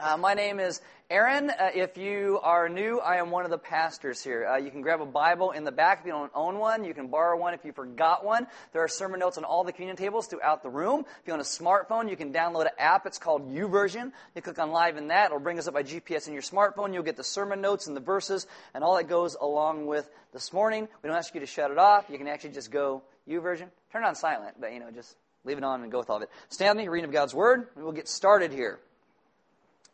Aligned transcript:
Uh, 0.00 0.16
my 0.16 0.32
name 0.32 0.60
is 0.60 0.80
Aaron. 1.10 1.50
Uh, 1.50 1.70
if 1.74 1.98
you 1.98 2.38
are 2.44 2.68
new, 2.68 3.00
I 3.00 3.16
am 3.16 3.32
one 3.32 3.44
of 3.44 3.50
the 3.50 3.58
pastors 3.58 4.22
here. 4.22 4.46
Uh, 4.46 4.56
you 4.56 4.70
can 4.70 4.80
grab 4.80 5.00
a 5.00 5.06
Bible 5.06 5.50
in 5.50 5.64
the 5.64 5.72
back 5.72 5.98
if 5.98 6.06
you 6.06 6.12
don't 6.12 6.30
own 6.36 6.60
one. 6.60 6.84
You 6.84 6.94
can 6.94 7.08
borrow 7.08 7.36
one 7.36 7.52
if 7.52 7.64
you 7.64 7.72
forgot 7.72 8.24
one. 8.24 8.46
There 8.72 8.80
are 8.80 8.86
sermon 8.86 9.18
notes 9.18 9.38
on 9.38 9.44
all 9.44 9.64
the 9.64 9.72
communion 9.72 9.96
tables 9.96 10.28
throughout 10.28 10.62
the 10.62 10.70
room. 10.70 11.00
If 11.00 11.26
you 11.26 11.32
own 11.32 11.40
a 11.40 11.42
smartphone, 11.42 12.08
you 12.08 12.16
can 12.16 12.32
download 12.32 12.66
an 12.66 12.78
app. 12.78 13.06
It's 13.06 13.18
called 13.18 13.50
YouVersion. 13.52 14.12
You 14.36 14.40
click 14.40 14.60
on 14.60 14.70
Live 14.70 14.98
in 14.98 15.08
that. 15.08 15.26
It'll 15.26 15.40
bring 15.40 15.58
us 15.58 15.66
up 15.66 15.74
by 15.74 15.82
GPS 15.82 16.28
in 16.28 16.32
your 16.32 16.42
smartphone. 16.42 16.94
You'll 16.94 17.02
get 17.02 17.16
the 17.16 17.24
sermon 17.24 17.60
notes 17.60 17.88
and 17.88 17.96
the 17.96 18.00
verses 18.00 18.46
and 18.74 18.84
all 18.84 18.98
that 18.98 19.08
goes 19.08 19.34
along 19.34 19.86
with 19.86 20.08
this 20.32 20.52
morning. 20.52 20.86
We 21.02 21.08
don't 21.08 21.16
ask 21.16 21.34
you 21.34 21.40
to 21.40 21.46
shut 21.46 21.72
it 21.72 21.78
off. 21.78 22.04
You 22.08 22.18
can 22.18 22.28
actually 22.28 22.50
just 22.50 22.70
go 22.70 23.02
YouVersion. 23.28 23.66
Turn 23.90 24.04
it 24.04 24.06
on 24.06 24.14
silent, 24.14 24.60
but 24.60 24.72
you 24.72 24.78
know, 24.78 24.92
just 24.92 25.16
leave 25.44 25.58
it 25.58 25.64
on 25.64 25.82
and 25.82 25.90
go 25.90 25.98
with 25.98 26.08
all 26.08 26.18
of 26.18 26.22
it. 26.22 26.30
Stand 26.50 26.76
with 26.76 26.84
me, 26.84 26.88
reading 26.88 27.08
of 27.08 27.12
God's 27.12 27.34
Word, 27.34 27.66
we'll 27.74 27.90
get 27.90 28.06
started 28.06 28.52
here. 28.52 28.78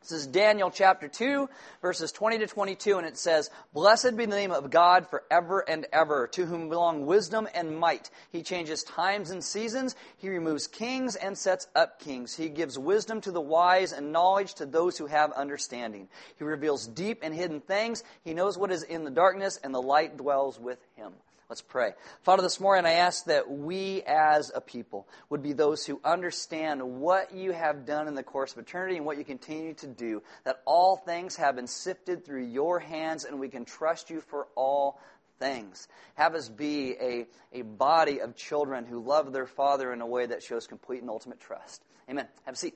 This 0.04 0.12
is 0.20 0.26
Daniel 0.26 0.70
chapter 0.70 1.08
2, 1.08 1.48
verses 1.80 2.12
20 2.12 2.40
to 2.40 2.46
22, 2.46 2.98
and 2.98 3.06
it 3.06 3.16
says, 3.16 3.48
Blessed 3.72 4.18
be 4.18 4.26
the 4.26 4.36
name 4.36 4.52
of 4.52 4.70
God 4.70 5.08
forever 5.08 5.64
and 5.66 5.86
ever, 5.94 6.26
to 6.32 6.44
whom 6.44 6.68
belong 6.68 7.06
wisdom 7.06 7.48
and 7.54 7.78
might. 7.78 8.10
He 8.30 8.42
changes 8.42 8.82
times 8.82 9.30
and 9.30 9.42
seasons. 9.42 9.96
He 10.18 10.28
removes 10.28 10.66
kings 10.66 11.16
and 11.16 11.38
sets 11.38 11.68
up 11.74 12.00
kings. 12.00 12.36
He 12.36 12.50
gives 12.50 12.78
wisdom 12.78 13.22
to 13.22 13.30
the 13.30 13.40
wise 13.40 13.92
and 13.94 14.12
knowledge 14.12 14.52
to 14.56 14.66
those 14.66 14.98
who 14.98 15.06
have 15.06 15.32
understanding. 15.32 16.08
He 16.36 16.44
reveals 16.44 16.86
deep 16.86 17.20
and 17.22 17.34
hidden 17.34 17.62
things. 17.62 18.04
He 18.24 18.34
knows 18.34 18.58
what 18.58 18.70
is 18.70 18.82
in 18.82 19.04
the 19.04 19.10
darkness, 19.10 19.58
and 19.64 19.74
the 19.74 19.80
light 19.80 20.18
dwells 20.18 20.60
with 20.60 20.84
him. 20.96 21.14
Let's 21.54 21.62
pray. 21.62 21.92
Father, 22.24 22.42
this 22.42 22.58
morning 22.58 22.84
I 22.84 22.94
ask 22.94 23.26
that 23.26 23.48
we 23.48 24.02
as 24.08 24.50
a 24.52 24.60
people 24.60 25.06
would 25.30 25.40
be 25.40 25.52
those 25.52 25.86
who 25.86 26.00
understand 26.04 26.82
what 26.82 27.32
you 27.32 27.52
have 27.52 27.86
done 27.86 28.08
in 28.08 28.16
the 28.16 28.24
course 28.24 28.50
of 28.50 28.58
eternity 28.58 28.96
and 28.96 29.06
what 29.06 29.18
you 29.18 29.24
continue 29.24 29.72
to 29.74 29.86
do, 29.86 30.20
that 30.42 30.62
all 30.64 30.96
things 30.96 31.36
have 31.36 31.54
been 31.54 31.68
sifted 31.68 32.24
through 32.24 32.46
your 32.46 32.80
hands 32.80 33.24
and 33.24 33.38
we 33.38 33.48
can 33.48 33.64
trust 33.64 34.10
you 34.10 34.20
for 34.20 34.48
all 34.56 34.98
things. 35.38 35.86
Have 36.16 36.34
us 36.34 36.48
be 36.48 36.96
a, 37.00 37.28
a 37.52 37.62
body 37.62 38.20
of 38.20 38.34
children 38.34 38.84
who 38.84 38.98
love 38.98 39.32
their 39.32 39.46
Father 39.46 39.92
in 39.92 40.00
a 40.00 40.06
way 40.08 40.26
that 40.26 40.42
shows 40.42 40.66
complete 40.66 41.02
and 41.02 41.08
ultimate 41.08 41.38
trust. 41.38 41.84
Amen. 42.10 42.26
Have 42.46 42.54
a 42.54 42.58
seat. 42.58 42.74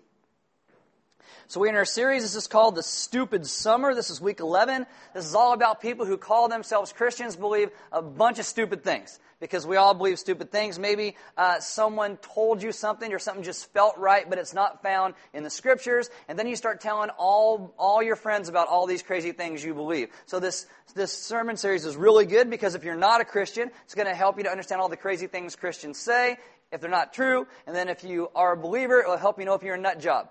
So 1.51 1.61
we're 1.61 1.69
in 1.69 1.77
our 1.77 1.87
series. 1.87 2.25
This 2.25 2.35
is 2.35 2.47
called 2.47 2.75
The 2.75 2.83
Stupid 2.83 3.47
Summer. 3.47 3.95
This 3.95 4.11
is 4.11 4.21
week 4.21 4.41
11. 4.41 4.85
This 5.15 5.25
is 5.25 5.35
all 5.35 5.55
about 5.55 5.81
people 5.81 6.05
who 6.05 6.19
call 6.19 6.51
themselves 6.51 6.93
Christians, 6.93 7.37
believe 7.37 7.71
a 7.91 8.03
bunch 8.03 8.39
of 8.39 8.45
stupid 8.45 8.85
things. 8.85 9.19
Because 9.41 9.67
we 9.67 9.77
all 9.77 9.95
believe 9.95 10.19
stupid 10.19 10.53
things. 10.53 10.79
Maybe 10.79 11.17
uh, 11.39 11.59
someone 11.61 12.19
told 12.19 12.63
you 12.63 12.71
something 12.71 13.15
or 13.15 13.19
something 13.19 13.45
just 13.45 13.73
felt 13.73 13.97
right, 13.97 14.29
but 14.29 14.39
it's 14.39 14.53
not 14.53 14.83
found 14.83 15.15
in 15.33 15.43
the 15.43 15.49
scriptures. 15.49 16.11
And 16.29 16.39
then 16.39 16.47
you 16.49 16.55
start 16.55 16.83
telling 16.83 17.09
all, 17.17 17.73
all 17.79 18.03
your 18.03 18.17
friends 18.17 18.51
about 18.51 18.69
all 18.69 18.87
these 18.87 19.03
crazy 19.03 19.33
things 19.33 19.65
you 19.65 19.73
believe. 19.73 20.11
So 20.27 20.41
this, 20.41 20.67
this 20.95 21.13
sermon 21.13 21.57
series 21.57 21.87
is 21.87 21.97
really 21.97 22.27
good 22.27 22.51
because 22.51 22.75
if 22.75 22.85
you're 22.85 22.95
not 22.95 23.23
a 23.23 23.25
Christian, 23.25 23.71
it's 23.85 23.95
going 23.95 24.07
to 24.07 24.15
help 24.15 24.37
you 24.37 24.45
to 24.45 24.51
understand 24.51 24.83
all 24.83 24.91
the 24.91 24.99
crazy 24.99 25.29
things 25.29 25.57
Christians 25.57 25.99
say 25.99 26.37
if 26.71 26.83
they're 26.83 26.91
not 26.91 27.15
true. 27.15 27.47
And 27.67 27.75
then 27.75 27.89
if 27.89 28.05
you 28.05 28.29
are 28.35 28.53
a 28.53 28.57
believer, 28.59 29.01
it 29.01 29.09
will 29.09 29.17
help 29.17 29.39
you 29.39 29.47
know 29.47 29.55
if 29.55 29.63
you're 29.63 29.77
a 29.77 29.81
nut 29.81 29.99
job. 29.99 30.29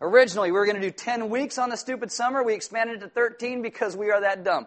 Originally, 0.00 0.52
we 0.52 0.58
were 0.58 0.66
going 0.66 0.80
to 0.80 0.82
do 0.82 0.92
10 0.92 1.28
weeks 1.28 1.58
on 1.58 1.70
the 1.70 1.76
stupid 1.76 2.12
summer. 2.12 2.42
We 2.42 2.54
expanded 2.54 2.98
it 2.98 3.00
to 3.00 3.08
13 3.08 3.62
because 3.62 3.96
we 3.96 4.10
are 4.10 4.20
that 4.20 4.44
dumb. 4.44 4.66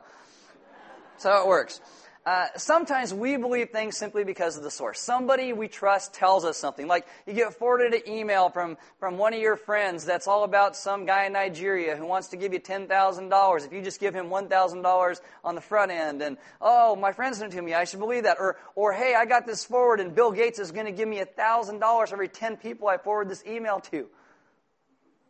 That's 1.14 1.24
how 1.24 1.44
it 1.44 1.48
works. 1.48 1.80
Uh, 2.24 2.46
sometimes 2.56 3.12
we 3.12 3.36
believe 3.36 3.72
things 3.72 3.98
simply 3.98 4.24
because 4.24 4.56
of 4.56 4.62
the 4.62 4.70
source. 4.70 5.00
Somebody 5.00 5.54
we 5.54 5.68
trust 5.68 6.14
tells 6.14 6.46
us 6.46 6.56
something. 6.56 6.88
Like 6.88 7.08
you 7.26 7.34
get 7.34 7.56
forwarded 7.56 7.96
an 7.96 8.08
email 8.08 8.50
from, 8.50 8.78
from 9.00 9.18
one 9.18 9.34
of 9.34 9.40
your 9.40 9.56
friends 9.56 10.06
that's 10.06 10.28
all 10.28 10.44
about 10.44 10.76
some 10.76 11.08
guy 11.08 11.26
in 11.26 11.34
Nigeria 11.34 11.96
who 11.96 12.06
wants 12.06 12.28
to 12.28 12.38
give 12.38 12.54
you 12.54 12.60
$10,000 12.60 13.66
if 13.66 13.74
you 13.74 13.82
just 13.82 14.00
give 14.00 14.14
him 14.14 14.28
$1,000 14.28 15.22
on 15.44 15.56
the 15.56 15.62
front 15.62 15.92
end. 15.92 16.22
And, 16.22 16.38
oh, 16.62 16.96
my 16.96 17.12
friend 17.12 17.36
sent 17.36 17.54
it 17.54 17.56
to 17.56 17.62
me. 17.64 17.74
I 17.74 17.86
should 17.86 18.00
believe 18.00 18.24
that. 18.24 18.38
Or, 18.40 18.58
or 18.76 18.94
hey, 18.94 19.16
I 19.16 19.26
got 19.26 19.48
this 19.48 19.66
forward 19.66 20.00
and 20.00 20.14
Bill 20.14 20.32
Gates 20.32 20.60
is 20.60 20.72
going 20.72 20.86
to 20.86 20.92
give 20.92 21.08
me 21.08 21.24
$1,000 21.38 22.14
every 22.14 22.28
10 22.28 22.58
people 22.58 22.88
I 22.88 22.98
forward 22.98 23.30
this 23.30 23.44
email 23.48 23.80
to. 23.92 24.08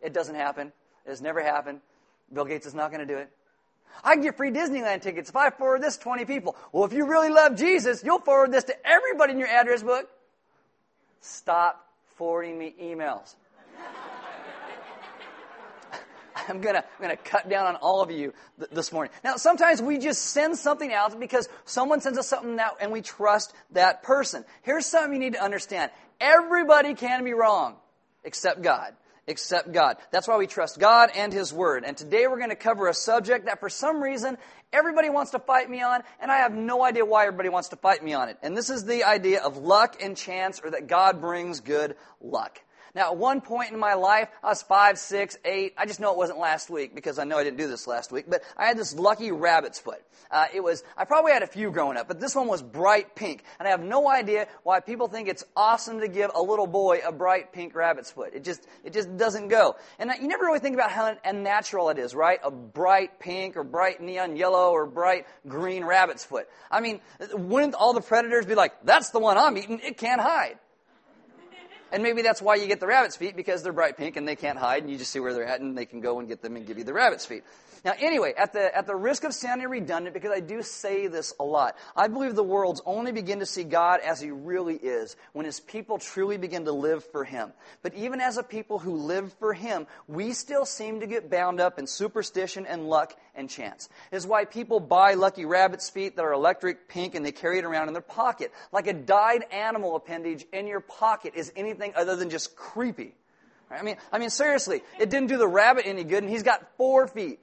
It 0.02 0.14
doesn't 0.14 0.36
happen. 0.36 0.72
It 1.06 1.10
has 1.10 1.22
never 1.22 1.42
happened. 1.42 1.82
Bill 2.32 2.46
Gates 2.46 2.66
is 2.66 2.74
not 2.74 2.92
going 2.92 3.06
to 3.06 3.14
do 3.14 3.20
it. 3.20 3.30
I 4.04 4.16
can 4.16 4.24
get 4.24 4.38
free 4.38 4.52
Disneyland 4.52 5.02
tickets 5.02 5.30
if 5.30 5.36
I 5.36 5.50
forward 5.50 5.82
this 5.82 5.98
to 5.98 6.04
20 6.04 6.26
people. 6.26 6.56
Well, 6.72 6.86
if 6.86 6.94
you 6.94 7.06
really 7.06 7.30
love 7.30 7.56
Jesus, 7.56 8.04
you'll 8.04 8.20
forward 8.20 8.52
this 8.52 8.64
to 8.66 8.88
everybody 8.88 9.34
in 9.34 9.40
your 9.40 9.50
address 9.50 9.84
book. 9.84 10.10
Stop 11.20 11.86
forwarding 12.16 12.58
me 12.58 12.74
emails. 12.82 13.36
I'm 16.48 16.62
going 16.62 16.76
to 16.76 16.84
I'm 16.84 17.02
gonna 17.02 17.18
cut 17.18 17.50
down 17.50 17.68
on 17.68 17.76
all 17.76 18.02
of 18.02 18.10
you 18.10 18.34
th- 18.58 18.72
this 18.72 18.92
morning. 18.92 19.14
Now, 19.24 19.36
sometimes 19.36 19.82
we 19.82 20.00
just 20.00 20.24
send 20.24 20.58
something 20.58 20.92
out 20.92 21.20
because 21.20 21.48
someone 21.66 22.02
sends 22.02 22.18
us 22.18 22.28
something 22.28 22.60
out 22.60 22.78
and 22.80 22.92
we 22.92 23.02
trust 23.02 23.54
that 23.72 24.04
person. 24.04 24.46
Here's 24.64 24.86
something 24.86 25.14
you 25.14 25.20
need 25.20 25.34
to 25.34 25.44
understand 25.44 25.92
everybody 26.20 26.96
can 26.96 27.24
be 27.24 27.34
wrong 27.34 27.76
except 28.24 28.62
God 28.62 28.94
except 29.32 29.72
God. 29.72 29.98
That's 30.12 30.28
why 30.28 30.38
we 30.38 30.46
trust 30.46 30.78
God 30.80 31.10
and 31.16 31.34
His 31.34 31.52
Word. 31.52 31.84
And 31.86 31.98
today 31.98 32.28
we're 32.28 32.38
going 32.38 32.50
to 32.50 32.56
cover 32.56 32.88
a 32.88 32.94
subject 32.94 33.46
that 33.48 33.60
for 33.60 33.70
some 33.70 34.04
reason 34.04 34.38
everybody 34.72 35.10
wants 35.10 35.32
to 35.32 35.40
fight 35.40 35.70
me 35.70 35.82
on, 35.82 36.04
and 36.22 36.32
I 36.32 36.38
have 36.38 36.54
no 36.54 36.84
idea 36.84 37.06
why 37.06 37.26
everybody 37.26 37.50
wants 37.50 37.70
to 37.70 37.78
fight 37.78 38.04
me 38.04 38.14
on 38.14 38.30
it. 38.30 38.38
And 38.44 38.56
this 38.56 38.70
is 38.70 38.86
the 38.86 39.06
idea 39.06 39.42
of 39.42 39.58
luck 39.58 40.02
and 40.04 40.16
chance, 40.16 40.62
or 40.64 40.72
that 40.72 40.88
God 40.88 41.22
brings 41.22 41.62
good 41.62 41.96
luck. 42.22 42.62
Now, 42.94 43.12
at 43.12 43.18
one 43.18 43.40
point 43.40 43.72
in 43.72 43.80
my 43.80 43.94
life, 43.94 44.28
I 44.44 44.48
was 44.48 44.62
five, 44.62 44.98
six, 44.98 45.38
eight. 45.46 45.74
I 45.78 45.86
just 45.86 46.00
know 46.00 46.12
it 46.12 46.18
wasn't 46.18 46.40
last 46.40 46.70
week 46.70 46.94
because 46.94 47.20
I 47.20 47.24
know 47.24 47.38
I 47.38 47.44
didn't 47.44 47.58
do 47.58 47.68
this 47.68 47.88
last 47.88 48.12
week. 48.12 48.26
But 48.28 48.44
I 48.58 48.66
had 48.66 48.78
this 48.78 48.94
lucky 48.94 49.32
rabbit's 49.32 49.80
foot. 49.80 50.02
Uh, 50.30 50.48
it 50.54 50.62
was, 50.62 50.84
I 50.98 51.06
probably 51.06 51.32
had 51.32 51.44
a 51.44 51.48
few 51.48 51.72
growing 51.72 51.98
up, 51.98 52.08
but 52.08 52.20
this 52.20 52.36
one 52.36 52.48
was 52.48 52.62
bright 52.62 53.16
pink. 53.16 53.44
And 53.60 53.68
I 53.68 53.72
have 53.72 53.82
no 53.82 54.10
idea 54.10 54.48
why 54.64 54.82
people 54.82 55.08
think 55.08 55.30
it's 55.30 55.44
awesome 55.56 56.02
to 56.02 56.08
give 56.10 56.32
a 56.34 56.42
little 56.42 56.68
boy 56.68 57.00
a 57.06 57.12
bright 57.12 57.54
pink 57.54 57.76
rabbit's 57.76 58.12
foot. 58.12 58.34
It 58.34 58.44
just, 58.44 58.66
it 58.84 58.92
just 58.94 59.16
doesn't 59.18 59.48
go. 59.48 59.76
And 59.98 60.12
you 60.22 60.28
never 60.28 60.46
really 60.46 60.60
think 60.60 60.76
about 60.76 60.92
how 60.92 61.16
unnatural 61.24 61.90
it 61.90 61.98
is, 61.98 62.14
right? 62.14 62.40
A 62.44 62.52
bright 62.52 63.20
pink 63.20 63.56
or 63.56 63.64
bright 63.64 64.02
neon 64.02 64.36
yellow 64.36 64.72
or 64.72 64.86
bright 64.86 65.28
green 65.48 65.86
rabbit's 65.86 66.26
foot. 66.26 66.48
I 66.70 66.82
mean, 66.82 67.00
wouldn't 67.34 67.74
all 67.76 67.94
the 67.94 68.02
predators 68.02 68.46
be 68.46 68.56
like, 68.56 68.74
that's 68.84 69.12
the 69.12 69.20
one 69.20 69.38
I'm 69.38 69.58
eating, 69.58 69.80
it 69.84 69.98
can't 69.98 70.20
hide? 70.20 70.58
And 71.92 72.04
maybe 72.04 72.22
that's 72.22 72.42
why 72.42 72.56
you 72.56 72.68
get 72.68 72.80
the 72.80 72.88
rabbit's 72.88 73.18
feet 73.18 73.36
because 73.36 73.64
they're 73.64 73.74
bright 73.74 73.98
pink 73.98 74.16
and 74.16 74.28
they 74.28 74.36
can't 74.36 74.58
hide 74.58 74.84
and 74.84 74.92
you 74.92 74.98
just 74.98 75.12
see 75.12 75.20
where 75.20 75.34
they're 75.34 75.46
at 75.46 75.62
and 75.62 75.78
they 75.78 75.86
can 75.86 76.02
go 76.02 76.20
and 76.20 76.28
get 76.28 76.42
them 76.42 76.56
and 76.56 76.66
give 76.66 76.78
you 76.78 76.84
the 76.84 76.94
rabbit's 76.94 77.26
feet. 77.26 77.44
Now, 77.84 77.94
anyway, 78.00 78.34
at 78.38 78.54
the, 78.54 78.76
at 78.76 78.86
the 78.86 78.96
risk 78.96 79.24
of 79.24 79.34
sounding 79.34 79.68
redundant, 79.68 80.14
because 80.14 80.30
I 80.32 80.40
do 80.40 80.62
say 80.62 81.08
this 81.08 81.34
a 81.40 81.44
lot, 81.44 81.76
I 81.96 82.10
believe 82.10 82.36
the 82.36 82.44
world's 82.44 82.82
only 82.86 83.12
begin 83.12 83.40
to 83.40 83.46
see 83.48 83.64
God 83.64 84.02
as 84.02 84.22
He 84.22 84.30
really 84.30 84.76
is 84.76 85.16
when 85.34 85.48
His 85.48 85.60
people 85.60 85.98
truly 85.98 86.38
begin 86.38 86.66
to 86.66 86.72
live 86.72 87.04
for 87.04 87.24
Him. 87.24 87.52
But 87.82 87.96
even 87.96 88.22
as 88.22 88.38
a 88.38 88.44
people 88.44 88.78
who 88.78 88.96
live 88.98 89.34
for 89.40 89.54
Him, 89.54 89.88
we 90.08 90.34
still 90.34 90.64
seem 90.66 91.00
to 91.00 91.08
get 91.08 91.32
bound 91.32 91.60
up 91.60 91.80
in 91.80 91.88
superstition 91.88 92.68
and 92.68 92.88
luck 92.88 93.16
and 93.34 93.50
chance. 93.50 93.90
Is 94.12 94.28
why 94.28 94.46
people 94.46 94.80
buy 94.80 95.16
lucky 95.16 95.46
rabbit's 95.46 95.90
feet 95.90 96.16
that 96.18 96.22
are 96.22 96.34
electric 96.34 96.88
pink 96.88 97.16
and 97.16 97.26
they 97.26 97.32
carry 97.32 97.58
it 97.58 97.66
around 97.66 97.88
in 97.88 97.94
their 97.94 98.04
pocket. 98.04 98.52
Like 98.72 98.86
a 98.86 98.94
dyed 98.94 99.46
animal 99.52 99.96
appendage 99.96 100.46
in 100.54 100.68
your 100.68 100.82
pocket 100.82 101.34
is 101.36 101.52
anything 101.56 101.81
other 101.96 102.16
than 102.16 102.30
just 102.30 102.56
creepy. 102.56 103.16
I 103.70 103.84
mean, 103.84 103.98
I 104.12 104.20
mean, 104.20 104.30
seriously, 104.30 104.82
it 105.00 105.10
didn't 105.10 105.30
do 105.30 105.38
the 105.38 105.48
rabbit 105.48 105.86
any 105.88 106.04
good, 106.04 106.24
and 106.24 106.30
he's 106.30 106.44
got 106.44 106.76
four 106.78 107.08
feet. 107.08 107.40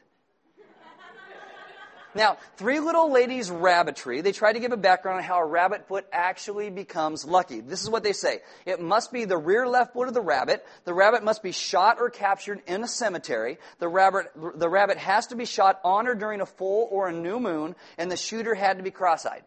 Now, 2.14 2.38
Three 2.56 2.80
Little 2.80 3.12
Ladies 3.12 3.50
Rabbitry, 3.50 4.22
they 4.22 4.32
try 4.32 4.52
to 4.52 4.58
give 4.58 4.72
a 4.72 4.78
background 4.78 5.18
on 5.18 5.24
how 5.24 5.38
a 5.38 5.44
rabbit 5.44 5.86
foot 5.88 6.06
actually 6.10 6.70
becomes 6.70 7.24
lucky. 7.24 7.60
This 7.60 7.82
is 7.82 7.90
what 7.90 8.02
they 8.02 8.14
say. 8.14 8.40
It 8.64 8.80
must 8.80 9.12
be 9.12 9.24
the 9.24 9.36
rear 9.36 9.68
left 9.68 9.92
foot 9.92 10.08
of 10.08 10.14
the 10.14 10.20
rabbit. 10.20 10.66
The 10.84 10.94
rabbit 10.94 11.22
must 11.22 11.42
be 11.42 11.52
shot 11.52 11.98
or 12.00 12.08
captured 12.08 12.62
in 12.66 12.82
a 12.82 12.88
cemetery. 12.88 13.58
The 13.78 13.88
rabbit, 13.88 14.32
the 14.56 14.68
rabbit 14.68 14.96
has 14.96 15.28
to 15.28 15.36
be 15.36 15.44
shot 15.44 15.80
on 15.84 16.08
or 16.08 16.14
during 16.14 16.40
a 16.40 16.46
full 16.46 16.88
or 16.90 17.08
a 17.08 17.12
new 17.12 17.38
moon, 17.38 17.76
and 17.98 18.10
the 18.10 18.16
shooter 18.16 18.54
had 18.54 18.78
to 18.78 18.82
be 18.82 18.90
cross-eyed. 18.90 19.44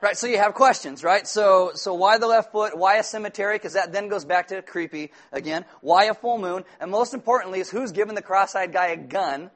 Right, 0.00 0.16
so 0.16 0.28
you 0.28 0.38
have 0.38 0.54
questions, 0.54 1.02
right? 1.02 1.26
So, 1.26 1.72
so 1.74 1.92
why 1.94 2.18
the 2.18 2.28
left 2.28 2.52
foot? 2.52 2.78
Why 2.78 2.98
a 2.98 3.02
cemetery? 3.02 3.56
Because 3.56 3.72
that 3.72 3.92
then 3.92 4.06
goes 4.08 4.24
back 4.24 4.48
to 4.48 4.62
creepy 4.62 5.10
again. 5.32 5.64
Why 5.80 6.04
a 6.04 6.14
full 6.14 6.38
moon? 6.38 6.64
And 6.80 6.92
most 6.92 7.14
importantly 7.14 7.58
is 7.58 7.68
who's 7.68 7.90
giving 7.90 8.14
the 8.14 8.22
cross-eyed 8.22 8.72
guy 8.72 8.88
a 8.88 8.96
gun 8.96 9.50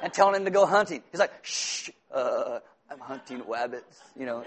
and 0.00 0.12
telling 0.12 0.36
him 0.36 0.44
to 0.44 0.52
go 0.52 0.66
hunting. 0.66 1.02
He's 1.10 1.18
like, 1.18 1.32
shh, 1.42 1.90
uh, 2.14 2.60
I'm 2.88 3.00
hunting 3.00 3.42
rabbits, 3.48 4.00
you 4.16 4.24
know. 4.24 4.44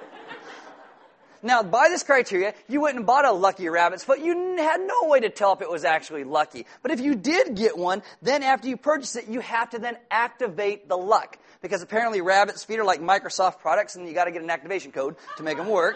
Now, 1.43 1.63
by 1.63 1.89
this 1.89 2.03
criteria, 2.03 2.53
you 2.69 2.81
went 2.81 2.95
and 2.95 3.05
bought 3.05 3.25
a 3.25 3.31
lucky 3.31 3.67
rabbit's 3.67 4.03
foot. 4.03 4.19
You 4.19 4.55
had 4.57 4.79
no 4.79 5.09
way 5.09 5.19
to 5.21 5.29
tell 5.29 5.53
if 5.53 5.61
it 5.61 5.69
was 5.69 5.83
actually 5.83 6.23
lucky. 6.23 6.65
But 6.81 6.91
if 6.91 7.01
you 7.01 7.15
did 7.15 7.55
get 7.55 7.77
one, 7.77 8.03
then 8.21 8.43
after 8.43 8.69
you 8.69 8.77
purchase 8.77 9.15
it, 9.15 9.27
you 9.27 9.39
have 9.41 9.71
to 9.71 9.79
then 9.79 9.97
activate 10.09 10.87
the 10.87 10.97
luck. 10.97 11.37
Because 11.61 11.81
apparently 11.81 12.21
rabbit's 12.21 12.63
feet 12.63 12.79
are 12.79 12.83
like 12.83 13.01
Microsoft 13.01 13.59
products 13.59 13.95
and 13.95 14.07
you 14.07 14.13
gotta 14.13 14.31
get 14.31 14.41
an 14.41 14.49
activation 14.49 14.91
code 14.91 15.15
to 15.37 15.43
make 15.43 15.57
them 15.57 15.69
work. 15.69 15.95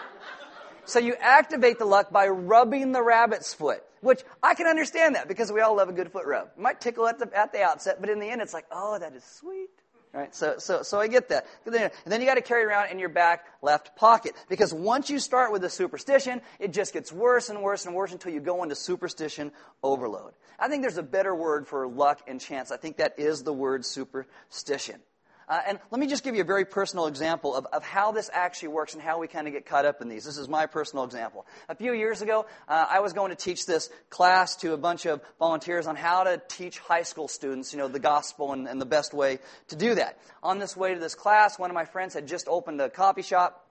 So 0.84 1.00
you 1.00 1.14
activate 1.20 1.78
the 1.78 1.84
luck 1.84 2.12
by 2.12 2.28
rubbing 2.28 2.92
the 2.92 3.02
rabbit's 3.02 3.52
foot. 3.52 3.82
Which 4.00 4.22
I 4.42 4.54
can 4.54 4.66
understand 4.66 5.16
that 5.16 5.26
because 5.26 5.50
we 5.50 5.60
all 5.60 5.76
love 5.76 5.88
a 5.88 5.92
good 5.92 6.12
foot 6.12 6.26
rub. 6.26 6.50
It 6.56 6.60
might 6.60 6.80
tickle 6.80 7.08
at 7.08 7.18
the, 7.18 7.28
at 7.36 7.52
the 7.52 7.62
outset, 7.62 7.96
but 7.98 8.08
in 8.08 8.20
the 8.20 8.26
end, 8.26 8.40
it's 8.40 8.54
like, 8.54 8.66
oh, 8.70 8.98
that 8.98 9.14
is 9.14 9.24
sweet. 9.24 9.70
Right? 10.12 10.34
So, 10.34 10.56
so, 10.58 10.82
so 10.82 11.00
I 11.00 11.08
get 11.08 11.30
that. 11.30 11.46
And 11.64 11.90
then 12.06 12.20
you 12.20 12.26
got 12.26 12.34
to 12.34 12.42
carry 12.42 12.62
around 12.64 12.90
in 12.90 12.98
your 12.98 13.08
back 13.08 13.46
left 13.62 13.96
pocket. 13.96 14.32
Because 14.48 14.72
once 14.72 15.10
you 15.10 15.18
start 15.18 15.50
with 15.50 15.64
a 15.64 15.70
superstition, 15.70 16.40
it 16.60 16.72
just 16.72 16.92
gets 16.92 17.12
worse 17.12 17.48
and 17.48 17.62
worse 17.62 17.84
and 17.84 17.94
worse 17.94 18.12
until 18.12 18.32
you 18.32 18.40
go 18.40 18.62
into 18.62 18.76
superstition 18.76 19.50
overload. 19.82 20.34
I 20.58 20.68
think 20.68 20.82
there's 20.82 20.96
a 20.98 21.02
better 21.02 21.34
word 21.34 21.66
for 21.66 21.88
luck 21.88 22.20
and 22.28 22.40
chance. 22.40 22.70
I 22.70 22.76
think 22.76 22.98
that 22.98 23.18
is 23.18 23.42
the 23.42 23.52
word 23.52 23.84
superstition. 23.84 25.00
Uh, 25.48 25.60
and 25.68 25.78
let 25.92 26.00
me 26.00 26.08
just 26.08 26.24
give 26.24 26.34
you 26.34 26.40
a 26.40 26.44
very 26.44 26.64
personal 26.64 27.06
example 27.06 27.54
of, 27.54 27.66
of 27.66 27.84
how 27.84 28.10
this 28.10 28.28
actually 28.32 28.68
works 28.68 28.94
and 28.94 29.02
how 29.02 29.20
we 29.20 29.28
kind 29.28 29.46
of 29.46 29.52
get 29.52 29.64
caught 29.64 29.84
up 29.84 30.02
in 30.02 30.08
these. 30.08 30.24
This 30.24 30.38
is 30.38 30.48
my 30.48 30.66
personal 30.66 31.04
example. 31.04 31.46
A 31.68 31.76
few 31.76 31.92
years 31.92 32.20
ago, 32.20 32.46
uh, 32.66 32.86
I 32.90 32.98
was 32.98 33.12
going 33.12 33.30
to 33.30 33.36
teach 33.36 33.64
this 33.64 33.88
class 34.10 34.56
to 34.56 34.72
a 34.72 34.76
bunch 34.76 35.06
of 35.06 35.20
volunteers 35.38 35.86
on 35.86 35.94
how 35.94 36.24
to 36.24 36.42
teach 36.48 36.80
high 36.80 37.04
school 37.04 37.28
students, 37.28 37.72
you 37.72 37.78
know, 37.78 37.86
the 37.86 38.00
gospel 38.00 38.52
and, 38.52 38.66
and 38.66 38.80
the 38.80 38.86
best 38.86 39.14
way 39.14 39.38
to 39.68 39.76
do 39.76 39.94
that. 39.94 40.18
On 40.42 40.58
this 40.58 40.76
way 40.76 40.94
to 40.94 41.00
this 41.00 41.14
class, 41.14 41.60
one 41.60 41.70
of 41.70 41.74
my 41.74 41.84
friends 41.84 42.14
had 42.14 42.26
just 42.26 42.48
opened 42.48 42.80
a 42.80 42.90
coffee 42.90 43.22
shop. 43.22 43.62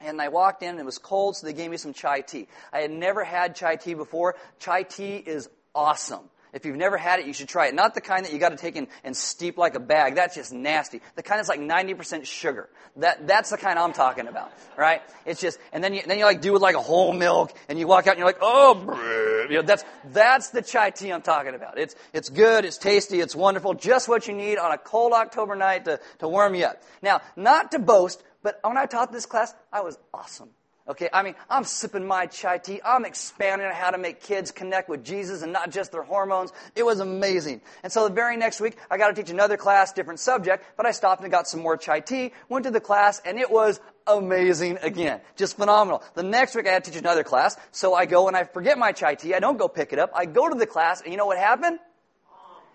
And 0.00 0.22
I 0.22 0.28
walked 0.28 0.62
in 0.62 0.70
and 0.70 0.80
it 0.80 0.86
was 0.86 0.96
cold, 0.96 1.36
so 1.36 1.46
they 1.46 1.52
gave 1.52 1.70
me 1.70 1.76
some 1.76 1.92
chai 1.92 2.22
tea. 2.22 2.48
I 2.72 2.80
had 2.80 2.90
never 2.90 3.22
had 3.22 3.54
chai 3.54 3.76
tea 3.76 3.92
before. 3.92 4.36
Chai 4.58 4.84
tea 4.84 5.16
is 5.16 5.50
awesome. 5.74 6.30
If 6.52 6.64
you've 6.64 6.76
never 6.76 6.96
had 6.96 7.20
it, 7.20 7.26
you 7.26 7.32
should 7.32 7.48
try 7.48 7.66
it. 7.66 7.74
Not 7.74 7.94
the 7.94 8.00
kind 8.00 8.24
that 8.24 8.32
you 8.32 8.38
got 8.38 8.50
to 8.50 8.56
take 8.56 8.76
and, 8.76 8.88
and 9.04 9.16
steep 9.16 9.58
like 9.58 9.74
a 9.74 9.80
bag. 9.80 10.14
That's 10.14 10.34
just 10.34 10.52
nasty. 10.52 11.00
The 11.14 11.22
kind 11.22 11.38
that's 11.38 11.48
like 11.48 11.60
90% 11.60 12.24
sugar. 12.24 12.68
That, 12.96 13.26
that's 13.26 13.50
the 13.50 13.56
kind 13.56 13.78
I'm 13.78 13.92
talking 13.92 14.26
about, 14.26 14.52
right? 14.76 15.02
It's 15.24 15.40
just, 15.40 15.58
and 15.72 15.82
then 15.82 15.94
you, 15.94 16.02
then 16.06 16.18
you 16.18 16.24
like 16.24 16.40
do 16.40 16.56
it 16.56 16.62
like 16.62 16.74
a 16.74 16.82
whole 16.82 17.12
milk, 17.12 17.52
and 17.68 17.78
you 17.78 17.86
walk 17.86 18.06
out 18.06 18.10
and 18.10 18.18
you're 18.18 18.26
like, 18.26 18.38
oh, 18.40 19.46
you 19.48 19.56
know, 19.56 19.62
that's, 19.62 19.84
that's 20.06 20.50
the 20.50 20.62
chai 20.62 20.90
tea 20.90 21.12
I'm 21.12 21.22
talking 21.22 21.54
about. 21.54 21.78
It's, 21.78 21.94
it's 22.12 22.28
good, 22.28 22.64
it's 22.64 22.78
tasty, 22.78 23.20
it's 23.20 23.36
wonderful, 23.36 23.74
just 23.74 24.08
what 24.08 24.26
you 24.26 24.34
need 24.34 24.58
on 24.58 24.72
a 24.72 24.78
cold 24.78 25.12
October 25.12 25.54
night 25.54 25.84
to, 25.84 26.00
to 26.18 26.28
warm 26.28 26.54
you 26.54 26.64
up. 26.64 26.82
Now, 27.02 27.20
not 27.36 27.70
to 27.72 27.78
boast, 27.78 28.22
but 28.42 28.58
when 28.62 28.76
I 28.76 28.86
taught 28.86 29.12
this 29.12 29.26
class, 29.26 29.54
I 29.72 29.82
was 29.82 29.98
awesome. 30.12 30.50
Okay, 30.90 31.08
I 31.12 31.22
mean, 31.22 31.36
I'm 31.48 31.62
sipping 31.62 32.04
my 32.04 32.26
chai 32.26 32.58
tea. 32.58 32.80
I'm 32.84 33.04
expanding 33.04 33.68
on 33.68 33.72
how 33.72 33.92
to 33.92 33.98
make 33.98 34.20
kids 34.20 34.50
connect 34.50 34.88
with 34.88 35.04
Jesus 35.04 35.42
and 35.42 35.52
not 35.52 35.70
just 35.70 35.92
their 35.92 36.02
hormones. 36.02 36.52
It 36.74 36.82
was 36.84 36.98
amazing. 36.98 37.60
And 37.84 37.92
so 37.92 38.08
the 38.08 38.12
very 38.12 38.36
next 38.36 38.60
week, 38.60 38.76
I 38.90 38.98
got 38.98 39.06
to 39.06 39.22
teach 39.22 39.30
another 39.30 39.56
class, 39.56 39.92
different 39.92 40.18
subject, 40.18 40.64
but 40.76 40.86
I 40.86 40.90
stopped 40.90 41.22
and 41.22 41.30
got 41.30 41.46
some 41.46 41.60
more 41.60 41.76
chai 41.76 42.00
tea, 42.00 42.32
went 42.48 42.64
to 42.64 42.72
the 42.72 42.80
class, 42.80 43.22
and 43.24 43.38
it 43.38 43.52
was 43.52 43.78
amazing 44.08 44.78
again. 44.82 45.20
Just 45.36 45.56
phenomenal. 45.56 46.02
The 46.14 46.24
next 46.24 46.56
week, 46.56 46.66
I 46.66 46.72
had 46.72 46.82
to 46.82 46.90
teach 46.90 46.98
another 46.98 47.22
class, 47.22 47.56
so 47.70 47.94
I 47.94 48.06
go 48.06 48.26
and 48.26 48.36
I 48.36 48.42
forget 48.42 48.76
my 48.76 48.90
chai 48.90 49.14
tea. 49.14 49.32
I 49.32 49.38
don't 49.38 49.58
go 49.58 49.68
pick 49.68 49.92
it 49.92 50.00
up. 50.00 50.10
I 50.12 50.26
go 50.26 50.48
to 50.48 50.58
the 50.58 50.66
class, 50.66 51.02
and 51.02 51.12
you 51.12 51.16
know 51.16 51.26
what 51.26 51.38
happened? 51.38 51.78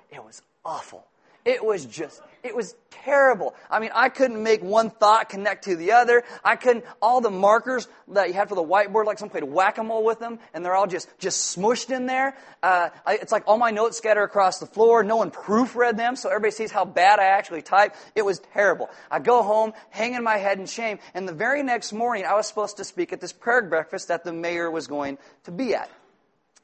It 0.09 0.23
was 0.23 0.41
awful. 0.63 1.05
It 1.45 1.63
was 1.63 1.85
just, 1.85 2.23
it 2.43 2.55
was 2.55 2.75
terrible. 2.89 3.53
I 3.69 3.79
mean, 3.79 3.91
I 3.93 4.09
couldn't 4.09 4.41
make 4.41 4.63
one 4.63 4.89
thought 4.89 5.29
connect 5.29 5.65
to 5.65 5.75
the 5.75 5.91
other. 5.91 6.23
I 6.43 6.55
couldn't, 6.55 6.85
all 7.03 7.21
the 7.21 7.29
markers 7.29 7.87
that 8.07 8.29
you 8.29 8.33
had 8.33 8.49
for 8.49 8.55
the 8.55 8.63
whiteboard, 8.63 9.05
like 9.05 9.19
some 9.19 9.29
played 9.29 9.43
whack-a-mole 9.43 10.03
with 10.03 10.17
them, 10.17 10.39
and 10.55 10.65
they're 10.65 10.73
all 10.73 10.87
just, 10.87 11.07
just 11.19 11.55
smushed 11.55 11.95
in 11.95 12.07
there. 12.07 12.35
Uh, 12.63 12.89
I, 13.05 13.19
it's 13.21 13.31
like 13.31 13.43
all 13.45 13.59
my 13.59 13.69
notes 13.69 13.95
scatter 13.95 14.23
across 14.23 14.57
the 14.57 14.65
floor. 14.65 15.03
No 15.03 15.17
one 15.17 15.29
proofread 15.29 15.97
them, 15.97 16.15
so 16.15 16.29
everybody 16.29 16.49
sees 16.49 16.71
how 16.71 16.83
bad 16.83 17.19
I 17.19 17.25
actually 17.25 17.61
type. 17.61 17.93
It 18.15 18.25
was 18.25 18.39
terrible. 18.53 18.89
I 19.11 19.19
go 19.19 19.43
home, 19.43 19.73
hanging 19.91 20.23
my 20.23 20.37
head 20.37 20.57
in 20.57 20.65
shame, 20.65 20.97
and 21.13 21.29
the 21.29 21.33
very 21.33 21.61
next 21.61 21.93
morning, 21.93 22.25
I 22.25 22.33
was 22.33 22.47
supposed 22.47 22.77
to 22.77 22.83
speak 22.83 23.13
at 23.13 23.21
this 23.21 23.33
prayer 23.33 23.61
breakfast 23.61 24.07
that 24.07 24.23
the 24.23 24.33
mayor 24.33 24.71
was 24.71 24.87
going 24.87 25.19
to 25.43 25.51
be 25.51 25.75
at. 25.75 25.91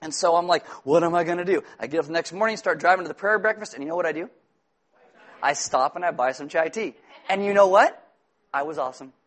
And 0.02 0.12
so 0.12 0.36
I'm 0.36 0.48
like, 0.48 0.66
what 0.84 1.04
am 1.04 1.14
I 1.14 1.24
going 1.24 1.38
to 1.38 1.46
do? 1.46 1.62
I 1.80 1.86
get 1.86 2.00
up 2.00 2.08
the 2.08 2.14
next 2.14 2.34
morning, 2.34 2.58
start 2.58 2.80
driving 2.80 3.06
to 3.06 3.08
the 3.08 3.14
prayer 3.14 3.38
breakfast, 3.38 3.76
and 3.76 3.84
you 3.84 3.90
know 3.90 3.96
what 3.96 4.08
I 4.08 4.12
do? 4.12 4.28
I 5.42 5.54
stop 5.54 5.96
and 5.96 6.06
I 6.06 6.12
buy 6.12 6.32
some 6.32 6.50
chai 6.50 6.70
tea. 6.70 6.96
And 7.30 7.46
you 7.46 7.54
know 7.54 7.68
what? 7.68 7.98
I 8.54 8.64
was 8.64 8.78
awesome. 8.78 9.14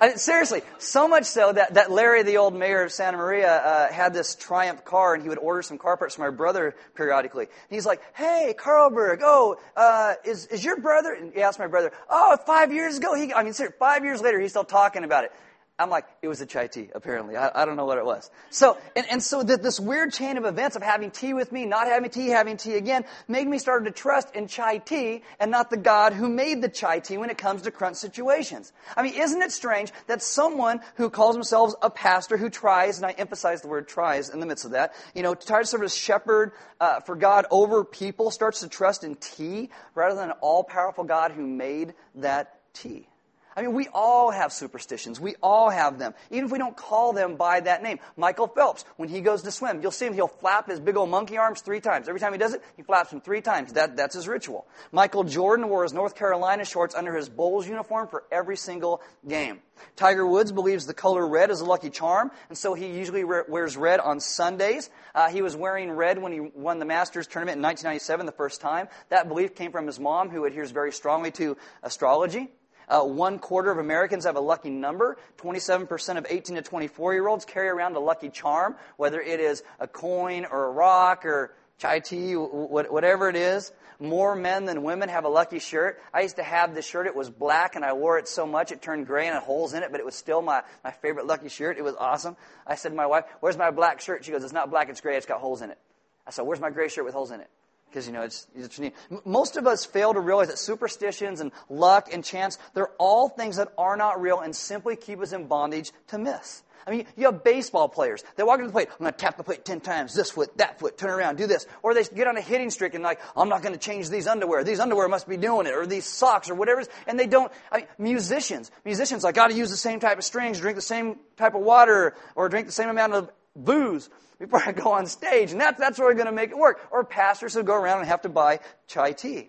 I 0.00 0.14
seriously, 0.14 0.62
so 0.78 1.08
much 1.08 1.24
so 1.24 1.52
that, 1.52 1.74
that 1.74 1.90
Larry, 1.90 2.22
the 2.22 2.36
old 2.36 2.54
mayor 2.54 2.82
of 2.82 2.92
Santa 2.92 3.16
Maria, 3.16 3.56
uh, 3.56 3.92
had 3.92 4.14
this 4.14 4.34
Triumph 4.34 4.84
car, 4.84 5.14
and 5.14 5.22
he 5.22 5.28
would 5.28 5.38
order 5.38 5.62
some 5.62 5.78
car 5.78 5.96
parts 5.96 6.14
for 6.14 6.22
my 6.22 6.30
brother 6.30 6.76
periodically. 6.94 7.44
And 7.44 7.74
he's 7.74 7.86
like, 7.86 8.02
"Hey, 8.14 8.54
Carlberg, 8.56 9.20
oh, 9.22 9.56
uh, 9.76 10.14
is 10.24 10.46
is 10.46 10.64
your 10.64 10.80
brother?" 10.80 11.14
And 11.14 11.32
he 11.32 11.42
asked 11.42 11.58
my 11.58 11.66
brother, 11.66 11.92
"Oh, 12.08 12.36
five 12.46 12.72
years 12.72 12.98
ago, 12.98 13.14
he, 13.14 13.32
I 13.32 13.42
mean, 13.42 13.54
five 13.78 14.04
years 14.04 14.20
later, 14.20 14.38
he's 14.38 14.50
still 14.50 14.64
talking 14.64 15.02
about 15.02 15.24
it." 15.24 15.32
I'm 15.78 15.90
like, 15.90 16.06
it 16.22 16.28
was 16.28 16.40
a 16.40 16.46
chai 16.46 16.68
tea, 16.68 16.88
apparently. 16.94 17.36
I, 17.36 17.62
I 17.62 17.64
don't 17.66 17.76
know 17.76 17.84
what 17.84 17.98
it 17.98 18.06
was. 18.06 18.30
So, 18.48 18.78
and, 18.96 19.04
and 19.10 19.22
so 19.22 19.42
that 19.42 19.62
this 19.62 19.78
weird 19.78 20.10
chain 20.10 20.38
of 20.38 20.46
events 20.46 20.74
of 20.74 20.82
having 20.82 21.10
tea 21.10 21.34
with 21.34 21.52
me, 21.52 21.66
not 21.66 21.86
having 21.86 22.08
tea, 22.08 22.28
having 22.28 22.56
tea 22.56 22.76
again, 22.76 23.04
made 23.28 23.46
me 23.46 23.58
start 23.58 23.84
to 23.84 23.90
trust 23.90 24.34
in 24.34 24.48
chai 24.48 24.78
tea 24.78 25.22
and 25.38 25.50
not 25.50 25.68
the 25.68 25.76
God 25.76 26.14
who 26.14 26.30
made 26.30 26.62
the 26.62 26.70
chai 26.70 27.00
tea 27.00 27.18
when 27.18 27.28
it 27.28 27.36
comes 27.36 27.60
to 27.62 27.70
crunch 27.70 27.98
situations. 27.98 28.72
I 28.96 29.02
mean, 29.02 29.20
isn't 29.20 29.42
it 29.42 29.52
strange 29.52 29.92
that 30.06 30.22
someone 30.22 30.80
who 30.94 31.10
calls 31.10 31.34
themselves 31.34 31.74
a 31.82 31.90
pastor 31.90 32.38
who 32.38 32.48
tries, 32.48 32.96
and 32.96 33.04
I 33.04 33.10
emphasize 33.10 33.60
the 33.60 33.68
word 33.68 33.86
tries 33.86 34.30
in 34.30 34.40
the 34.40 34.46
midst 34.46 34.64
of 34.64 34.70
that, 34.70 34.94
you 35.14 35.22
know, 35.22 35.34
tries 35.34 35.66
to 35.66 35.70
serve 35.72 35.82
as 35.82 35.94
shepherd 35.94 36.52
uh, 36.80 37.00
for 37.00 37.16
God 37.16 37.44
over 37.50 37.84
people, 37.84 38.30
starts 38.30 38.60
to 38.60 38.68
trust 38.68 39.04
in 39.04 39.14
tea 39.16 39.68
rather 39.94 40.14
than 40.14 40.30
an 40.30 40.36
all-powerful 40.40 41.04
God 41.04 41.32
who 41.32 41.46
made 41.46 41.92
that 42.14 42.60
tea? 42.72 43.08
I 43.56 43.62
mean, 43.62 43.72
we 43.72 43.88
all 43.88 44.30
have 44.30 44.52
superstitions. 44.52 45.18
We 45.18 45.34
all 45.42 45.70
have 45.70 45.98
them, 45.98 46.12
even 46.30 46.44
if 46.44 46.52
we 46.52 46.58
don't 46.58 46.76
call 46.76 47.14
them 47.14 47.36
by 47.36 47.60
that 47.60 47.82
name. 47.82 48.00
Michael 48.14 48.48
Phelps, 48.48 48.84
when 48.98 49.08
he 49.08 49.22
goes 49.22 49.42
to 49.44 49.50
swim, 49.50 49.80
you'll 49.80 49.92
see 49.92 50.04
him, 50.04 50.12
he'll 50.12 50.28
flap 50.28 50.68
his 50.68 50.78
big 50.78 50.94
old 50.94 51.08
monkey 51.08 51.38
arms 51.38 51.62
three 51.62 51.80
times. 51.80 52.06
Every 52.06 52.20
time 52.20 52.32
he 52.32 52.38
does 52.38 52.52
it, 52.52 52.62
he 52.76 52.82
flaps 52.82 53.10
them 53.10 53.22
three 53.22 53.40
times. 53.40 53.72
That, 53.72 53.96
that's 53.96 54.14
his 54.14 54.28
ritual. 54.28 54.66
Michael 54.92 55.24
Jordan 55.24 55.70
wore 55.70 55.84
his 55.84 55.94
North 55.94 56.16
Carolina 56.16 56.66
shorts 56.66 56.94
under 56.94 57.16
his 57.16 57.30
Bulls 57.30 57.66
uniform 57.66 58.08
for 58.08 58.24
every 58.30 58.58
single 58.58 59.00
game. 59.26 59.60
Tiger 59.96 60.26
Woods 60.26 60.52
believes 60.52 60.84
the 60.84 60.94
color 60.94 61.26
red 61.26 61.50
is 61.50 61.62
a 61.62 61.64
lucky 61.64 61.88
charm, 61.88 62.30
and 62.50 62.58
so 62.58 62.74
he 62.74 62.88
usually 62.88 63.24
wears 63.24 63.76
red 63.76 64.00
on 64.00 64.20
Sundays. 64.20 64.90
Uh, 65.14 65.28
he 65.30 65.40
was 65.40 65.56
wearing 65.56 65.90
red 65.90 66.18
when 66.18 66.32
he 66.32 66.40
won 66.40 66.78
the 66.78 66.84
Masters 66.84 67.26
tournament 67.26 67.56
in 67.56 67.62
1997, 67.62 68.26
the 68.26 68.32
first 68.32 68.60
time. 68.60 68.88
That 69.08 69.28
belief 69.28 69.54
came 69.54 69.72
from 69.72 69.86
his 69.86 69.98
mom, 69.98 70.28
who 70.28 70.44
adheres 70.44 70.72
very 70.72 70.92
strongly 70.92 71.30
to 71.32 71.56
astrology. 71.82 72.48
Uh, 72.88 73.02
one 73.02 73.38
quarter 73.38 73.70
of 73.70 73.78
Americans 73.78 74.24
have 74.24 74.36
a 74.36 74.40
lucky 74.40 74.70
number. 74.70 75.16
27% 75.38 76.18
of 76.18 76.26
18 76.28 76.56
to 76.56 76.62
24 76.62 77.14
year 77.14 77.26
olds 77.26 77.44
carry 77.44 77.68
around 77.68 77.96
a 77.96 78.00
lucky 78.00 78.28
charm, 78.28 78.76
whether 78.96 79.20
it 79.20 79.40
is 79.40 79.62
a 79.80 79.88
coin 79.88 80.44
or 80.44 80.66
a 80.66 80.70
rock 80.70 81.24
or 81.24 81.54
chai 81.78 82.00
tea, 82.00 82.34
whatever 82.34 83.28
it 83.28 83.36
is. 83.36 83.72
More 83.98 84.36
men 84.36 84.66
than 84.66 84.82
women 84.82 85.08
have 85.08 85.24
a 85.24 85.28
lucky 85.28 85.58
shirt. 85.58 85.98
I 86.12 86.20
used 86.20 86.36
to 86.36 86.42
have 86.42 86.74
this 86.74 86.86
shirt. 86.86 87.06
It 87.06 87.16
was 87.16 87.30
black 87.30 87.76
and 87.76 87.84
I 87.84 87.94
wore 87.94 88.18
it 88.18 88.28
so 88.28 88.46
much 88.46 88.70
it 88.70 88.82
turned 88.82 89.06
gray 89.06 89.26
and 89.26 89.34
had 89.34 89.42
holes 89.42 89.72
in 89.72 89.82
it, 89.82 89.90
but 89.90 90.00
it 90.00 90.06
was 90.06 90.14
still 90.14 90.42
my, 90.42 90.62
my 90.84 90.90
favorite 90.90 91.26
lucky 91.26 91.48
shirt. 91.48 91.78
It 91.78 91.82
was 91.82 91.94
awesome. 91.98 92.36
I 92.66 92.74
said 92.74 92.90
to 92.90 92.94
my 92.94 93.06
wife, 93.06 93.24
Where's 93.40 93.56
my 93.56 93.70
black 93.70 94.00
shirt? 94.00 94.24
She 94.24 94.32
goes, 94.32 94.44
It's 94.44 94.52
not 94.52 94.70
black, 94.70 94.90
it's 94.90 95.00
gray, 95.00 95.16
it's 95.16 95.26
got 95.26 95.40
holes 95.40 95.62
in 95.62 95.70
it. 95.70 95.78
I 96.26 96.30
said, 96.30 96.42
Where's 96.42 96.60
my 96.60 96.70
gray 96.70 96.88
shirt 96.88 97.06
with 97.06 97.14
holes 97.14 97.30
in 97.30 97.40
it? 97.40 97.48
Because, 97.96 98.06
you 98.06 98.12
know, 98.12 98.24
it's, 98.24 98.46
it's 98.54 98.78
most 99.24 99.56
of 99.56 99.66
us 99.66 99.86
fail 99.86 100.12
to 100.12 100.20
realize 100.20 100.48
that 100.48 100.58
superstitions 100.58 101.40
and 101.40 101.50
luck 101.70 102.12
and 102.12 102.22
chance, 102.22 102.58
they're 102.74 102.90
all 102.98 103.30
things 103.30 103.56
that 103.56 103.72
are 103.78 103.96
not 103.96 104.20
real 104.20 104.40
and 104.40 104.54
simply 104.54 104.96
keep 104.96 105.18
us 105.22 105.32
in 105.32 105.46
bondage 105.46 105.92
to 106.08 106.18
miss 106.18 106.62
I 106.86 106.92
mean, 106.92 107.06
you 107.16 107.24
have 107.24 107.42
baseball 107.42 107.88
players. 107.88 108.22
They 108.36 108.44
walk 108.44 108.60
into 108.60 108.68
the 108.68 108.72
plate. 108.72 108.88
I'm 108.92 108.98
going 108.98 109.12
to 109.12 109.18
tap 109.18 109.36
the 109.36 109.42
plate 109.42 109.64
10 109.64 109.80
times. 109.80 110.14
This 110.14 110.30
foot, 110.30 110.56
that 110.58 110.78
foot, 110.78 110.96
turn 110.96 111.10
around, 111.10 111.36
do 111.36 111.48
this. 111.48 111.66
Or 111.82 111.94
they 111.94 112.04
get 112.04 112.28
on 112.28 112.36
a 112.36 112.40
hitting 112.40 112.70
streak 112.70 112.94
and 112.94 113.02
like, 113.02 113.20
I'm 113.36 113.48
not 113.48 113.62
going 113.62 113.72
to 113.72 113.78
change 113.78 114.08
these 114.08 114.28
underwear. 114.28 114.62
These 114.62 114.78
underwear 114.78 115.08
must 115.08 115.28
be 115.28 115.36
doing 115.36 115.66
it. 115.66 115.74
Or 115.74 115.84
these 115.84 116.04
socks 116.04 116.48
or 116.48 116.54
whatever. 116.54 116.84
And 117.08 117.18
they 117.18 117.26
don't, 117.26 117.50
I 117.72 117.78
mean, 117.98 118.14
musicians. 118.14 118.70
Musicians, 118.84 119.24
like, 119.24 119.34
got 119.34 119.48
to 119.48 119.56
use 119.56 119.70
the 119.70 119.76
same 119.76 119.98
type 119.98 120.18
of 120.18 120.22
strings, 120.22 120.60
drink 120.60 120.76
the 120.76 120.82
same 120.82 121.16
type 121.36 121.56
of 121.56 121.62
water, 121.62 122.14
or 122.36 122.48
drink 122.48 122.66
the 122.66 122.72
same 122.72 122.88
amount 122.88 123.14
of 123.14 123.32
booze 123.56 124.08
before 124.38 124.62
I 124.64 124.72
go 124.72 124.92
on 124.92 125.06
stage. 125.06 125.52
And 125.52 125.60
that's, 125.60 125.78
that's 125.78 125.98
really 125.98 126.14
going 126.14 126.26
to 126.26 126.32
make 126.32 126.50
it 126.50 126.58
work. 126.58 126.80
Or 126.90 127.04
pastors 127.04 127.54
who 127.54 127.62
go 127.62 127.74
around 127.74 128.00
and 128.00 128.08
have 128.08 128.22
to 128.22 128.28
buy 128.28 128.60
chai 128.86 129.12
tea. 129.12 129.48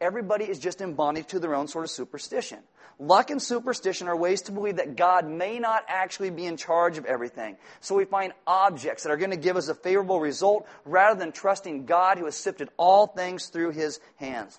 Everybody 0.00 0.44
is 0.44 0.58
just 0.58 0.80
in 0.80 0.94
bondage 0.94 1.26
to 1.28 1.40
their 1.40 1.54
own 1.54 1.66
sort 1.66 1.84
of 1.84 1.90
superstition. 1.90 2.60
Luck 3.00 3.30
and 3.30 3.40
superstition 3.40 4.08
are 4.08 4.16
ways 4.16 4.42
to 4.42 4.52
believe 4.52 4.76
that 4.76 4.96
God 4.96 5.28
may 5.28 5.58
not 5.58 5.84
actually 5.88 6.30
be 6.30 6.46
in 6.46 6.56
charge 6.56 6.98
of 6.98 7.04
everything. 7.04 7.56
So 7.80 7.94
we 7.94 8.04
find 8.04 8.32
objects 8.46 9.04
that 9.04 9.10
are 9.10 9.16
going 9.16 9.30
to 9.30 9.36
give 9.36 9.56
us 9.56 9.68
a 9.68 9.74
favorable 9.74 10.18
result 10.18 10.66
rather 10.84 11.18
than 11.18 11.30
trusting 11.30 11.86
God 11.86 12.18
who 12.18 12.24
has 12.24 12.36
sifted 12.36 12.68
all 12.76 13.06
things 13.06 13.46
through 13.46 13.70
his 13.70 14.00
hands. 14.16 14.58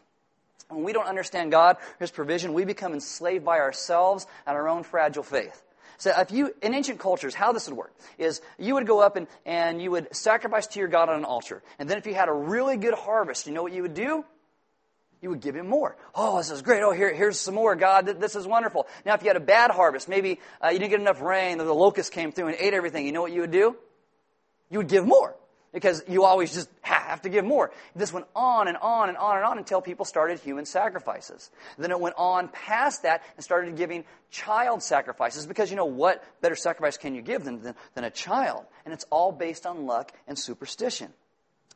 When 0.69 0.83
we 0.83 0.93
don't 0.93 1.07
understand 1.07 1.51
God, 1.51 1.77
His 1.99 2.11
provision, 2.11 2.53
we 2.53 2.63
become 2.63 2.93
enslaved 2.93 3.43
by 3.43 3.57
ourselves 3.57 4.27
and 4.45 4.55
our 4.55 4.69
own 4.69 4.83
fragile 4.83 5.23
faith. 5.23 5.63
So 5.99 6.11
if 6.17 6.31
you, 6.31 6.53
in 6.61 6.73
ancient 6.73 6.99
cultures, 6.99 7.35
how 7.35 7.51
this 7.51 7.69
would 7.69 7.77
work 7.77 7.93
is 8.17 8.41
you 8.57 8.73
would 8.73 8.87
go 8.87 8.99
up 8.99 9.15
and, 9.15 9.27
and 9.45 9.81
you 9.81 9.91
would 9.91 10.15
sacrifice 10.15 10.65
to 10.67 10.79
your 10.79 10.87
God 10.87 11.09
on 11.09 11.15
an 11.15 11.25
altar. 11.25 11.61
And 11.77 11.89
then 11.89 11.97
if 11.97 12.07
you 12.07 12.15
had 12.15 12.29
a 12.29 12.33
really 12.33 12.77
good 12.77 12.95
harvest, 12.95 13.45
you 13.45 13.53
know 13.53 13.63
what 13.63 13.73
you 13.73 13.83
would 13.83 13.93
do? 13.93 14.25
You 15.21 15.29
would 15.29 15.41
give 15.41 15.55
him 15.55 15.67
more. 15.67 15.97
Oh, 16.15 16.37
this 16.37 16.49
is 16.49 16.61
great. 16.61 16.81
Oh, 16.81 16.91
here, 16.91 17.13
here's 17.13 17.37
some 17.37 17.53
more. 17.53 17.75
God, 17.75 18.07
this 18.07 18.35
is 18.35 18.47
wonderful. 18.47 18.87
Now, 19.05 19.13
if 19.13 19.21
you 19.21 19.27
had 19.27 19.37
a 19.37 19.41
bad 19.41 19.69
harvest, 19.69 20.07
maybe 20.09 20.39
uh, 20.63 20.69
you 20.69 20.79
didn't 20.79 20.91
get 20.91 21.01
enough 21.01 21.21
rain, 21.21 21.57
the 21.57 21.65
locust 21.65 22.13
came 22.13 22.31
through 22.31 22.47
and 22.47 22.57
ate 22.57 22.73
everything, 22.73 23.05
you 23.05 23.11
know 23.11 23.21
what 23.21 23.33
you 23.33 23.41
would 23.41 23.51
do? 23.51 23.75
you 24.69 24.77
would 24.77 24.87
give 24.87 25.05
more 25.05 25.35
because 25.73 26.03
you 26.07 26.23
always 26.23 26.53
just 26.53 26.69
have 26.81 27.21
to 27.21 27.29
give 27.29 27.45
more. 27.45 27.71
This 27.95 28.11
went 28.11 28.25
on 28.35 28.67
and 28.67 28.77
on 28.77 29.09
and 29.09 29.17
on 29.17 29.37
and 29.37 29.45
on 29.45 29.57
until 29.57 29.81
people 29.81 30.05
started 30.05 30.39
human 30.39 30.65
sacrifices. 30.65 31.49
Then 31.77 31.91
it 31.91 31.99
went 31.99 32.15
on 32.17 32.47
past 32.49 33.03
that 33.03 33.23
and 33.35 33.43
started 33.43 33.75
giving 33.75 34.05
child 34.31 34.83
sacrifices 34.83 35.45
because 35.45 35.69
you 35.69 35.75
know 35.75 35.85
what 35.85 36.23
better 36.41 36.55
sacrifice 36.55 36.97
can 36.97 37.15
you 37.15 37.21
give 37.21 37.43
than, 37.43 37.61
than, 37.61 37.75
than 37.95 38.03
a 38.03 38.11
child? 38.11 38.65
And 38.85 38.93
it's 38.93 39.05
all 39.09 39.31
based 39.31 39.65
on 39.65 39.85
luck 39.85 40.11
and 40.27 40.37
superstition. 40.37 41.13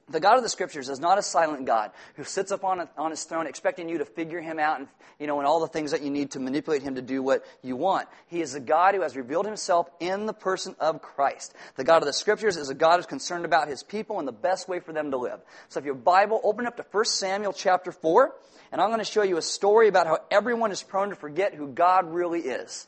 The 0.10 0.20
God 0.20 0.38
of 0.38 0.44
the 0.44 0.50
Scriptures 0.50 0.90
is 0.90 1.00
not 1.00 1.18
a 1.18 1.22
silent 1.22 1.66
God 1.66 1.92
who 2.16 2.26
sits 2.26 2.52
up 2.52 2.66
on, 2.66 2.82
a, 2.82 2.90
on 2.98 3.12
his 3.12 3.24
throne 3.24 3.48
expecting 3.48 3.88
you 3.88 4.00
to 4.00 4.06
figure 4.06 4.42
him 4.42 4.60
out 4.60 4.80
and, 4.80 4.88
you 5.18 5.28
know, 5.28 5.40
and 5.40 5.48
all 5.48 5.62
the 5.62 5.68
things 5.68 5.92
that 5.92 6.02
you 6.02 6.10
need 6.10 6.32
to 6.32 6.40
manipulate 6.40 6.82
him 6.82 6.96
to 6.96 7.02
do 7.02 7.24
what 7.24 7.46
you 7.62 7.78
want. 7.78 8.10
He 8.28 8.42
is 8.42 8.54
a 8.54 8.60
God 8.60 8.96
who 8.96 9.02
has 9.02 9.16
revealed 9.16 9.46
himself 9.46 9.90
in 10.02 10.26
the 10.26 10.34
person 10.34 10.76
of 10.80 11.02
Christ. 11.02 11.54
The 11.78 11.86
God 11.86 12.02
of 12.02 12.06
the 12.06 12.14
Scriptures 12.14 12.58
is 12.58 12.70
a 12.70 12.74
God 12.74 12.98
who's 12.98 13.06
concerned 13.06 13.46
about 13.46 13.70
his 13.70 13.82
people 13.82 14.20
and 14.20 14.28
the 14.28 14.34
best 14.34 14.68
way 14.68 14.82
for 14.82 14.92
them 14.92 15.12
to 15.12 15.18
live. 15.18 15.40
So 15.70 15.80
if 15.80 15.86
your 15.86 15.96
Bible, 15.96 16.42
open 16.44 16.68
up 16.68 16.76
to 16.78 16.86
1 16.92 17.06
Samuel 17.06 17.54
chapter 17.54 17.94
4, 17.94 18.36
and 18.74 18.82
I'm 18.82 18.90
going 18.90 19.00
to 19.00 19.06
show 19.06 19.24
you 19.24 19.38
a 19.38 19.42
story 19.42 19.88
about 19.88 20.08
how 20.08 20.20
everyone 20.30 20.72
is 20.72 20.84
prone 20.84 21.10
to 21.10 21.16
forget 21.16 21.54
who 21.54 21.68
God 21.68 22.12
really 22.12 22.42
is. 22.42 22.88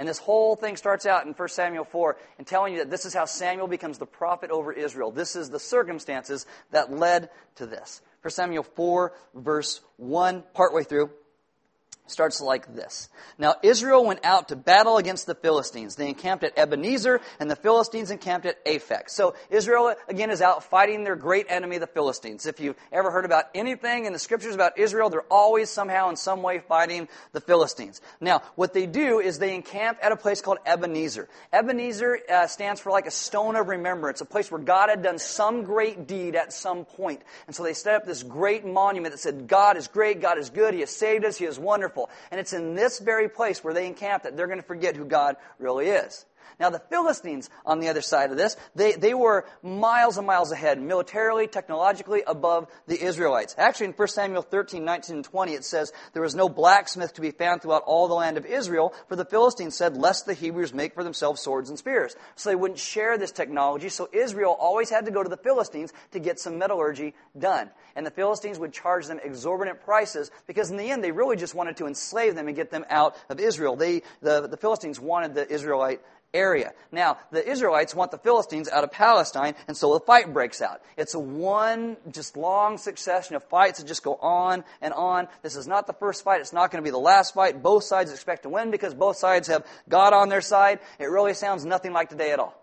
And 0.00 0.08
this 0.08 0.18
whole 0.18 0.56
thing 0.56 0.78
starts 0.78 1.04
out 1.04 1.26
in 1.26 1.34
1 1.34 1.48
Samuel 1.50 1.84
4 1.84 2.16
and 2.38 2.46
telling 2.46 2.72
you 2.72 2.78
that 2.78 2.90
this 2.90 3.04
is 3.04 3.12
how 3.12 3.26
Samuel 3.26 3.68
becomes 3.68 3.98
the 3.98 4.06
prophet 4.06 4.50
over 4.50 4.72
Israel. 4.72 5.10
This 5.10 5.36
is 5.36 5.50
the 5.50 5.60
circumstances 5.60 6.46
that 6.70 6.90
led 6.90 7.28
to 7.56 7.66
this. 7.66 8.00
1 8.22 8.30
Samuel 8.30 8.62
4, 8.62 9.12
verse 9.34 9.82
1, 9.98 10.42
partway 10.54 10.84
through 10.84 11.10
starts 12.10 12.40
like 12.40 12.74
this. 12.74 13.08
Now 13.38 13.54
Israel 13.62 14.04
went 14.04 14.24
out 14.24 14.48
to 14.48 14.56
battle 14.56 14.96
against 14.96 15.26
the 15.26 15.34
Philistines. 15.34 15.96
They 15.96 16.08
encamped 16.08 16.44
at 16.44 16.58
Ebenezer, 16.58 17.20
and 17.38 17.50
the 17.50 17.56
Philistines 17.56 18.10
encamped 18.10 18.46
at 18.46 18.64
Aphek. 18.64 19.08
So 19.08 19.34
Israel, 19.50 19.94
again, 20.08 20.30
is 20.30 20.42
out 20.42 20.64
fighting 20.64 21.04
their 21.04 21.16
great 21.16 21.46
enemy, 21.48 21.78
the 21.78 21.86
Philistines. 21.86 22.46
If 22.46 22.60
you've 22.60 22.76
ever 22.92 23.10
heard 23.10 23.24
about 23.24 23.44
anything 23.54 24.04
in 24.04 24.12
the 24.12 24.18
scriptures 24.18 24.54
about 24.54 24.78
Israel, 24.78 25.10
they're 25.10 25.20
always 25.22 25.70
somehow 25.70 26.10
in 26.10 26.16
some 26.16 26.42
way 26.42 26.58
fighting 26.58 27.08
the 27.32 27.40
Philistines. 27.40 28.00
Now, 28.20 28.42
what 28.54 28.72
they 28.72 28.86
do 28.86 29.20
is 29.20 29.38
they 29.38 29.54
encamp 29.54 29.98
at 30.02 30.12
a 30.12 30.16
place 30.16 30.40
called 30.40 30.58
Ebenezer. 30.66 31.28
Ebenezer 31.52 32.18
uh, 32.30 32.46
stands 32.46 32.80
for 32.80 32.90
like 32.90 33.06
a 33.06 33.10
stone 33.10 33.56
of 33.56 33.68
remembrance, 33.68 34.20
a 34.20 34.24
place 34.24 34.50
where 34.50 34.60
God 34.60 34.88
had 34.88 35.02
done 35.02 35.18
some 35.18 35.64
great 35.64 36.06
deed 36.06 36.36
at 36.36 36.52
some 36.52 36.84
point. 36.84 37.22
And 37.46 37.54
so 37.54 37.62
they 37.62 37.74
set 37.74 37.94
up 37.94 38.06
this 38.06 38.22
great 38.22 38.64
monument 38.64 39.12
that 39.12 39.18
said, 39.18 39.46
God 39.46 39.76
is 39.76 39.88
great, 39.88 40.20
God 40.20 40.38
is 40.38 40.50
good, 40.50 40.74
He 40.74 40.80
has 40.80 40.90
saved 40.90 41.24
us, 41.24 41.36
He 41.36 41.44
is 41.44 41.58
wonderful 41.58 41.99
wonderful. 42.00 42.28
And 42.30 42.40
it's 42.40 42.52
in 42.52 42.74
this 42.74 42.98
very 42.98 43.28
place 43.28 43.62
where 43.62 43.74
they 43.74 43.86
encamp 43.86 44.24
that 44.24 44.36
they're 44.36 44.46
going 44.46 44.60
to 44.60 44.66
forget 44.66 44.96
who 44.96 45.04
God 45.04 45.36
really 45.58 45.88
is. 45.88 46.24
Now, 46.60 46.68
the 46.68 46.78
Philistines, 46.78 47.48
on 47.64 47.80
the 47.80 47.88
other 47.88 48.02
side 48.02 48.30
of 48.30 48.36
this, 48.36 48.54
they, 48.74 48.92
they 48.92 49.14
were 49.14 49.46
miles 49.62 50.18
and 50.18 50.26
miles 50.26 50.52
ahead, 50.52 50.80
militarily, 50.80 51.46
technologically, 51.46 52.22
above 52.26 52.68
the 52.86 53.02
Israelites. 53.02 53.54
Actually, 53.56 53.86
in 53.86 53.92
1 53.92 54.08
Samuel 54.08 54.42
13, 54.42 54.84
19, 54.84 55.16
and 55.16 55.24
20, 55.24 55.54
it 55.54 55.64
says, 55.64 55.90
There 56.12 56.20
was 56.20 56.34
no 56.34 56.50
blacksmith 56.50 57.14
to 57.14 57.22
be 57.22 57.30
found 57.30 57.62
throughout 57.62 57.84
all 57.86 58.08
the 58.08 58.14
land 58.14 58.36
of 58.36 58.44
Israel, 58.44 58.92
for 59.08 59.16
the 59.16 59.24
Philistines 59.24 59.74
said, 59.74 59.96
Lest 59.96 60.26
the 60.26 60.34
Hebrews 60.34 60.74
make 60.74 60.92
for 60.92 61.02
themselves 61.02 61.40
swords 61.40 61.70
and 61.70 61.78
spears. 61.78 62.14
So 62.36 62.50
they 62.50 62.56
wouldn't 62.56 62.78
share 62.78 63.16
this 63.16 63.32
technology, 63.32 63.88
so 63.88 64.10
Israel 64.12 64.54
always 64.60 64.90
had 64.90 65.06
to 65.06 65.10
go 65.10 65.22
to 65.22 65.30
the 65.30 65.38
Philistines 65.38 65.94
to 66.12 66.20
get 66.20 66.38
some 66.38 66.58
metallurgy 66.58 67.14
done. 67.38 67.70
And 67.96 68.04
the 68.04 68.10
Philistines 68.10 68.58
would 68.58 68.74
charge 68.74 69.06
them 69.06 69.18
exorbitant 69.24 69.80
prices, 69.80 70.30
because 70.46 70.70
in 70.70 70.76
the 70.76 70.90
end, 70.90 71.02
they 71.02 71.10
really 71.10 71.36
just 71.36 71.54
wanted 71.54 71.78
to 71.78 71.86
enslave 71.86 72.34
them 72.34 72.48
and 72.48 72.56
get 72.56 72.70
them 72.70 72.84
out 72.90 73.16
of 73.30 73.40
Israel. 73.40 73.76
They, 73.76 74.02
the, 74.20 74.46
the 74.46 74.58
Philistines 74.58 75.00
wanted 75.00 75.34
the 75.34 75.50
Israelite 75.50 76.02
area. 76.32 76.72
Now, 76.92 77.18
the 77.30 77.46
Israelites 77.48 77.94
want 77.94 78.10
the 78.10 78.18
Philistines 78.18 78.68
out 78.68 78.84
of 78.84 78.92
Palestine, 78.92 79.54
and 79.66 79.76
so 79.76 79.94
the 79.94 80.00
fight 80.00 80.32
breaks 80.32 80.62
out. 80.62 80.80
It's 80.96 81.14
a 81.14 81.18
one, 81.18 81.96
just 82.10 82.36
long 82.36 82.78
succession 82.78 83.36
of 83.36 83.44
fights 83.44 83.80
that 83.80 83.86
just 83.86 84.02
go 84.02 84.14
on 84.16 84.64
and 84.80 84.92
on. 84.94 85.28
This 85.42 85.56
is 85.56 85.66
not 85.66 85.86
the 85.86 85.92
first 85.92 86.24
fight. 86.24 86.40
It's 86.40 86.52
not 86.52 86.70
going 86.70 86.82
to 86.82 86.86
be 86.86 86.92
the 86.92 86.98
last 86.98 87.34
fight. 87.34 87.62
Both 87.62 87.84
sides 87.84 88.12
expect 88.12 88.44
to 88.44 88.48
win 88.48 88.70
because 88.70 88.94
both 88.94 89.16
sides 89.16 89.48
have 89.48 89.66
God 89.88 90.12
on 90.12 90.28
their 90.28 90.40
side. 90.40 90.80
It 90.98 91.06
really 91.06 91.34
sounds 91.34 91.64
nothing 91.64 91.92
like 91.92 92.08
today 92.08 92.32
at 92.32 92.38
all. 92.38 92.59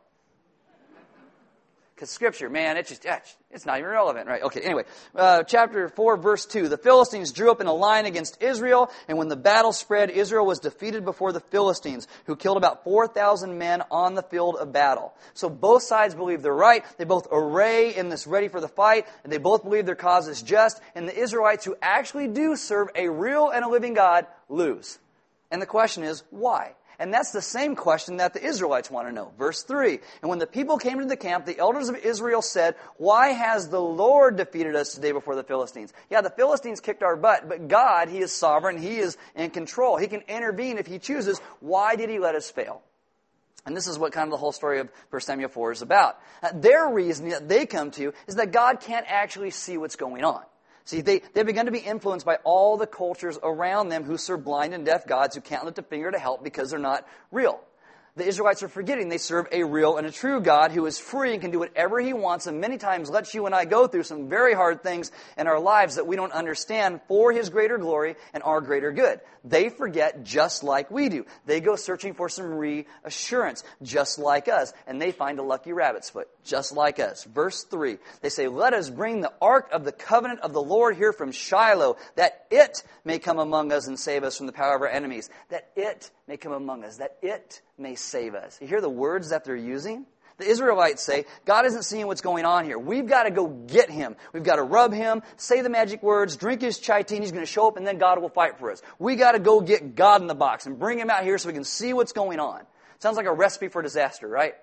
Because 1.97 2.11
Scripture, 2.11 2.47
man, 2.47 2.77
it's 2.77 2.89
just, 2.89 3.07
it's 3.49 3.65
not 3.65 3.79
even 3.79 3.89
relevant, 3.89 4.27
right? 4.27 4.43
Okay, 4.43 4.61
anyway, 4.61 4.83
uh, 5.15 5.41
chapter 5.41 5.89
4, 5.89 6.17
verse 6.17 6.45
2. 6.45 6.69
The 6.69 6.77
Philistines 6.77 7.31
drew 7.31 7.49
up 7.49 7.59
in 7.59 7.65
a 7.65 7.73
line 7.73 8.05
against 8.05 8.39
Israel, 8.39 8.91
and 9.07 9.17
when 9.17 9.29
the 9.29 9.35
battle 9.35 9.73
spread, 9.73 10.11
Israel 10.11 10.45
was 10.45 10.59
defeated 10.59 11.05
before 11.05 11.31
the 11.31 11.39
Philistines, 11.39 12.07
who 12.25 12.35
killed 12.35 12.57
about 12.57 12.83
4,000 12.83 13.57
men 13.57 13.81
on 13.89 14.13
the 14.13 14.21
field 14.21 14.57
of 14.57 14.71
battle. 14.71 15.15
So 15.33 15.49
both 15.49 15.81
sides 15.81 16.13
believe 16.13 16.43
they're 16.43 16.53
right. 16.53 16.85
They 16.99 17.03
both 17.03 17.29
array 17.31 17.95
in 17.95 18.09
this 18.09 18.27
ready 18.27 18.47
for 18.47 18.61
the 18.61 18.67
fight, 18.67 19.07
and 19.23 19.33
they 19.33 19.39
both 19.39 19.63
believe 19.63 19.87
their 19.87 19.95
cause 19.95 20.27
is 20.27 20.43
just, 20.43 20.79
and 20.93 21.09
the 21.09 21.17
Israelites 21.17 21.65
who 21.65 21.75
actually 21.81 22.27
do 22.27 22.55
serve 22.55 22.89
a 22.93 23.09
real 23.09 23.49
and 23.49 23.65
a 23.65 23.69
living 23.69 23.95
God 23.95 24.27
lose. 24.49 24.99
And 25.49 25.59
the 25.59 25.65
question 25.65 26.03
is, 26.03 26.21
why? 26.29 26.75
And 26.99 27.13
that's 27.13 27.31
the 27.31 27.43
same 27.43 27.75
question 27.75 28.17
that 28.17 28.33
the 28.33 28.43
Israelites 28.43 28.89
want 28.89 29.07
to 29.07 29.13
know. 29.13 29.31
Verse 29.37 29.61
3. 29.61 29.99
And 30.21 30.29
when 30.29 30.39
the 30.39 30.47
people 30.47 30.79
came 30.79 30.99
to 30.99 31.05
the 31.05 31.15
camp, 31.15 31.45
the 31.45 31.59
elders 31.59 31.89
of 31.89 31.95
Israel 31.95 32.41
said, 32.41 32.75
Why 32.97 33.29
has 33.29 33.69
the 33.69 33.81
Lord 33.81 34.35
defeated 34.35 34.75
us 34.75 34.95
today 34.95 35.11
before 35.11 35.35
the 35.35 35.43
Philistines? 35.43 35.93
Yeah, 36.09 36.21
the 36.21 36.31
Philistines 36.31 36.79
kicked 36.79 37.03
our 37.03 37.15
butt, 37.15 37.47
but 37.47 37.67
God, 37.67 38.09
He 38.09 38.17
is 38.17 38.31
sovereign. 38.31 38.77
He 38.77 38.97
is 38.97 39.15
in 39.35 39.51
control. 39.51 39.97
He 39.97 40.07
can 40.07 40.21
intervene 40.21 40.79
if 40.79 40.87
He 40.87 40.97
chooses. 40.97 41.39
Why 41.59 41.95
did 41.95 42.09
He 42.09 42.17
let 42.17 42.33
us 42.33 42.49
fail? 42.49 42.81
And 43.67 43.75
this 43.75 43.87
is 43.87 43.99
what 43.99 44.13
kind 44.13 44.25
of 44.27 44.31
the 44.31 44.37
whole 44.37 44.53
story 44.53 44.79
of 44.79 44.89
1 45.11 45.21
Samuel 45.21 45.49
4 45.49 45.73
is 45.73 45.81
about. 45.83 46.17
Uh, 46.41 46.49
their 46.53 46.89
reason 46.89 47.29
that 47.29 47.47
they 47.47 47.65
come 47.65 47.91
to 47.91 48.13
is 48.25 48.35
that 48.35 48.51
God 48.51 48.79
can't 48.79 49.05
actually 49.07 49.51
see 49.51 49.77
what's 49.77 49.97
going 49.97 50.23
on. 50.23 50.41
See, 50.87 51.01
they, 51.01 51.21
they 51.33 51.43
begun 51.43 51.65
to 51.65 51.71
be 51.71 51.79
influenced 51.79 52.25
by 52.25 52.37
all 52.45 52.77
the 52.77 52.87
cultures 52.87 53.37
around 53.43 53.89
them 53.89 54.05
who 54.05 54.17
serve 54.17 54.45
blind 54.45 54.73
and 54.73 54.85
deaf 54.85 55.05
gods 55.05 55.35
who 55.35 55.41
can't 55.41 55.65
lift 55.65 55.77
a 55.77 55.83
finger 55.83 56.09
to 56.09 56.17
help 56.17 56.45
because 56.45 56.69
they're 56.69 56.79
not 56.79 57.05
real 57.29 57.59
the 58.17 58.27
Israelites 58.27 58.63
are 58.63 58.67
forgetting 58.67 59.09
they 59.09 59.19
serve 59.19 59.47
a 59.51 59.63
real 59.63 59.97
and 59.97 60.07
a 60.07 60.11
true 60.11 60.41
God 60.41 60.71
who 60.71 60.87
is 60.87 60.97
free 60.97 61.33
and 61.33 61.41
can 61.41 61.51
do 61.51 61.59
whatever 61.59 61.99
he 61.99 62.13
wants 62.13 62.47
and 62.47 62.59
many 62.59 62.77
times 62.77 63.11
lets 63.11 63.33
you 63.35 63.45
and 63.45 63.53
I 63.53 63.65
go 63.65 63.85
through 63.85 64.03
some 64.03 64.27
very 64.27 64.55
hard 64.55 64.81
things 64.81 65.11
in 65.37 65.45
our 65.45 65.59
lives 65.59 65.95
that 65.95 66.07
we 66.07 66.15
don't 66.15 66.31
understand 66.31 66.99
for 67.07 67.31
his 67.31 67.49
greater 67.49 67.77
glory 67.77 68.15
and 68.33 68.41
our 68.41 68.59
greater 68.59 68.91
good. 68.91 69.21
They 69.43 69.69
forget 69.69 70.23
just 70.23 70.63
like 70.63 70.89
we 70.89 71.09
do. 71.09 71.25
They 71.45 71.61
go 71.61 71.75
searching 71.75 72.15
for 72.15 72.27
some 72.27 72.47
reassurance 72.47 73.63
just 73.83 74.17
like 74.17 74.47
us 74.47 74.73
and 74.87 74.99
they 74.99 75.11
find 75.11 75.37
a 75.37 75.43
lucky 75.43 75.71
rabbit's 75.71 76.09
foot 76.09 76.27
just 76.43 76.75
like 76.75 76.99
us. 76.99 77.23
Verse 77.23 77.63
3, 77.65 77.97
they 78.21 78.29
say, 78.29 78.47
Let 78.47 78.73
us 78.73 78.89
bring 78.89 79.21
the 79.21 79.33
ark 79.39 79.69
of 79.71 79.85
the 79.85 79.91
covenant 79.91 80.39
of 80.39 80.53
the 80.53 80.61
Lord 80.61 80.97
here 80.97 81.13
from 81.13 81.31
Shiloh 81.31 81.97
that 82.15 82.47
it 82.49 82.83
may 83.05 83.19
come 83.19 83.37
among 83.37 83.71
us 83.71 83.87
and 83.87 83.99
save 83.99 84.23
us 84.23 84.37
from 84.37 84.47
the 84.47 84.53
power 84.53 84.75
of 84.75 84.81
our 84.81 84.87
enemies. 84.87 85.29
That 85.49 85.69
it 85.75 86.09
may 86.27 86.37
come 86.37 86.51
among 86.51 86.83
us. 86.83 86.97
That 86.97 87.17
it 87.21 87.61
may 87.77 87.95
save 87.95 88.35
us. 88.35 88.57
You 88.61 88.67
hear 88.67 88.81
the 88.81 88.89
words 88.89 89.29
that 89.29 89.45
they're 89.45 89.55
using? 89.55 90.05
The 90.37 90.45
Israelites 90.45 91.01
say, 91.01 91.25
God 91.45 91.65
isn't 91.65 91.83
seeing 91.83 92.05
what's 92.05 92.21
going 92.21 92.45
on 92.45 92.63
here. 92.63 92.77
We've 92.77 93.07
got 93.07 93.23
to 93.23 93.31
go 93.31 93.47
get 93.47 93.89
him. 93.89 94.15
We've 94.33 94.43
got 94.43 94.57
to 94.57 94.63
rub 94.63 94.93
him, 94.93 95.23
say 95.35 95.61
the 95.61 95.69
magic 95.69 96.03
words, 96.03 96.37
drink 96.37 96.61
his 96.61 96.77
chai 96.77 97.01
tea, 97.01 97.17
he's 97.17 97.31
going 97.31 97.43
to 97.43 97.51
show 97.51 97.67
up, 97.67 97.75
and 97.75 97.87
then 97.87 97.97
God 97.97 98.21
will 98.21 98.29
fight 98.29 98.59
for 98.59 98.71
us. 98.71 98.83
We 98.99 99.15
got 99.15 99.31
to 99.31 99.39
go 99.39 99.61
get 99.61 99.95
God 99.95 100.21
in 100.21 100.27
the 100.27 100.35
box 100.35 100.67
and 100.67 100.77
bring 100.77 100.99
him 100.99 101.09
out 101.09 101.23
here 101.23 101.39
so 101.39 101.47
we 101.47 101.53
can 101.53 101.63
see 101.63 101.91
what's 101.91 102.11
going 102.11 102.39
on. 102.39 102.61
Sounds 102.99 103.17
like 103.17 103.25
a 103.25 103.33
recipe 103.33 103.69
for 103.69 103.81
disaster, 103.81 104.27
right? 104.27 104.53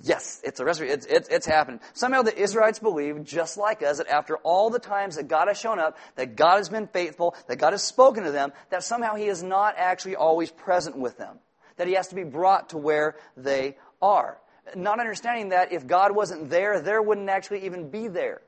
Yes, 0.00 0.40
it's 0.42 0.58
a 0.58 0.64
recipe. 0.64 0.88
It's, 0.88 1.04
it's, 1.06 1.28
it's 1.28 1.46
happening. 1.46 1.80
Somehow 1.92 2.22
the 2.22 2.36
Israelites 2.36 2.78
believe, 2.78 3.24
just 3.24 3.58
like 3.58 3.82
us, 3.82 3.98
that 3.98 4.08
after 4.08 4.36
all 4.38 4.70
the 4.70 4.78
times 4.78 5.16
that 5.16 5.28
God 5.28 5.48
has 5.48 5.60
shown 5.60 5.78
up, 5.78 5.98
that 6.16 6.34
God 6.34 6.56
has 6.56 6.70
been 6.70 6.86
faithful, 6.86 7.34
that 7.48 7.56
God 7.56 7.72
has 7.72 7.82
spoken 7.82 8.24
to 8.24 8.32
them, 8.32 8.52
that 8.70 8.84
somehow 8.84 9.16
He 9.16 9.26
is 9.26 9.42
not 9.42 9.74
actually 9.76 10.16
always 10.16 10.50
present 10.50 10.96
with 10.96 11.18
them 11.18 11.38
that 11.76 11.86
he 11.86 11.94
has 11.94 12.08
to 12.08 12.14
be 12.14 12.24
brought 12.24 12.70
to 12.70 12.78
where 12.78 13.16
they 13.36 13.76
are. 14.00 14.38
Not 14.76 15.00
understanding 15.00 15.50
that 15.50 15.72
if 15.72 15.86
God 15.86 16.14
wasn't 16.14 16.50
there, 16.50 16.80
there 16.80 17.02
wouldn't 17.02 17.28
actually 17.28 17.64
even 17.66 17.90
be 17.90 18.08
there. 18.08 18.40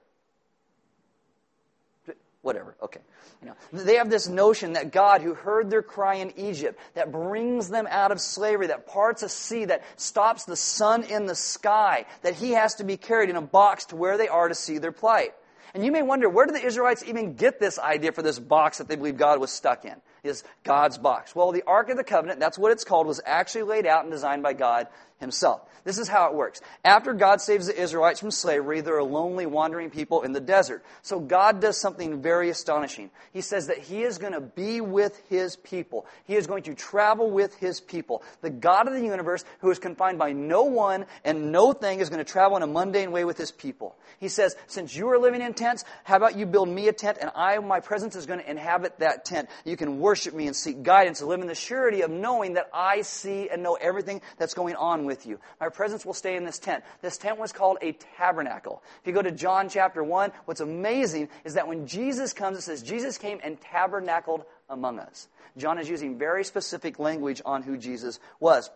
Whatever, 2.45 2.77
okay. 2.83 3.01
You 3.41 3.49
know, 3.49 3.55
they 3.73 3.95
have 3.95 4.11
this 4.11 4.29
notion 4.29 4.75
that 4.75 4.93
God, 4.93 5.23
who 5.23 5.33
heard 5.33 5.71
their 5.71 5.83
cry 5.83 6.17
in 6.17 6.39
Egypt, 6.39 6.79
that 6.93 7.11
brings 7.11 7.71
them 7.71 7.89
out 7.89 8.13
of 8.13 8.21
slavery, 8.21 8.67
that 8.67 8.87
parts 8.87 9.23
a 9.23 9.31
sea, 9.31 9.65
that 9.65 9.83
stops 9.97 10.45
the 10.45 10.55
sun 10.55 11.05
in 11.05 11.25
the 11.25 11.35
sky, 11.35 12.05
that 12.21 12.35
he 12.35 12.51
has 12.51 12.75
to 12.75 12.85
be 12.85 12.99
carried 12.99 13.31
in 13.31 13.37
a 13.37 13.41
box 13.41 13.87
to 13.87 13.97
where 13.97 14.19
they 14.19 14.29
are 14.29 14.47
to 14.47 14.55
see 14.55 14.77
their 14.77 14.93
plight. 14.93 15.33
And 15.73 15.87
you 15.87 15.91
may 15.91 16.03
wonder, 16.03 16.29
where 16.29 16.45
did 16.45 16.55
the 16.55 16.67
Israelites 16.67 17.03
even 17.07 17.33
get 17.33 17.59
this 17.59 17.79
idea 17.79 18.13
for 18.13 18.21
this 18.21 18.39
box 18.39 18.77
that 18.77 18.89
they 18.89 18.97
believe 18.97 19.17
God 19.17 19.41
was 19.41 19.51
stuck 19.51 19.87
in? 19.87 19.95
Is 20.23 20.45
God's 20.65 20.99
box. 20.99 21.35
Well, 21.35 21.51
the 21.51 21.65
Ark 21.67 21.89
of 21.89 21.97
the 21.97 22.05
Covenant, 22.05 22.41
that's 22.41 22.59
what 22.59 22.73
it's 22.73 22.85
called, 22.85 23.07
was 23.07 23.23
actually 23.25 23.63
laid 23.63 23.87
out 23.87 24.05
and 24.05 24.13
designed 24.13 24.43
by 24.43 24.53
God 24.53 24.87
himself. 25.19 25.63
This 25.85 25.99
is 25.99 26.09
how 26.09 26.29
it 26.29 26.35
works. 26.35 26.63
After 26.83 27.13
God 27.13 27.43
saves 27.43 27.67
the 27.67 27.79
Israelites 27.79 28.19
from 28.19 28.31
slavery, 28.31 28.81
they're 28.81 28.97
a 28.97 29.05
lonely, 29.05 29.45
wandering 29.45 29.91
people 29.91 30.23
in 30.23 30.33
the 30.33 30.41
desert. 30.41 30.83
So 31.03 31.21
God 31.21 31.61
does 31.61 31.79
something 31.79 32.23
very 32.23 32.49
astonishing. 32.49 33.11
He 33.33 33.43
says 33.43 33.67
that 33.67 33.79
He 33.79 34.03
is 34.03 34.17
going 34.17 34.33
to 34.33 34.41
be 34.41 34.81
with 34.81 35.21
His 35.29 35.57
people. 35.57 36.07
He 36.25 36.37
is 36.37 36.47
going 36.47 36.63
to 36.65 36.75
travel 36.75 37.31
with 37.31 37.55
His 37.57 37.83
people. 37.83 38.23
The 38.41 38.49
God 38.49 38.89
of 38.89 38.95
the 38.95 39.05
universe, 39.05 39.45
who 39.61 39.71
is 39.71 39.79
confined 39.79 40.19
by 40.19 40.33
no 40.33 40.65
one 40.65 41.05
and 41.23 41.53
no 41.53 41.75
thing, 41.75 42.01
is 42.01 42.09
going 42.09 42.25
to 42.25 42.31
travel 42.33 42.57
in 42.57 42.63
a 42.63 42.67
mundane 42.67 43.13
way 43.13 43.27
with 43.27 43.37
His 43.37 43.53
people. 43.53 43.95
He 44.19 44.29
says, 44.29 44.57
since 44.67 44.97
you 44.97 45.11
are 45.11 45.19
living 45.19 45.43
in 45.43 45.53
tents, 45.53 45.85
how 46.05 46.17
about 46.17 46.39
you 46.39 46.47
build 46.47 46.71
me 46.71 46.89
a 46.89 46.95
tent 46.95 47.19
and 47.21 47.31
I, 47.35 47.59
my 47.59 47.81
presence 47.81 48.17
is 48.17 48.25
going 48.25 48.39
to 48.39 48.51
inhabit 48.51 49.01
that 49.01 49.27
tent. 49.27 49.51
You 49.67 49.77
can 49.77 49.99
worship 49.99 50.33
me 50.33 50.47
and 50.47 50.57
seek 50.57 50.83
guidance 50.83 51.21
and 51.21 51.29
live 51.29 51.43
in 51.43 51.47
the 51.47 51.55
surety 51.55 52.01
of 52.03 52.11
knowing 52.11 52.55
that 52.55 52.71
I 52.73 53.03
see 53.03 53.51
and 53.51 53.63
know 53.63 53.75
everything 53.75 54.23
that's 54.39 54.55
going 54.55 54.77
on 54.77 55.05
with 55.05 55.14
you. 55.25 55.39
My 55.61 55.69
presence 55.69 56.05
will 56.05 56.15
stay 56.15 56.37
in 56.37 56.45
this 56.45 56.59
tent. 56.59 56.85
This 57.03 57.19
tent 57.19 57.39
was 57.39 57.53
called 57.53 57.79
a 57.81 57.93
tabernacle. 58.17 58.83
If 59.01 59.07
you 59.07 59.13
go 59.13 59.23
to 59.23 59.31
John 59.31 59.69
chapter 59.69 60.03
1, 60.03 60.33
what's 60.45 60.61
amazing 60.61 61.29
is 61.45 61.55
that 61.55 61.69
when 61.69 61.87
Jesus 61.87 62.33
comes, 62.33 62.59
it 62.59 62.63
says 62.63 62.83
Jesus 62.83 63.19
came 63.19 63.41
and 63.43 63.61
tabernacled 63.61 64.45
among 64.69 64.99
us. 64.99 65.29
John 65.57 65.79
is 65.79 65.89
using 65.89 66.19
very 66.19 66.45
specific 66.45 66.99
language 66.99 67.41
on 67.45 67.63
who 67.63 67.77
Jesus 67.77 68.19
was. 68.41 68.71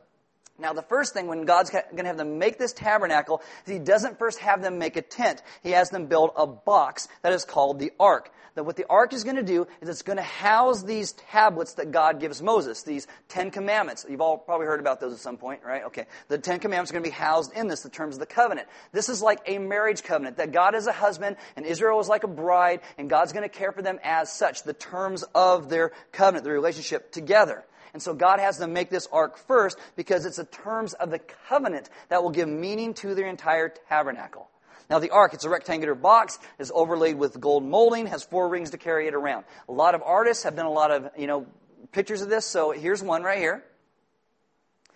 Now, 0.58 0.72
the 0.72 0.82
first 0.82 1.14
thing 1.14 1.28
when 1.28 1.44
God's 1.44 1.70
going 1.70 1.84
to 1.96 2.04
have 2.04 2.16
them 2.16 2.38
make 2.38 2.58
this 2.58 2.72
tabernacle 2.72 3.42
He 3.66 3.78
doesn't 3.78 4.18
first 4.18 4.38
have 4.40 4.60
them 4.60 4.78
make 4.78 4.96
a 4.96 5.02
tent. 5.02 5.42
He 5.62 5.70
has 5.70 5.90
them 5.90 6.06
build 6.06 6.30
a 6.36 6.46
box 6.46 7.06
that 7.22 7.32
is 7.32 7.44
called 7.44 7.78
the 7.78 7.92
ark. 8.00 8.32
That 8.56 8.64
what 8.64 8.74
the 8.74 8.86
ark 8.90 9.12
is 9.12 9.22
going 9.22 9.36
to 9.36 9.44
do 9.44 9.68
is 9.80 9.88
it's 9.88 10.02
going 10.02 10.16
to 10.16 10.22
house 10.22 10.82
these 10.82 11.12
tablets 11.12 11.74
that 11.74 11.92
God 11.92 12.18
gives 12.18 12.42
Moses, 12.42 12.82
these 12.82 13.06
Ten 13.28 13.52
Commandments. 13.52 14.04
You've 14.08 14.20
all 14.20 14.36
probably 14.36 14.66
heard 14.66 14.80
about 14.80 14.98
those 14.98 15.12
at 15.12 15.20
some 15.20 15.36
point, 15.36 15.60
right? 15.64 15.84
Okay. 15.84 16.06
The 16.26 16.38
Ten 16.38 16.58
Commandments 16.58 16.90
are 16.90 16.94
going 16.94 17.04
to 17.04 17.10
be 17.10 17.14
housed 17.14 17.52
in 17.52 17.68
this, 17.68 17.82
the 17.82 17.88
terms 17.88 18.16
of 18.16 18.20
the 18.20 18.26
covenant. 18.26 18.66
This 18.90 19.08
is 19.08 19.22
like 19.22 19.38
a 19.46 19.58
marriage 19.58 20.02
covenant, 20.02 20.38
that 20.38 20.50
God 20.50 20.74
is 20.74 20.88
a 20.88 20.92
husband 20.92 21.36
and 21.54 21.66
Israel 21.66 22.00
is 22.00 22.08
like 22.08 22.24
a 22.24 22.28
bride, 22.28 22.80
and 22.96 23.08
God's 23.08 23.32
going 23.32 23.48
to 23.48 23.48
care 23.48 23.70
for 23.70 23.82
them 23.82 24.00
as 24.02 24.32
such, 24.32 24.64
the 24.64 24.72
terms 24.72 25.22
of 25.36 25.68
their 25.68 25.92
covenant, 26.10 26.42
the 26.42 26.50
relationship 26.50 27.12
together. 27.12 27.64
And 27.92 28.02
so 28.02 28.14
God 28.14 28.40
has 28.40 28.58
them 28.58 28.72
make 28.72 28.90
this 28.90 29.08
ark 29.12 29.38
first 29.38 29.78
because 29.96 30.26
it's 30.26 30.36
the 30.36 30.44
terms 30.44 30.94
of 30.94 31.10
the 31.10 31.18
covenant 31.48 31.88
that 32.08 32.22
will 32.22 32.30
give 32.30 32.48
meaning 32.48 32.94
to 32.94 33.14
their 33.14 33.26
entire 33.26 33.72
tabernacle. 33.88 34.48
Now, 34.90 34.98
the 34.98 35.10
ark, 35.10 35.34
it's 35.34 35.44
a 35.44 35.50
rectangular 35.50 35.94
box, 35.94 36.38
is 36.58 36.72
overlaid 36.74 37.18
with 37.18 37.38
gold 37.38 37.62
molding, 37.62 38.06
has 38.06 38.24
four 38.24 38.48
rings 38.48 38.70
to 38.70 38.78
carry 38.78 39.06
it 39.06 39.14
around. 39.14 39.44
A 39.68 39.72
lot 39.72 39.94
of 39.94 40.02
artists 40.02 40.44
have 40.44 40.56
done 40.56 40.66
a 40.66 40.72
lot 40.72 40.90
of, 40.90 41.10
you 41.18 41.26
know, 41.26 41.46
pictures 41.92 42.22
of 42.22 42.30
this. 42.30 42.46
So 42.46 42.70
here's 42.70 43.02
one 43.02 43.22
right 43.22 43.38
here. 43.38 43.62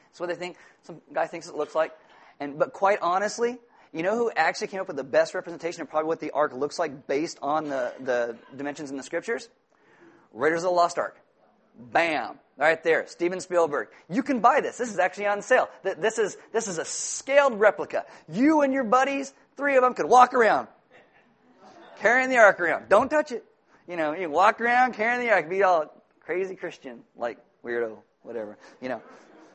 That's 0.05 0.21
what 0.21 0.29
they 0.29 0.35
think. 0.35 0.57
Some 0.85 1.01
guy 1.13 1.27
thinks 1.27 1.49
it 1.49 1.55
looks 1.55 1.75
like. 1.75 1.93
And, 2.41 2.59
but 2.59 2.73
quite 2.73 2.99
honestly, 3.03 3.59
you 3.93 4.03
know 4.03 4.17
who 4.17 4.31
actually 4.35 4.69
came 4.69 4.81
up 4.81 4.89
with 4.89 4.97
the 4.97 5.05
best 5.05 5.35
representation 5.35 5.83
of 5.83 5.91
probably 5.91 6.09
what 6.09 6.21
the 6.21 6.31
ark 6.31 6.55
looks 6.55 6.79
like 6.79 7.07
based 7.07 7.39
on 7.43 7.69
the, 7.69 7.93
the 8.01 8.37
dimensions 8.57 8.91
in 8.91 8.97
the 8.97 9.03
scriptures? 9.03 9.49
Raiders 10.33 10.63
of 10.63 10.71
the 10.71 10.75
Lost 10.75 10.99
Ark. 10.99 11.19
Bam. 11.79 12.39
Right 12.57 12.83
there. 12.85 13.07
Steven 13.07 13.41
Spielberg. 13.41 13.89
You 14.09 14.23
can 14.23 14.41
buy 14.41 14.61
this. 14.61 14.79
This 14.79 14.93
is 14.93 14.99
actually 14.99 15.27
on 15.27 15.43
sale. 15.43 15.69
This 15.83 16.19
is, 16.19 16.37
this 16.53 16.69
is 16.69 16.79
a 16.79 16.85
scaled 16.85 17.59
replica. 17.59 18.05
You 18.29 18.61
and 18.61 18.73
your 18.73 18.85
buddies, 18.85 19.33
three 19.57 19.77
of 19.77 19.83
them, 19.83 19.95
could 19.95 20.07
walk 20.07 20.35
around 20.35 20.69
carrying 22.03 22.29
the 22.29 22.37
ark 22.37 22.61
around. 22.61 22.89
Don't 22.89 23.09
touch 23.09 23.33
it. 23.33 23.45
You 23.89 23.97
know, 23.97 24.13
you 24.13 24.29
walk 24.29 24.61
around 24.61 24.95
carrying 24.95 25.21
the 25.21 25.33
ark, 25.33 25.49
be 25.49 25.63
all 25.63 25.93
crazy 26.21 26.57
Christian, 26.57 27.01
like 27.17 27.39
weirdo, 27.65 27.97
whatever, 28.23 28.59
you 28.81 28.89
know. 28.89 29.01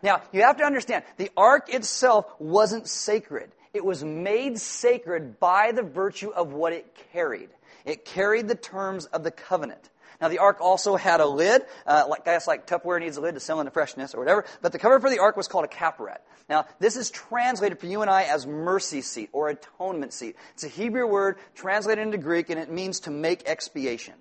Now, 0.01 0.21
you 0.31 0.41
have 0.41 0.57
to 0.57 0.63
understand, 0.63 1.03
the 1.17 1.29
ark 1.35 1.73
itself 1.73 2.25
wasn't 2.39 2.87
sacred. 2.87 3.51
It 3.73 3.83
was 3.83 4.03
made 4.03 4.59
sacred 4.59 5.39
by 5.39 5.71
the 5.71 5.81
virtue 5.81 6.29
of 6.29 6.53
what 6.53 6.73
it 6.73 6.95
carried. 7.13 7.49
It 7.85 8.05
carried 8.05 8.47
the 8.47 8.55
terms 8.55 9.05
of 9.05 9.23
the 9.23 9.31
covenant. 9.31 9.89
Now, 10.19 10.29
the 10.29 10.39
ark 10.39 10.57
also 10.61 10.95
had 10.95 11.21
a 11.21 11.25
lid. 11.25 11.63
Uh, 11.85 12.05
like 12.09 12.25
guys 12.25 12.47
like 12.47 12.67
Tupperware 12.67 12.99
needs 12.99 13.17
a 13.17 13.21
lid 13.21 13.35
to 13.35 13.39
sell 13.39 13.59
in 13.59 13.65
the 13.65 13.71
freshness 13.71 14.15
or 14.15 14.19
whatever. 14.19 14.45
But 14.61 14.71
the 14.71 14.79
cover 14.79 14.99
for 14.99 15.09
the 15.09 15.19
ark 15.19 15.37
was 15.37 15.47
called 15.47 15.65
a 15.65 15.67
kaporet. 15.67 16.19
Now, 16.49 16.65
this 16.79 16.95
is 16.95 17.11
translated 17.11 17.79
for 17.79 17.87
you 17.87 18.01
and 18.01 18.09
I 18.09 18.23
as 18.23 18.47
mercy 18.47 19.01
seat 19.01 19.29
or 19.33 19.49
atonement 19.49 20.13
seat. 20.13 20.35
It's 20.53 20.63
a 20.63 20.69
Hebrew 20.69 21.07
word 21.07 21.37
translated 21.55 22.05
into 22.05 22.17
Greek, 22.17 22.49
and 22.49 22.59
it 22.59 22.71
means 22.71 23.01
to 23.01 23.11
make 23.11 23.47
expiation. 23.47 24.15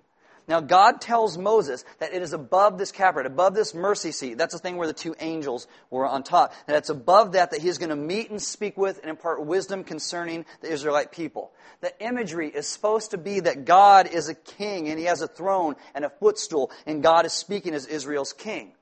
Now, 0.49 0.61
God 0.61 1.01
tells 1.01 1.37
Moses 1.37 1.85
that 1.99 2.15
it 2.15 2.23
is 2.23 2.33
above 2.33 2.79
this 2.79 2.93
kaporet, 2.93 3.27
above 3.27 3.55
this 3.55 3.75
mercy 3.75 4.13
seat. 4.13 4.39
That's 4.39 4.53
the 4.55 4.61
thing 4.61 4.77
where 4.77 4.87
the 4.87 4.93
two 4.93 5.17
angels 5.19 5.67
were 5.91 6.07
on 6.07 6.23
top. 6.23 6.53
That 6.67 6.77
it's 6.77 6.89
above 6.89 7.33
that 7.33 7.51
that 7.51 7.61
he 7.61 7.69
is 7.69 7.79
going 7.79 7.91
to 7.91 7.97
meet 7.97 8.31
and 8.31 8.41
speak 8.41 8.77
with 8.77 9.01
and 9.01 9.11
impart 9.11 9.45
wisdom 9.45 9.83
concerning 9.83 10.45
the 10.61 10.71
Israelite 10.71 11.11
people. 11.11 11.51
The 11.81 11.93
imagery 12.01 12.49
is 12.49 12.69
supposed 12.69 13.11
to 13.11 13.19
be 13.19 13.41
that 13.41 13.65
God 13.65 14.07
is 14.07 14.29
a 14.29 14.35
king 14.35 14.89
and 14.89 14.99
he 14.99 15.07
has 15.07 15.21
a 15.21 15.27
throne 15.27 15.75
and 15.95 16.05
a 16.05 16.11
footstool, 16.11 16.71
and 16.87 17.03
God 17.03 17.27
is 17.27 17.33
speaking 17.33 17.75
as 17.75 17.87
Israel's 17.87 18.33
king. 18.33 18.73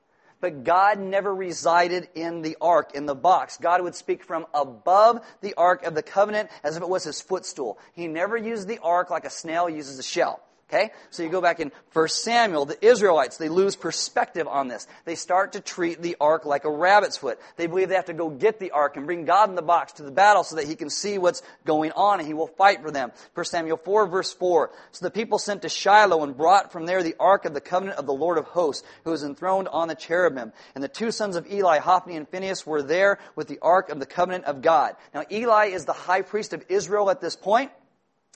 But 0.41 0.63
God 0.63 0.99
never 0.99 1.33
resided 1.33 2.09
in 2.13 2.43
the 2.43 2.57
ark, 2.61 2.91
in 2.93 3.07
the 3.07 3.15
box. 3.15 3.57
God 3.57 3.81
would 3.81 3.95
speak 3.95 4.23
from 4.23 4.45
above 4.53 5.25
the 5.41 5.55
ark 5.55 5.83
of 5.83 5.95
the 5.95 6.03
covenant 6.03 6.51
as 6.63 6.77
if 6.77 6.83
it 6.83 6.89
was 6.89 7.05
his 7.05 7.21
footstool. 7.21 7.79
He 7.93 8.07
never 8.07 8.37
used 8.37 8.67
the 8.67 8.79
ark 8.83 9.09
like 9.09 9.25
a 9.25 9.31
snail 9.31 9.67
uses 9.67 9.97
a 9.97 10.03
shell. 10.03 10.41
Okay? 10.67 10.91
So 11.11 11.21
you 11.21 11.29
go 11.29 11.41
back 11.41 11.59
in 11.59 11.71
1 11.93 12.07
Samuel, 12.07 12.65
the 12.65 12.83
Israelites, 12.83 13.37
they 13.37 13.49
lose 13.49 13.75
perspective 13.75 14.47
on 14.47 14.67
this. 14.67 14.87
They 15.05 15.13
start 15.13 15.53
to 15.53 15.61
treat 15.61 16.01
the 16.01 16.17
ark 16.19 16.43
like 16.45 16.65
a 16.65 16.71
rabbit's 16.71 17.17
foot. 17.17 17.39
They 17.55 17.67
believe 17.67 17.89
they 17.89 17.95
have 17.95 18.05
to 18.05 18.13
go 18.13 18.31
get 18.31 18.59
the 18.59 18.71
ark 18.71 18.97
and 18.97 19.05
bring 19.05 19.25
God 19.25 19.49
in 19.49 19.55
the 19.55 19.61
box 19.61 19.93
to 19.93 20.03
the 20.03 20.09
battle 20.09 20.43
so 20.43 20.55
that 20.55 20.65
he 20.65 20.75
can 20.75 20.89
see 20.89 21.19
what's 21.19 21.43
going 21.65 21.91
on 21.91 22.19
and 22.19 22.27
he 22.27 22.33
will 22.33 22.47
fight 22.47 22.81
for 22.81 22.89
them. 22.89 23.11
1 23.35 23.45
Samuel 23.45 23.77
4 23.77 24.07
verse 24.07 24.33
4. 24.33 24.71
So 24.91 25.05
the 25.05 25.11
people 25.11 25.37
sent 25.37 25.61
to 25.61 25.69
Shiloh 25.69 26.23
and 26.23 26.35
brought 26.35 26.71
from 26.71 26.87
there 26.87 27.03
the 27.03 27.15
ark 27.19 27.45
of 27.45 27.53
the 27.53 27.61
covenant 27.61 27.99
of 27.99 28.07
the 28.07 28.13
Lord 28.13 28.39
of 28.39 28.45
hosts, 28.45 28.83
who 29.03 29.13
is 29.13 29.23
enthroned 29.23 29.67
on 29.67 29.87
the 29.87 29.95
cherubim. 29.95 30.51
And 30.73 30.83
the 30.83 30.87
two 30.87 31.11
sons 31.11 31.35
of 31.35 31.45
Eli, 31.51 31.77
Hophni 31.77 32.15
and 32.15 32.27
Phinehas, 32.27 32.65
were 32.65 32.81
there 32.81 33.19
with 33.35 33.47
the 33.47 33.59
ark 33.61 33.89
of 33.89 33.99
the 33.99 34.07
covenant 34.07 34.45
of 34.45 34.63
God. 34.63 34.95
Now 35.13 35.25
Eli 35.31 35.67
is 35.67 35.85
the 35.85 35.93
high 35.93 36.23
priest 36.23 36.53
of 36.53 36.65
Israel 36.69 37.11
at 37.11 37.21
this 37.21 37.35
point. 37.35 37.69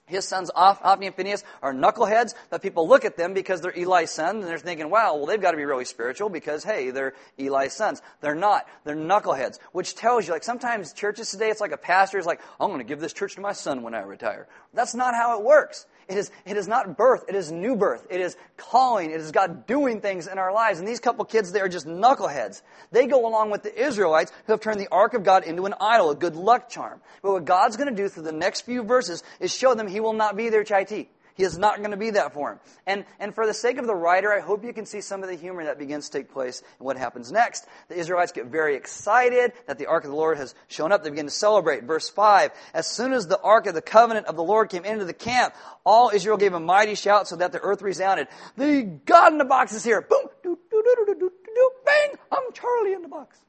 His 0.09 0.27
sons, 0.27 0.49
Hophni 0.55 1.05
and 1.05 1.15
Phinehas 1.15 1.43
are 1.61 1.73
knuckleheads, 1.73 2.33
but 2.49 2.61
people 2.61 2.87
look 2.87 3.05
at 3.05 3.15
them 3.15 3.33
because 3.33 3.61
they're 3.61 3.77
Eli's 3.77 4.09
sons, 4.09 4.43
and 4.43 4.43
they're 4.43 4.57
thinking, 4.57 4.89
wow, 4.89 5.15
well, 5.15 5.27
they've 5.27 5.39
got 5.39 5.51
to 5.51 5.57
be 5.57 5.65
really 5.65 5.85
spiritual 5.85 6.29
because, 6.29 6.63
hey, 6.63 6.89
they're 6.89 7.13
Eli's 7.37 7.73
sons. 7.73 8.01
They're 8.21 8.35
not. 8.35 8.67
They're 8.83 8.95
knuckleheads, 8.95 9.59
which 9.71 9.95
tells 9.95 10.27
you, 10.27 10.33
like, 10.33 10.43
sometimes 10.43 10.93
churches 10.93 11.29
today, 11.29 11.49
it's 11.49 11.61
like 11.61 11.71
a 11.71 11.77
pastor 11.77 12.17
is 12.17 12.25
like, 12.25 12.41
I'm 12.59 12.69
going 12.69 12.79
to 12.79 12.83
give 12.83 12.99
this 12.99 13.13
church 13.13 13.35
to 13.35 13.41
my 13.41 13.53
son 13.53 13.83
when 13.83 13.93
I 13.93 14.01
retire. 14.01 14.47
That's 14.73 14.95
not 14.95 15.13
how 15.13 15.37
it 15.39 15.45
works. 15.45 15.85
It 16.09 16.17
is, 16.17 16.31
it 16.43 16.57
is 16.57 16.67
not 16.67 16.97
birth, 16.97 17.25
it 17.29 17.35
is 17.35 17.51
new 17.51 17.75
birth. 17.75 18.07
It 18.09 18.19
is 18.19 18.35
calling, 18.57 19.11
it 19.11 19.21
is 19.21 19.31
God 19.31 19.67
doing 19.67 20.01
things 20.01 20.25
in 20.25 20.39
our 20.39 20.51
lives. 20.51 20.79
And 20.79 20.87
these 20.87 20.99
couple 20.99 21.23
kids, 21.23 21.51
they 21.51 21.61
are 21.61 21.69
just 21.69 21.85
knuckleheads. 21.85 22.63
They 22.91 23.05
go 23.05 23.27
along 23.27 23.51
with 23.51 23.61
the 23.61 23.79
Israelites 23.79 24.31
who 24.47 24.53
have 24.53 24.59
turned 24.59 24.79
the 24.79 24.87
ark 24.91 25.13
of 25.13 25.23
God 25.23 25.43
into 25.43 25.67
an 25.67 25.75
idol, 25.79 26.09
a 26.09 26.15
good 26.15 26.35
luck 26.35 26.67
charm. 26.67 26.99
But 27.21 27.33
what 27.33 27.45
God's 27.45 27.77
going 27.77 27.95
to 27.95 27.95
do 27.95 28.09
through 28.09 28.23
the 28.23 28.31
next 28.31 28.61
few 28.61 28.81
verses 28.81 29.23
is 29.39 29.55
show 29.55 29.75
them 29.75 29.87
He 29.87 29.99
will 29.99 30.13
not 30.13 30.35
be 30.35 30.49
their 30.49 30.63
chai 30.63 30.83
tea. 30.83 31.09
He 31.39 31.45
is 31.45 31.57
not 31.57 31.77
going 31.77 31.91
to 31.91 31.97
be 31.97 32.09
that 32.09 32.33
for 32.33 32.51
him. 32.51 32.59
And, 32.85 33.05
and 33.17 33.33
for 33.33 33.47
the 33.47 33.53
sake 33.53 33.77
of 33.77 33.87
the 33.87 33.95
writer, 33.95 34.29
I 34.29 34.41
hope 34.41 34.65
you 34.65 34.73
can 34.73 34.85
see 34.85 34.99
some 34.99 35.23
of 35.23 35.29
the 35.29 35.37
humor 35.37 35.63
that 35.63 35.79
begins 35.79 36.09
to 36.09 36.17
take 36.17 36.33
place 36.33 36.61
in 36.77 36.85
what 36.85 36.97
happens 36.97 37.31
next. 37.31 37.65
The 37.87 37.95
Israelites 37.95 38.33
get 38.33 38.47
very 38.47 38.75
excited 38.75 39.53
that 39.65 39.77
the 39.77 39.85
ark 39.85 40.03
of 40.03 40.09
the 40.09 40.17
Lord 40.17 40.37
has 40.37 40.53
shown 40.67 40.91
up. 40.91 41.01
They 41.01 41.09
begin 41.09 41.27
to 41.27 41.31
celebrate. 41.31 41.85
Verse 41.85 42.09
5 42.09 42.51
As 42.73 42.87
soon 42.87 43.13
as 43.13 43.25
the 43.25 43.39
ark 43.39 43.67
of 43.67 43.73
the 43.73 43.81
covenant 43.81 44.25
of 44.25 44.35
the 44.35 44.43
Lord 44.43 44.69
came 44.69 44.83
into 44.83 45.05
the 45.05 45.13
camp, 45.13 45.55
all 45.85 46.11
Israel 46.13 46.35
gave 46.35 46.53
a 46.53 46.59
mighty 46.59 46.95
shout 46.95 47.29
so 47.29 47.37
that 47.37 47.53
the 47.53 47.61
earth 47.61 47.81
resounded. 47.81 48.27
The 48.57 48.99
God 49.05 49.31
in 49.31 49.37
the 49.37 49.45
box 49.45 49.71
is 49.71 49.85
here. 49.85 50.01
Boom! 50.01 50.25
Do, 50.43 50.59
do, 50.69 50.83
do, 50.83 51.05
do, 51.05 51.15
do, 51.15 51.31
do, 51.55 51.71
bang! 51.85 52.15
I'm 52.33 52.51
Charlie 52.51 52.91
in 52.91 53.01
the 53.01 53.07
box. 53.07 53.39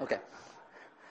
Okay. 0.00 0.20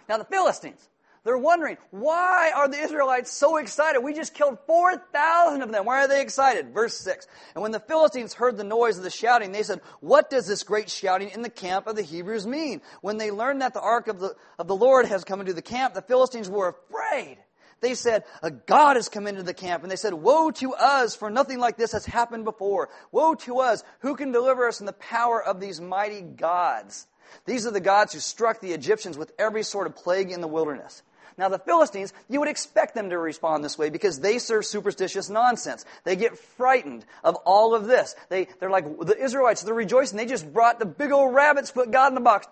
Now 0.10 0.18
the 0.18 0.26
Philistines. 0.26 0.90
They're 1.26 1.38
wondering, 1.40 1.78
why 1.90 2.52
are 2.56 2.68
the 2.68 2.78
Israelites 2.78 3.32
so 3.32 3.58
excited? 3.58 4.00
We 4.02 4.14
just 4.14 4.36
killed 4.36 4.60
4,000 4.68 5.64
of 5.64 5.72
them. 5.72 5.86
Why 5.86 6.04
are 6.04 6.08
they 6.08 6.22
excited? 6.22 6.72
Verse 6.72 6.96
6. 7.00 7.26
And 7.56 7.64
when 7.64 7.72
the 7.72 7.80
Philistines 7.80 8.36
heard 8.36 8.58
the 8.58 8.64
noise 8.64 9.00
of 9.00 9.04
the 9.04 9.10
shouting, 9.10 9.52
they 9.52 9.64
said, 9.64 9.82
What 10.02 10.30
does 10.30 10.46
this 10.46 10.62
great 10.62 10.88
shouting 10.88 11.32
in 11.32 11.42
the 11.42 11.50
camp 11.50 11.88
of 11.88 11.96
the 11.96 12.04
Hebrews 12.04 12.46
mean? 12.46 12.84
When 13.02 13.18
they 13.18 13.32
learned 13.32 13.64
that 13.64 13.74
the 13.74 13.82
ark 13.82 14.08
of 14.08 14.20
the, 14.20 14.36
of 14.60 14.68
the 14.68 14.76
Lord 14.76 15.08
has 15.08 15.24
come 15.24 15.40
into 15.40 15.54
the 15.54 15.64
camp, 15.64 15.96
the 15.96 16.04
Philistines 16.04 16.48
were 16.48 16.70
afraid. 16.90 17.40
They 17.82 17.96
said, 17.96 18.24
A 18.44 18.52
God 18.52 18.96
has 18.96 19.10
come 19.10 19.26
into 19.26 19.42
the 19.42 19.56
camp. 19.56 19.82
And 19.82 19.92
they 19.92 19.96
said, 19.96 20.14
Woe 20.14 20.52
to 20.52 20.76
us, 20.76 21.16
for 21.16 21.32
nothing 21.32 21.58
like 21.58 21.76
this 21.76 21.94
has 21.94 22.06
happened 22.06 22.46
before. 22.46 22.90
Woe 23.12 23.34
to 23.34 23.62
us, 23.62 23.84
who 24.02 24.16
can 24.16 24.32
deliver 24.32 24.68
us 24.68 24.78
from 24.78 24.86
the 24.86 24.94
power 24.94 25.44
of 25.44 25.60
these 25.60 25.82
mighty 25.82 26.22
gods? 26.22 27.08
These 27.46 27.66
are 27.66 27.72
the 27.72 27.80
gods 27.80 28.14
who 28.14 28.20
struck 28.20 28.62
the 28.62 28.74
Egyptians 28.74 29.18
with 29.18 29.32
every 29.40 29.64
sort 29.64 29.88
of 29.88 29.96
plague 29.96 30.30
in 30.30 30.42
the 30.42 30.48
wilderness. 30.48 31.02
Now, 31.38 31.50
the 31.50 31.60
Philistines, 31.60 32.14
you 32.30 32.40
would 32.40 32.48
expect 32.48 32.96
them 32.96 33.10
to 33.10 33.18
respond 33.18 33.64
this 33.64 33.78
way 33.78 33.90
because 33.90 34.20
they 34.20 34.40
serve 34.40 34.66
superstitious 34.66 35.30
nonsense. 35.30 35.84
They 36.06 36.16
get 36.16 36.38
frightened 36.38 37.06
of 37.24 37.36
all 37.46 37.76
of 37.76 37.88
this. 37.88 38.16
They, 38.30 38.48
they're 38.60 38.70
like, 38.70 38.86
the 39.00 39.22
Israelites, 39.22 39.62
they're 39.64 39.74
rejoicing. 39.74 40.18
They 40.18 40.26
just 40.26 40.52
brought 40.52 40.80
the 40.80 40.86
big 40.86 41.12
old 41.12 41.34
rabbits, 41.34 41.72
put 41.72 41.92
God 41.92 42.08
in 42.08 42.16
the 42.16 42.22
box, 42.22 42.48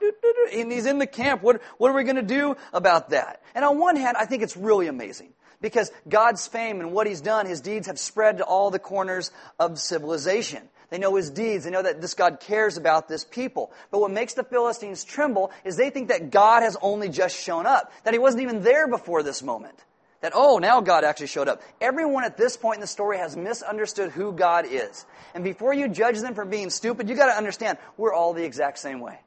and 0.54 0.72
he's 0.72 0.86
in 0.86 1.00
the 1.00 1.08
camp. 1.08 1.44
What, 1.44 1.62
what 1.78 1.92
are 1.92 1.94
we 1.94 2.04
going 2.04 2.18
to 2.18 2.22
do 2.22 2.58
about 2.74 3.12
that? 3.12 3.42
And 3.56 3.64
on 3.64 3.80
one 3.80 3.96
hand, 3.96 4.18
I 4.18 4.26
think 4.26 4.44
it's 4.44 4.58
really 4.58 4.88
amazing 4.88 5.34
because 5.62 5.90
God's 6.08 6.46
fame 6.46 6.82
and 6.82 6.92
what 6.92 7.08
he's 7.08 7.22
done, 7.22 7.46
his 7.46 7.62
deeds 7.62 7.88
have 7.88 7.98
spread 7.98 8.40
to 8.40 8.44
all 8.44 8.70
the 8.70 8.80
corners 8.80 9.32
of 9.60 9.80
civilization. 9.80 10.62
They 10.94 11.00
know 11.00 11.16
his 11.16 11.32
deeds. 11.32 11.64
They 11.64 11.72
know 11.72 11.82
that 11.82 12.02
this 12.02 12.14
God 12.14 12.40
cares 12.40 12.78
about 12.78 13.08
this 13.08 13.26
people. 13.26 13.72
But 13.90 13.98
what 13.98 14.12
makes 14.12 14.36
the 14.36 14.44
Philistines 14.44 15.04
tremble 15.04 15.50
is 15.66 15.76
they 15.76 15.90
think 15.90 16.10
that 16.10 16.30
God 16.30 16.62
has 16.62 16.78
only 16.84 17.10
just 17.10 17.36
shown 17.36 17.66
up, 17.66 17.92
that 18.04 18.14
he 18.14 18.20
wasn't 18.20 18.44
even 18.44 18.62
there 18.62 18.88
before 18.88 19.24
this 19.24 19.42
moment. 19.42 19.74
That, 20.22 20.34
oh, 20.36 20.60
now 20.60 20.82
God 20.82 21.04
actually 21.04 21.28
showed 21.28 21.48
up. 21.48 21.64
Everyone 21.82 22.24
at 22.24 22.38
this 22.38 22.58
point 22.58 22.76
in 22.76 22.82
the 22.82 22.86
story 22.86 23.18
has 23.18 23.36
misunderstood 23.36 24.12
who 24.12 24.34
God 24.34 24.68
is. 24.70 25.04
And 25.34 25.44
before 25.44 25.74
you 25.74 25.88
judge 25.88 26.20
them 26.20 26.36
for 26.36 26.46
being 26.46 26.70
stupid, 26.70 27.10
you 27.10 27.16
gotta 27.16 27.36
understand, 27.36 27.80
we're 27.98 28.14
all 28.14 28.34
the 28.34 28.46
exact 28.46 28.78
same 28.78 29.00
way. 29.00 29.18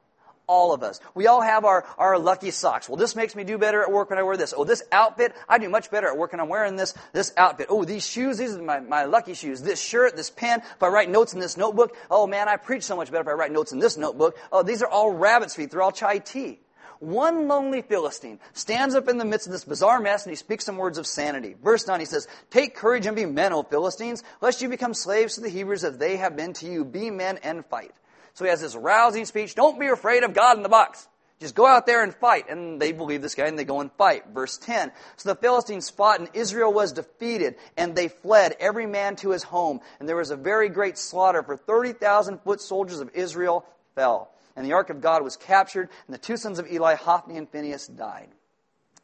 All 0.48 0.72
of 0.72 0.82
us. 0.82 1.00
We 1.14 1.26
all 1.26 1.40
have 1.40 1.64
our, 1.64 1.84
our 1.98 2.18
lucky 2.18 2.52
socks. 2.52 2.88
Well, 2.88 2.96
this 2.96 3.16
makes 3.16 3.34
me 3.34 3.42
do 3.42 3.58
better 3.58 3.82
at 3.82 3.90
work 3.90 4.10
when 4.10 4.18
I 4.18 4.22
wear 4.22 4.36
this. 4.36 4.54
Oh, 4.56 4.64
this 4.64 4.82
outfit, 4.92 5.34
I 5.48 5.58
do 5.58 5.68
much 5.68 5.90
better 5.90 6.06
at 6.06 6.16
work 6.16 6.32
when 6.32 6.40
I'm 6.40 6.48
wearing 6.48 6.76
this, 6.76 6.94
this 7.12 7.32
outfit. 7.36 7.66
Oh, 7.68 7.84
these 7.84 8.06
shoes, 8.06 8.38
these 8.38 8.54
are 8.54 8.62
my, 8.62 8.78
my 8.78 9.04
lucky 9.04 9.34
shoes. 9.34 9.60
This 9.60 9.80
shirt, 9.80 10.14
this 10.14 10.30
pen, 10.30 10.60
if 10.60 10.82
I 10.82 10.86
write 10.86 11.10
notes 11.10 11.34
in 11.34 11.40
this 11.40 11.56
notebook, 11.56 11.96
oh 12.10 12.28
man, 12.28 12.48
I 12.48 12.56
preach 12.56 12.84
so 12.84 12.96
much 12.96 13.10
better 13.10 13.22
if 13.22 13.28
I 13.28 13.32
write 13.32 13.50
notes 13.50 13.72
in 13.72 13.80
this 13.80 13.96
notebook. 13.96 14.38
Oh, 14.52 14.62
these 14.62 14.82
are 14.82 14.88
all 14.88 15.12
rabbit's 15.12 15.56
feet. 15.56 15.72
They're 15.72 15.82
all 15.82 15.92
chai 15.92 16.18
tea. 16.18 16.60
One 17.00 17.46
lonely 17.48 17.82
Philistine 17.82 18.38
stands 18.52 18.94
up 18.94 19.08
in 19.08 19.18
the 19.18 19.24
midst 19.24 19.46
of 19.46 19.52
this 19.52 19.64
bizarre 19.64 20.00
mess 20.00 20.24
and 20.24 20.30
he 20.30 20.36
speaks 20.36 20.64
some 20.64 20.76
words 20.76 20.98
of 20.98 21.06
sanity. 21.06 21.54
Verse 21.62 21.86
9, 21.86 22.00
he 22.00 22.06
says, 22.06 22.26
Take 22.50 22.74
courage 22.74 23.06
and 23.06 23.16
be 23.16 23.26
men, 23.26 23.52
O 23.52 23.62
Philistines, 23.62 24.22
lest 24.40 24.62
you 24.62 24.68
become 24.68 24.94
slaves 24.94 25.34
to 25.34 25.42
the 25.42 25.48
Hebrews 25.48 25.84
as 25.84 25.98
they 25.98 26.16
have 26.16 26.36
been 26.36 26.52
to 26.54 26.66
you. 26.66 26.84
Be 26.84 27.10
men 27.10 27.38
and 27.42 27.66
fight. 27.66 27.92
So 28.36 28.44
he 28.44 28.50
has 28.50 28.60
this 28.60 28.76
rousing 28.76 29.24
speech. 29.24 29.54
Don't 29.54 29.80
be 29.80 29.86
afraid 29.86 30.22
of 30.22 30.34
God 30.34 30.58
in 30.58 30.62
the 30.62 30.68
box. 30.68 31.08
Just 31.40 31.54
go 31.54 31.66
out 31.66 31.86
there 31.86 32.02
and 32.02 32.14
fight. 32.14 32.50
And 32.50 32.78
they 32.78 32.92
believe 32.92 33.22
this 33.22 33.34
guy 33.34 33.46
and 33.46 33.58
they 33.58 33.64
go 33.64 33.80
and 33.80 33.90
fight. 33.92 34.24
Verse 34.34 34.58
10. 34.58 34.92
So 35.16 35.30
the 35.30 35.40
Philistines 35.40 35.88
fought 35.88 36.20
and 36.20 36.28
Israel 36.34 36.70
was 36.70 36.92
defeated 36.92 37.54
and 37.78 37.96
they 37.96 38.08
fled, 38.08 38.54
every 38.60 38.84
man 38.84 39.16
to 39.16 39.30
his 39.30 39.42
home. 39.42 39.80
And 39.98 40.06
there 40.06 40.16
was 40.16 40.30
a 40.30 40.36
very 40.36 40.68
great 40.68 40.98
slaughter 40.98 41.42
for 41.42 41.56
30,000 41.56 42.42
foot 42.42 42.60
soldiers 42.60 43.00
of 43.00 43.10
Israel 43.14 43.64
fell. 43.94 44.30
And 44.54 44.66
the 44.66 44.74
ark 44.74 44.90
of 44.90 45.00
God 45.00 45.24
was 45.24 45.38
captured 45.38 45.88
and 46.06 46.12
the 46.12 46.18
two 46.18 46.36
sons 46.36 46.58
of 46.58 46.70
Eli, 46.70 46.94
Hophni 46.94 47.38
and 47.38 47.48
Phinehas, 47.48 47.86
died. 47.86 48.28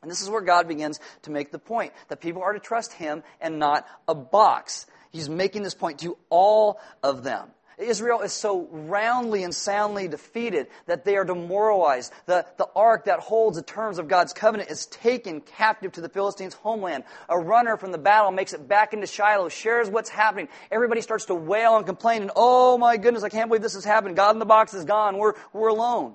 And 0.03 0.11
this 0.11 0.21
is 0.21 0.29
where 0.29 0.43
God 0.43 0.69
begins 0.69 1.01
to 1.23 1.31
make 1.31 1.53
the 1.53 1.59
point 1.59 1.95
that 2.09 2.21
people 2.21 2.43
are 2.43 2.53
to 2.53 2.61
trust 2.61 2.93
him 2.93 3.23
and 3.41 3.59
not 3.59 3.89
a 4.07 4.15
box. 4.15 4.87
He's 5.11 5.31
making 5.31 5.63
this 5.63 5.75
point 5.75 6.01
to 6.01 6.19
all 6.29 6.79
of 7.03 7.25
them. 7.25 7.49
Israel 7.83 8.21
is 8.21 8.33
so 8.33 8.69
roundly 8.71 9.45
and 9.45 9.55
soundly 9.55 10.09
defeated 10.09 10.69
that 10.87 11.05
they 11.05 11.17
are 11.17 11.25
demoralized. 11.25 12.13
The, 12.27 12.47
the 12.57 12.69
ark 12.75 13.07
that 13.07 13.21
holds 13.21 13.57
the 13.57 13.63
terms 13.63 13.99
of 13.99 14.09
God's 14.09 14.33
covenant 14.33 14.71
is 14.71 14.87
taken 14.87 15.41
captive 15.41 15.93
to 15.93 16.01
the 16.01 16.09
Philistines' 16.09 16.55
homeland. 16.55 17.05
A 17.29 17.39
runner 17.39 17.77
from 17.77 17.93
the 17.93 17.99
battle 17.99 18.31
makes 18.31 18.53
it 18.53 18.67
back 18.69 18.93
into 18.93 19.07
Shiloh, 19.07 19.49
shares 19.49 19.89
what's 19.89 20.11
happening. 20.11 20.49
Everybody 20.71 21.01
starts 21.01 21.27
to 21.27 21.35
wail 21.35 21.77
and 21.77 21.87
complain, 21.87 22.23
and 22.23 22.31
oh 22.37 22.79
my 22.79 22.97
goodness, 22.97 23.23
I 23.23 23.29
can't 23.29 23.49
believe 23.49 23.63
this 23.63 23.75
has 23.75 23.85
happened. 23.85 24.17
God 24.17 24.35
in 24.35 24.39
the 24.39 24.47
box 24.47 24.75
is 24.75 24.85
gone. 24.85 25.19
We're, 25.19 25.35
we're 25.53 25.69
alone. 25.69 26.15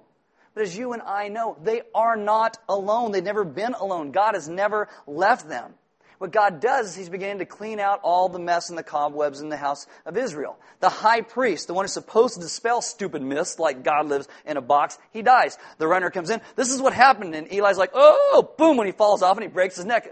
But 0.54 0.64
as 0.64 0.76
you 0.76 0.94
and 0.94 1.04
I 1.04 1.28
know, 1.28 1.56
they 1.62 1.84
are 1.94 2.16
not 2.16 2.58
alone. 2.68 3.12
They've 3.12 3.24
never 3.24 3.44
been 3.44 3.76
alone. 3.76 4.12
God 4.12 4.34
has 4.34 4.50
never 4.50 4.90
left 5.06 5.48
them. 5.48 5.76
What 6.18 6.32
God 6.32 6.60
does 6.60 6.90
is 6.90 6.96
He's 6.96 7.10
beginning 7.10 7.40
to 7.40 7.46
clean 7.46 7.80
out 7.80 8.00
all 8.04 8.30
the 8.30 8.40
mess 8.40 8.70
and 8.70 8.78
the 8.78 8.84
cobwebs 8.84 9.40
in 9.40 9.50
the 9.50 9.58
house 9.58 9.86
of 10.06 10.18
Israel. 10.18 10.58
The 10.80 10.90
high 10.90 11.22
priest, 11.22 11.68
the 11.68 11.74
one 11.74 11.86
who's 11.86 11.94
supposed 11.94 12.36
to 12.36 12.42
dispel 12.42 12.82
stupid 12.82 13.22
myths 13.22 13.60
like 13.60 13.84
God 13.84 14.08
lives 14.08 14.28
in 14.46 14.58
a 14.58 14.62
box, 14.62 14.98
he 15.12 15.22
dies. 15.22 15.58
The 15.78 15.88
runner 15.88 16.10
comes 16.10 16.30
in. 16.30 16.42
This 16.56 16.72
is 16.72 16.82
what 16.82 16.94
happened. 16.94 17.36
And 17.36 17.48
Eli's 17.52 17.78
like, 17.78 17.92
oh, 17.94 18.54
boom, 18.58 18.78
when 18.78 18.88
he 18.88 18.94
falls 18.94 19.22
off 19.22 19.38
and 19.38 19.44
he 19.44 19.50
breaks 19.50 19.76
his 19.76 19.86
neck. 19.86 20.08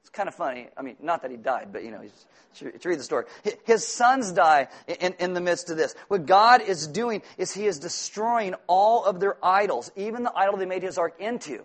It's 0.00 0.10
kind 0.10 0.28
of 0.28 0.34
funny. 0.34 0.68
I 0.76 0.82
mean, 0.82 0.96
not 1.00 1.22
that 1.22 1.30
he 1.30 1.36
died, 1.36 1.68
but 1.72 1.84
you 1.84 1.90
know, 1.90 2.00
he's, 2.00 2.26
to 2.58 2.88
read 2.88 2.98
the 2.98 3.04
story. 3.04 3.24
His 3.64 3.86
sons 3.86 4.32
die 4.32 4.68
in, 4.86 5.14
in, 5.18 5.32
the 5.34 5.40
midst 5.40 5.70
of 5.70 5.76
this. 5.76 5.94
What 6.08 6.26
God 6.26 6.60
is 6.62 6.86
doing 6.86 7.22
is 7.38 7.52
He 7.52 7.66
is 7.66 7.78
destroying 7.78 8.54
all 8.66 9.04
of 9.04 9.20
their 9.20 9.36
idols, 9.42 9.90
even 9.96 10.22
the 10.22 10.32
idol 10.36 10.58
they 10.58 10.66
made 10.66 10.82
His 10.82 10.98
ark 10.98 11.14
into. 11.18 11.64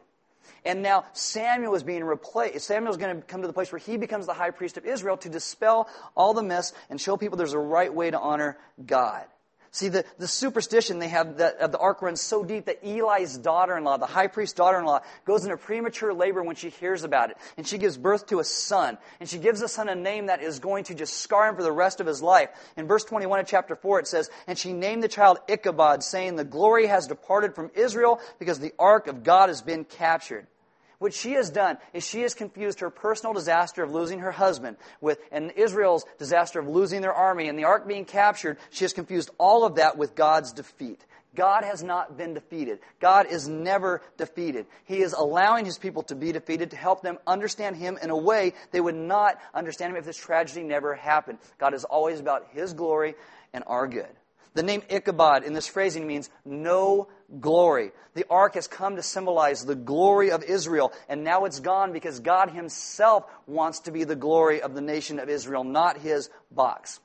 And 0.65 0.81
now 0.81 1.05
Samuel 1.13 1.75
is 1.75 1.83
being 1.83 2.03
replaced. 2.03 2.65
Samuel 2.65 2.91
is 2.91 2.97
going 2.97 3.15
to 3.15 3.21
come 3.21 3.41
to 3.41 3.47
the 3.47 3.53
place 3.53 3.71
where 3.71 3.79
he 3.79 3.97
becomes 3.97 4.25
the 4.25 4.33
high 4.33 4.51
priest 4.51 4.77
of 4.77 4.86
Israel 4.86 5.17
to 5.17 5.29
dispel 5.29 5.88
all 6.15 6.33
the 6.33 6.43
mess 6.43 6.73
and 6.89 6.99
show 6.99 7.17
people 7.17 7.38
there's 7.38 7.53
a 7.53 7.60
right 7.60 7.93
way 7.93 8.12
to 8.12 8.19
honor 8.19 8.57
God. 8.86 9.25
See, 9.78 9.90
the, 9.90 10.06
the 10.18 10.28
superstition 10.28 10.98
they 10.98 11.10
have 11.10 11.38
that, 11.38 11.58
of 11.58 11.72
the 11.72 11.78
ark 11.78 12.02
runs 12.02 12.20
so 12.20 12.44
deep 12.44 12.66
that 12.66 12.80
Eli's 12.84 13.38
daughter 13.38 13.78
in 13.78 13.84
law, 13.84 13.98
the 13.98 14.08
high 14.08 14.26
priest's 14.26 14.56
daughter 14.56 14.80
in 14.80 14.86
law, 14.86 15.02
goes 15.24 15.44
into 15.44 15.56
premature 15.56 16.16
labor 16.16 16.42
when 16.42 16.56
she 16.56 16.72
hears 16.72 17.04
about 17.04 17.30
it. 17.30 17.38
And 17.58 17.68
she 17.68 17.78
gives 17.78 17.96
birth 17.96 18.26
to 18.30 18.40
a 18.40 18.44
son. 18.44 18.98
And 19.20 19.30
she 19.30 19.38
gives 19.38 19.60
the 19.60 19.68
son 19.68 19.88
a 19.88 19.94
name 19.94 20.26
that 20.26 20.42
is 20.42 20.58
going 20.58 20.86
to 20.86 20.96
just 20.96 21.18
scar 21.18 21.48
him 21.48 21.56
for 21.56 21.62
the 21.62 21.72
rest 21.72 22.02
of 22.02 22.08
his 22.08 22.24
life. 22.24 22.50
In 22.76 22.88
verse 22.88 23.04
21 23.04 23.42
of 23.42 23.46
chapter 23.46 23.76
4, 23.76 24.00
it 24.00 24.08
says, 24.08 24.32
And 24.48 24.58
she 24.58 24.74
named 24.74 25.04
the 25.04 25.08
child 25.08 25.38
Ichabod, 25.48 26.02
saying, 26.02 26.38
The 26.38 26.44
glory 26.44 26.88
has 26.88 27.06
departed 27.06 27.54
from 27.54 27.70
Israel 27.76 28.20
because 28.40 28.60
the 28.60 28.74
ark 28.80 29.06
of 29.06 29.22
God 29.22 29.50
has 29.50 29.62
been 29.62 29.86
captured. 29.86 30.48
What 30.99 31.13
she 31.13 31.33
has 31.33 31.51
done 31.51 31.77
is 31.93 32.07
she 32.07 32.21
has 32.21 32.33
confused 32.33 32.79
her 32.79 32.89
personal 32.89 33.33
disaster 33.33 33.83
of 33.83 33.91
losing 33.91 34.19
her 34.19 34.31
husband 34.31 34.77
with, 34.99 35.19
and 35.31 35.51
Israel's 35.51 36.05
disaster 36.17 36.60
of 36.60 36.67
losing 36.67 37.01
their 37.01 37.13
army 37.13 37.49
and 37.49 37.57
the 37.57 37.65
ark 37.65 37.88
being 37.88 38.05
captured. 38.05 38.57
She 38.71 38.83
has 38.83 38.93
confused 38.93 39.29
all 39.38 39.63
of 39.63 39.75
that 39.75 39.97
with 39.97 40.15
God's 40.15 40.53
defeat. 40.53 41.05
God 41.36 41.63
has 41.63 41.83
not 41.83 42.17
been 42.17 42.33
defeated. 42.33 42.79
God 42.99 43.27
is 43.27 43.47
never 43.47 44.01
defeated. 44.17 44.65
He 44.86 45.01
is 45.01 45.13
allowing 45.13 45.65
His 45.65 45.77
people 45.77 46.01
to 46.03 46.15
be 46.15 46.31
defeated 46.31 46.71
to 46.71 46.77
help 46.77 47.03
them 47.03 47.19
understand 47.27 47.75
Him 47.75 47.99
in 48.01 48.10
a 48.10 48.17
way 48.17 48.53
they 48.71 48.81
would 48.81 48.95
not 48.95 49.39
understand 49.53 49.91
Him 49.91 49.99
if 49.99 50.05
this 50.05 50.17
tragedy 50.17 50.63
never 50.63 50.95
happened. 50.95 51.38
God 51.60 51.75
is 51.75 51.83
always 51.83 52.19
about 52.19 52.47
His 52.53 52.73
glory 52.73 53.13
and 53.53 53.63
our 53.67 53.88
good. 53.88 54.10
The 54.58 54.63
name 54.63 54.82
Ichabod 54.89 55.43
in 55.43 55.54
this 55.54 55.67
phrasing 55.67 56.08
means 56.08 56.32
no 56.43 57.10
glory. 57.39 57.91
The 58.15 58.26
ark 58.28 58.56
has 58.56 58.67
come 58.67 58.96
to 58.96 59.04
symbolize 59.04 59.63
the 59.63 59.76
glory 59.76 60.32
of 60.32 60.43
Israel, 60.43 60.93
and 61.08 61.24
now 61.24 61.46
it's 61.46 61.60
gone 61.60 61.93
because 61.93 62.20
God 62.22 62.50
Himself 62.50 63.26
wants 63.46 63.82
to 63.82 63.91
be 63.91 64.04
the 64.04 64.15
glory 64.15 64.63
of 64.63 64.74
the 64.74 64.82
nation 64.82 65.20
of 65.20 65.30
Israel, 65.30 65.63
not 65.63 66.00
His 66.00 66.32
box. 66.50 67.00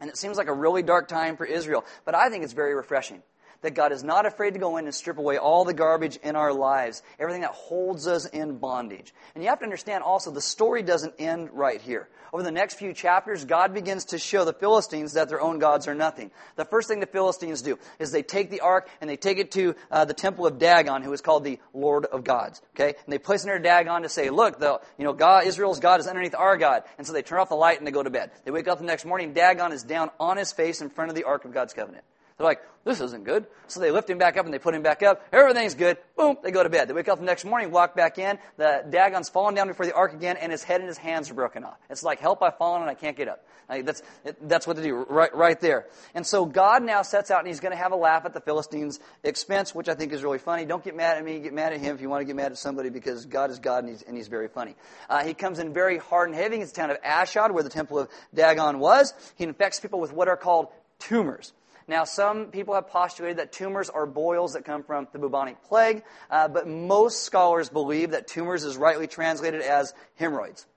And 0.00 0.10
it 0.10 0.16
seems 0.16 0.36
like 0.36 0.48
a 0.48 0.52
really 0.52 0.82
dark 0.82 1.06
time 1.06 1.36
for 1.36 1.46
Israel, 1.46 1.84
but 2.04 2.16
I 2.16 2.28
think 2.28 2.42
it's 2.42 2.54
very 2.54 2.74
refreshing 2.74 3.22
that 3.62 3.74
God 3.74 3.92
is 3.92 4.02
not 4.02 4.26
afraid 4.26 4.54
to 4.54 4.60
go 4.60 4.76
in 4.76 4.86
and 4.86 4.94
strip 4.94 5.18
away 5.18 5.38
all 5.38 5.64
the 5.64 5.74
garbage 5.74 6.16
in 6.22 6.36
our 6.36 6.52
lives, 6.52 7.02
everything 7.18 7.42
that 7.42 7.52
holds 7.52 8.06
us 8.06 8.26
in 8.26 8.58
bondage. 8.58 9.12
And 9.34 9.42
you 9.44 9.50
have 9.50 9.58
to 9.60 9.64
understand 9.64 10.02
also, 10.02 10.30
the 10.30 10.40
story 10.40 10.82
doesn't 10.82 11.14
end 11.18 11.50
right 11.52 11.80
here. 11.80 12.08
Over 12.32 12.44
the 12.44 12.52
next 12.52 12.74
few 12.74 12.92
chapters, 12.92 13.44
God 13.44 13.74
begins 13.74 14.06
to 14.06 14.18
show 14.18 14.44
the 14.44 14.52
Philistines 14.52 15.14
that 15.14 15.28
their 15.28 15.40
own 15.40 15.58
gods 15.58 15.88
are 15.88 15.94
nothing. 15.94 16.30
The 16.54 16.64
first 16.64 16.88
thing 16.88 17.00
the 17.00 17.06
Philistines 17.06 17.60
do 17.60 17.78
is 17.98 18.12
they 18.12 18.22
take 18.22 18.50
the 18.50 18.60
ark 18.60 18.88
and 19.00 19.10
they 19.10 19.16
take 19.16 19.38
it 19.38 19.50
to 19.52 19.74
uh, 19.90 20.04
the 20.04 20.14
temple 20.14 20.46
of 20.46 20.58
Dagon, 20.58 21.02
who 21.02 21.12
is 21.12 21.20
called 21.20 21.42
the 21.42 21.58
Lord 21.74 22.04
of 22.06 22.22
Gods. 22.22 22.62
Okay, 22.76 22.94
and 23.04 23.12
they 23.12 23.18
place 23.18 23.42
it 23.42 23.48
near 23.48 23.58
Dagon 23.58 24.02
to 24.02 24.08
say, 24.08 24.30
"Look, 24.30 24.60
the 24.60 24.80
you 24.96 25.04
know 25.04 25.12
God, 25.12 25.46
Israel's 25.46 25.80
God 25.80 25.98
is 25.98 26.06
underneath 26.06 26.36
our 26.36 26.56
God." 26.56 26.84
And 26.98 27.06
so 27.06 27.12
they 27.12 27.22
turn 27.22 27.40
off 27.40 27.48
the 27.48 27.56
light 27.56 27.78
and 27.78 27.86
they 27.86 27.90
go 27.90 28.02
to 28.02 28.10
bed. 28.10 28.30
They 28.44 28.52
wake 28.52 28.68
up 28.68 28.78
the 28.78 28.84
next 28.84 29.04
morning. 29.04 29.32
Dagon 29.32 29.72
is 29.72 29.82
down 29.82 30.10
on 30.20 30.36
his 30.36 30.52
face 30.52 30.80
in 30.80 30.88
front 30.88 31.10
of 31.10 31.16
the 31.16 31.24
ark 31.24 31.44
of 31.44 31.52
God's 31.52 31.72
covenant. 31.72 32.04
They're 32.40 32.48
like, 32.48 32.62
this 32.86 33.02
isn't 33.02 33.24
good. 33.24 33.44
So 33.66 33.80
they 33.80 33.90
lift 33.90 34.08
him 34.08 34.16
back 34.16 34.38
up 34.38 34.46
and 34.46 34.54
they 34.54 34.58
put 34.58 34.74
him 34.74 34.80
back 34.80 35.02
up. 35.02 35.22
Everything's 35.30 35.74
good. 35.74 35.98
Boom, 36.16 36.38
they 36.42 36.50
go 36.50 36.62
to 36.62 36.70
bed. 36.70 36.88
They 36.88 36.94
wake 36.94 37.10
up 37.10 37.18
the 37.18 37.24
next 37.26 37.44
morning, 37.44 37.70
walk 37.70 37.94
back 37.94 38.16
in. 38.16 38.38
The 38.56 38.82
Dagon's 38.88 39.28
fallen 39.28 39.54
down 39.54 39.68
before 39.68 39.84
the 39.84 39.92
ark 39.92 40.14
again, 40.14 40.38
and 40.38 40.50
his 40.50 40.62
head 40.62 40.80
and 40.80 40.88
his 40.88 40.96
hands 40.96 41.30
are 41.30 41.34
broken 41.34 41.64
off. 41.64 41.76
It's 41.90 42.02
like, 42.02 42.18
help, 42.18 42.42
I've 42.42 42.56
fallen 42.56 42.80
and 42.80 42.90
I 42.90 42.94
can't 42.94 43.14
get 43.14 43.28
up. 43.28 43.44
Like, 43.68 43.84
that's, 43.84 44.02
that's 44.40 44.66
what 44.66 44.76
they 44.76 44.84
do 44.84 44.94
right, 44.94 45.36
right 45.36 45.60
there. 45.60 45.88
And 46.14 46.26
so 46.26 46.46
God 46.46 46.82
now 46.82 47.02
sets 47.02 47.30
out 47.30 47.40
and 47.40 47.48
he's 47.48 47.60
going 47.60 47.72
to 47.72 47.78
have 47.78 47.92
a 47.92 47.96
laugh 47.96 48.24
at 48.24 48.32
the 48.32 48.40
Philistines' 48.40 49.00
expense, 49.22 49.74
which 49.74 49.90
I 49.90 49.94
think 49.94 50.14
is 50.14 50.24
really 50.24 50.38
funny. 50.38 50.64
Don't 50.64 50.82
get 50.82 50.96
mad 50.96 51.18
at 51.18 51.24
me, 51.24 51.40
get 51.40 51.52
mad 51.52 51.74
at 51.74 51.80
him 51.80 51.94
if 51.94 52.00
you 52.00 52.08
want 52.08 52.22
to 52.22 52.24
get 52.24 52.36
mad 52.36 52.52
at 52.52 52.56
somebody 52.56 52.88
because 52.88 53.26
God 53.26 53.50
is 53.50 53.58
God 53.58 53.84
and 53.84 53.90
he's, 53.90 54.00
and 54.00 54.16
he's 54.16 54.28
very 54.28 54.48
funny. 54.48 54.74
Uh, 55.10 55.22
he 55.22 55.34
comes 55.34 55.58
in 55.58 55.74
very 55.74 55.98
hard 55.98 56.30
and 56.30 56.38
heavy. 56.38 56.56
It's 56.56 56.72
the 56.72 56.80
town 56.80 56.90
of 56.90 56.96
Ashdod 57.04 57.52
where 57.52 57.62
the 57.62 57.68
temple 57.68 57.98
of 57.98 58.08
Dagon 58.32 58.78
was. 58.78 59.12
He 59.36 59.44
infects 59.44 59.78
people 59.78 60.00
with 60.00 60.14
what 60.14 60.28
are 60.28 60.38
called 60.38 60.68
tumors. 60.98 61.52
Now, 61.90 62.04
some 62.04 62.52
people 62.52 62.74
have 62.74 62.86
postulated 62.86 63.38
that 63.38 63.50
tumors 63.50 63.90
are 63.90 64.06
boils 64.06 64.52
that 64.52 64.64
come 64.64 64.84
from 64.84 65.08
the 65.12 65.18
bubonic 65.18 65.64
plague, 65.64 66.04
uh, 66.30 66.46
but 66.46 66.68
most 66.68 67.24
scholars 67.24 67.68
believe 67.68 68.12
that 68.12 68.28
tumors 68.28 68.62
is 68.62 68.76
rightly 68.76 69.08
translated 69.08 69.60
as 69.60 69.92
hemorrhoids. 70.14 70.68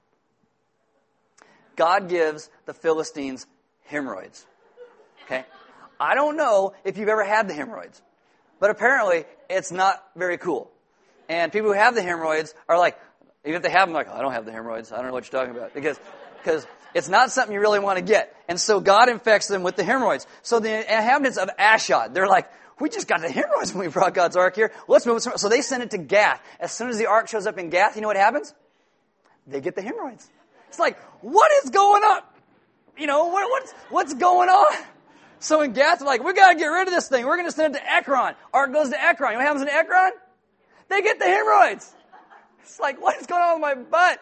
God 1.75 2.09
gives 2.09 2.49
the 2.65 2.73
Philistines 2.73 3.45
hemorrhoids. 3.85 4.43
Okay? 5.25 5.45
I 5.99 6.15
don't 6.15 6.35
know 6.35 6.73
if 6.83 6.97
you've 6.97 7.09
ever 7.09 7.23
had 7.23 7.47
the 7.47 7.53
hemorrhoids, 7.53 8.01
but 8.59 8.71
apparently 8.71 9.25
it's 9.51 9.71
not 9.71 10.03
very 10.15 10.39
cool. 10.39 10.71
And 11.29 11.51
people 11.51 11.71
who 11.71 11.77
have 11.77 11.93
the 11.93 12.01
hemorrhoids 12.01 12.55
are 12.67 12.79
like, 12.79 12.99
Even 13.45 13.57
if 13.57 13.61
they 13.61 13.69
have 13.69 13.87
them, 13.87 13.93
like, 13.93 14.07
oh, 14.09 14.15
I 14.15 14.21
don't 14.23 14.33
have 14.33 14.47
the 14.47 14.51
hemorrhoids. 14.51 14.91
I 14.91 14.95
don't 14.95 15.05
know 15.05 15.13
what 15.13 15.31
you're 15.31 15.39
talking 15.39 15.55
about. 15.55 15.75
Because, 15.75 15.99
because 16.39 16.65
it's 16.93 17.09
not 17.09 17.31
something 17.31 17.53
you 17.53 17.59
really 17.59 17.79
want 17.79 17.97
to 17.97 18.03
get. 18.03 18.35
And 18.47 18.59
so 18.59 18.79
God 18.79 19.09
infects 19.09 19.47
them 19.47 19.63
with 19.63 19.75
the 19.75 19.83
hemorrhoids. 19.83 20.27
So 20.41 20.59
the 20.59 20.79
inhabitants 20.79 21.37
of 21.37 21.49
Ashdod, 21.57 22.13
they're 22.13 22.27
like, 22.27 22.49
we 22.79 22.89
just 22.89 23.07
got 23.07 23.21
the 23.21 23.29
hemorrhoids 23.29 23.73
when 23.73 23.85
we 23.85 23.91
brought 23.91 24.13
God's 24.13 24.35
ark 24.35 24.55
here. 24.55 24.71
Let's 24.87 25.05
move 25.05 25.17
it. 25.17 25.39
So 25.39 25.49
they 25.49 25.61
send 25.61 25.83
it 25.83 25.91
to 25.91 25.97
Gath. 25.97 26.41
As 26.59 26.71
soon 26.71 26.89
as 26.89 26.97
the 26.97 27.05
ark 27.05 27.27
shows 27.27 27.47
up 27.47 27.57
in 27.57 27.69
Gath, 27.69 27.95
you 27.95 28.01
know 28.01 28.07
what 28.07 28.17
happens? 28.17 28.53
They 29.47 29.61
get 29.61 29.75
the 29.75 29.81
hemorrhoids. 29.81 30.29
It's 30.69 30.79
like, 30.79 30.99
what 31.21 31.51
is 31.63 31.69
going 31.69 32.03
on? 32.03 32.21
You 32.97 33.07
know, 33.07 33.27
what, 33.27 33.49
what's, 33.49 33.71
what's 33.89 34.13
going 34.13 34.49
on? 34.49 34.83
So 35.39 35.61
in 35.61 35.73
Gath, 35.73 35.99
they're 35.99 36.07
like, 36.07 36.23
we 36.23 36.33
got 36.33 36.53
to 36.53 36.55
get 36.57 36.67
rid 36.67 36.87
of 36.87 36.93
this 36.93 37.09
thing. 37.09 37.25
We're 37.25 37.35
going 37.35 37.49
to 37.49 37.55
send 37.55 37.75
it 37.75 37.79
to 37.79 37.91
Ekron. 37.91 38.35
Ark 38.53 38.73
goes 38.73 38.89
to 38.89 39.03
Ekron. 39.03 39.33
You 39.33 39.39
know 39.39 39.45
what 39.45 39.47
happens 39.47 39.61
in 39.63 39.69
Ekron? 39.69 40.11
They 40.89 41.01
get 41.01 41.19
the 41.19 41.25
hemorrhoids. 41.25 41.93
It's 42.61 42.79
like, 42.79 43.01
what 43.01 43.19
is 43.19 43.27
going 43.27 43.41
on 43.41 43.61
with 43.61 43.77
my 43.77 43.83
butt? 43.83 44.19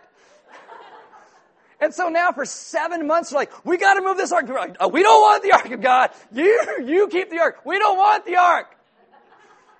And 1.81 1.93
so 1.93 2.09
now 2.09 2.31
for 2.31 2.45
seven 2.45 3.07
months, 3.07 3.31
we're 3.31 3.39
like, 3.39 3.65
we 3.65 3.77
got 3.77 3.95
to 3.95 4.01
move 4.01 4.15
this 4.15 4.31
ark. 4.31 4.47
Like, 4.47 4.77
oh, 4.79 4.87
we 4.87 5.01
don't 5.01 5.19
want 5.19 5.41
the 5.41 5.51
ark 5.53 5.71
of 5.71 5.81
God. 5.81 6.11
You, 6.31 6.83
you 6.85 7.07
keep 7.07 7.31
the 7.31 7.39
ark. 7.39 7.61
We 7.65 7.79
don't 7.79 7.97
want 7.97 8.23
the 8.25 8.35
ark. 8.35 8.75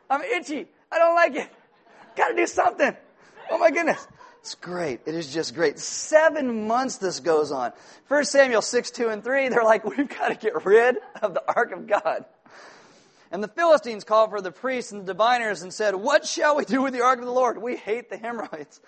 I'm 0.10 0.22
itchy. 0.22 0.66
I 0.92 0.98
don't 0.98 1.14
like 1.14 1.36
it. 1.36 1.50
Got 2.16 2.30
to 2.30 2.36
do 2.36 2.48
something. 2.48 2.98
Oh 3.52 3.60
my 3.60 3.70
goodness. 3.70 4.06
It's 4.42 4.56
great. 4.56 5.02
It 5.06 5.14
is 5.14 5.32
just 5.32 5.54
great. 5.54 5.78
Seven 5.78 6.68
months 6.68 6.98
this 6.98 7.20
goes 7.20 7.52
on. 7.52 7.72
First 8.08 8.32
Samuel 8.32 8.64
6, 8.64 8.90
2, 8.90 9.10
and 9.10 9.24
3, 9.24 9.50
they're 9.50 9.64
like, 9.64 9.86
we've 9.86 10.10
got 10.10 10.30
to 10.30 10.36
get 10.36 10.66
rid 10.66 10.98
of 11.22 11.36
the 11.36 11.44
ark 11.48 11.72
of 11.72 11.86
God. 11.86 12.26
And 13.32 13.44
the 13.44 13.48
Philistines 13.48 14.04
called 14.04 14.32
for 14.32 14.42
the 14.42 14.52
priests 14.52 14.92
and 14.92 15.02
the 15.02 15.14
diviners 15.14 15.62
and 15.62 15.74
said, 15.74 15.96
What 15.96 16.26
shall 16.26 16.58
we 16.58 16.66
do 16.66 16.82
with 16.82 16.94
the 16.94 17.02
ark 17.02 17.20
of 17.20 17.26
the 17.26 17.32
Lord? 17.32 17.62
We 17.62 17.78
hate 17.78 18.10
the 18.10 18.18
hemorrhoids. 18.18 18.82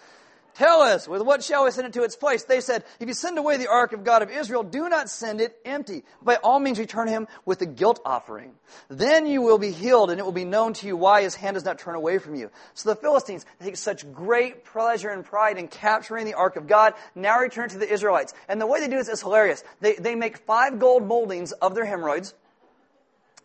Tell 0.56 0.82
us, 0.82 1.08
with 1.08 1.24
what 1.24 1.44
shall 1.44 1.66
we 1.66 1.72
send 1.72 1.88
it 1.88 1.94
to 1.94 2.04
its 2.04 2.16
place? 2.16 2.44
They 2.44 2.62
said, 2.62 2.84
If 3.00 3.08
you 3.08 3.16
send 3.16 3.40
away 3.40 3.58
the 3.58 3.70
ark 3.70 3.94
of 3.94 4.04
God 4.04 4.22
of 4.22 4.30
Israel, 4.30 4.62
do 4.62 4.88
not 4.88 5.10
send 5.10 5.42
it 5.42 5.58
empty. 5.66 6.04
By 6.22 6.36
all 6.36 6.60
means, 6.60 6.78
return 6.78 7.08
him 7.08 7.28
with 7.44 7.62
a 7.62 7.66
guilt 7.66 8.00
offering. 8.06 8.54
Then 8.88 9.26
you 9.26 9.42
will 9.42 9.58
be 9.58 9.72
healed, 9.72 10.12
and 10.12 10.20
it 10.20 10.24
will 10.24 10.32
be 10.32 10.46
known 10.46 10.74
to 10.74 10.88
you 10.88 10.96
why 10.96 11.24
his 11.24 11.34
hand 11.34 11.56
does 11.56 11.66
not 11.66 11.80
turn 11.80 11.96
away 11.96 12.20
from 12.20 12.36
you. 12.36 12.52
So 12.76 12.90
the 12.90 12.96
Philistines 12.96 13.48
take 13.62 13.78
such 13.78 14.12
great 14.14 14.64
pleasure 14.66 15.10
and 15.10 15.26
pride 15.26 15.58
in 15.58 15.68
capturing 15.68 16.26
the 16.26 16.36
ark 16.36 16.56
of 16.56 16.68
God, 16.68 16.94
now 17.16 17.40
return 17.40 17.70
to 17.70 17.80
the 17.80 17.92
Israelites. 17.92 18.34
And 18.48 18.62
the 18.62 18.68
way 18.68 18.80
they 18.80 18.88
do 18.88 18.98
this 18.98 19.10
is 19.10 19.22
hilarious. 19.22 19.64
They, 19.82 19.96
they 19.96 20.14
make 20.14 20.38
five 20.38 20.78
gold 20.78 21.04
moldings 21.04 21.52
of 21.52 21.74
their 21.74 21.86
hemorrhoids 21.86 22.36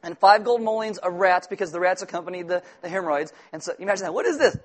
and 0.03 0.17
five 0.19 0.45
gold 0.45 0.61
moldings 0.63 0.99
of 0.99 1.15
rats 1.15 1.47
because 1.47 1.73
the 1.73 1.81
rats 1.81 2.03
accompanied 2.03 2.49
the, 2.49 2.63
the 2.83 2.89
hemorrhoids. 2.89 3.33
And 3.53 3.63
so 3.63 3.73
imagine 3.79 4.05
that. 4.05 4.15
What 4.15 4.27
is 4.27 4.39
this? 4.39 4.57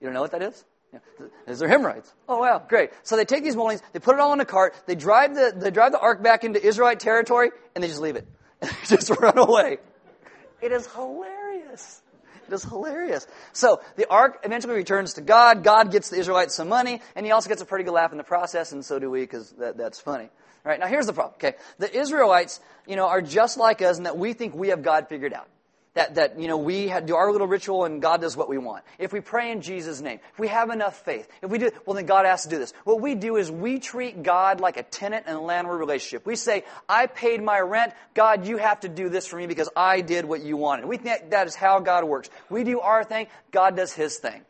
You 0.00 0.06
don't 0.06 0.14
know 0.14 0.22
what 0.22 0.32
that 0.32 0.42
is? 0.42 0.64
Yeah. 0.92 1.00
Is 1.46 1.58
there 1.58 1.68
hemorrhoids? 1.68 2.12
Oh 2.28 2.38
wow, 2.40 2.62
great. 2.66 2.90
So 3.02 3.16
they 3.16 3.24
take 3.24 3.44
these 3.44 3.56
moldings, 3.56 3.82
they 3.92 3.98
put 3.98 4.14
it 4.14 4.20
all 4.20 4.32
in 4.32 4.40
a 4.40 4.44
cart, 4.44 4.74
they 4.86 4.94
drive 4.94 5.34
the 5.34 5.52
they 5.54 5.70
drive 5.70 5.92
the 5.92 6.00
ark 6.00 6.22
back 6.22 6.44
into 6.44 6.64
Israelite 6.64 7.00
territory, 7.00 7.50
and 7.74 7.84
they 7.84 7.88
just 7.88 8.00
leave 8.00 8.16
it. 8.16 8.26
just 8.86 9.10
run 9.10 9.38
away. 9.38 9.78
It 10.60 10.72
is 10.72 10.86
hilarious. 10.88 12.02
It 12.48 12.54
is 12.54 12.64
hilarious. 12.64 13.26
So 13.52 13.80
the 13.96 14.08
ark 14.10 14.40
eventually 14.42 14.74
returns 14.74 15.14
to 15.14 15.20
God. 15.20 15.62
God 15.62 15.92
gets 15.92 16.08
the 16.08 16.16
Israelites 16.16 16.54
some 16.54 16.68
money, 16.68 17.02
and 17.14 17.26
he 17.26 17.32
also 17.32 17.48
gets 17.48 17.60
a 17.60 17.66
pretty 17.66 17.84
good 17.84 17.92
laugh 17.92 18.12
in 18.12 18.18
the 18.18 18.24
process, 18.24 18.72
and 18.72 18.84
so 18.84 18.98
do 18.98 19.10
we, 19.10 19.20
because 19.20 19.50
that, 19.52 19.76
that's 19.76 20.00
funny. 20.00 20.24
All 20.24 20.70
right, 20.70 20.80
now 20.80 20.86
here's 20.86 21.06
the 21.06 21.12
problem. 21.12 21.34
Okay, 21.34 21.56
the 21.78 21.94
Israelites, 21.94 22.60
you 22.86 22.96
know, 22.96 23.06
are 23.06 23.20
just 23.20 23.58
like 23.58 23.82
us 23.82 23.98
in 23.98 24.04
that 24.04 24.16
we 24.16 24.32
think 24.32 24.54
we 24.54 24.68
have 24.68 24.82
God 24.82 25.08
figured 25.08 25.34
out 25.34 25.48
that, 25.98 26.14
that 26.14 26.38
you 26.38 26.46
know, 26.46 26.56
we 26.56 26.92
do 27.04 27.16
our 27.16 27.32
little 27.32 27.48
ritual 27.48 27.84
and 27.84 28.00
God 28.00 28.20
does 28.20 28.36
what 28.36 28.48
we 28.48 28.56
want. 28.56 28.84
If 29.00 29.12
we 29.12 29.20
pray 29.20 29.50
in 29.50 29.62
Jesus' 29.62 30.00
name, 30.00 30.20
if 30.32 30.38
we 30.38 30.46
have 30.46 30.70
enough 30.70 31.04
faith, 31.04 31.28
if 31.42 31.50
we 31.50 31.58
do, 31.58 31.72
well, 31.84 31.94
then 31.94 32.06
God 32.06 32.24
has 32.24 32.44
to 32.44 32.48
do 32.48 32.56
this. 32.56 32.72
What 32.84 33.00
we 33.00 33.16
do 33.16 33.34
is 33.34 33.50
we 33.50 33.80
treat 33.80 34.22
God 34.22 34.60
like 34.60 34.76
a 34.76 34.84
tenant 34.84 35.24
and 35.26 35.40
landlord 35.40 35.80
relationship. 35.80 36.24
We 36.24 36.36
say, 36.36 36.62
I 36.88 37.06
paid 37.06 37.42
my 37.42 37.58
rent. 37.58 37.94
God, 38.14 38.46
you 38.46 38.58
have 38.58 38.78
to 38.80 38.88
do 38.88 39.08
this 39.08 39.26
for 39.26 39.36
me 39.36 39.48
because 39.48 39.68
I 39.74 40.00
did 40.00 40.24
what 40.24 40.40
you 40.40 40.56
wanted. 40.56 40.84
We 40.86 40.98
think 40.98 41.30
that 41.30 41.48
is 41.48 41.56
how 41.56 41.80
God 41.80 42.04
works. 42.04 42.30
We 42.48 42.62
do 42.62 42.78
our 42.78 43.02
thing. 43.02 43.26
God 43.50 43.74
does 43.74 43.92
his 43.92 44.18
thing. 44.18 44.42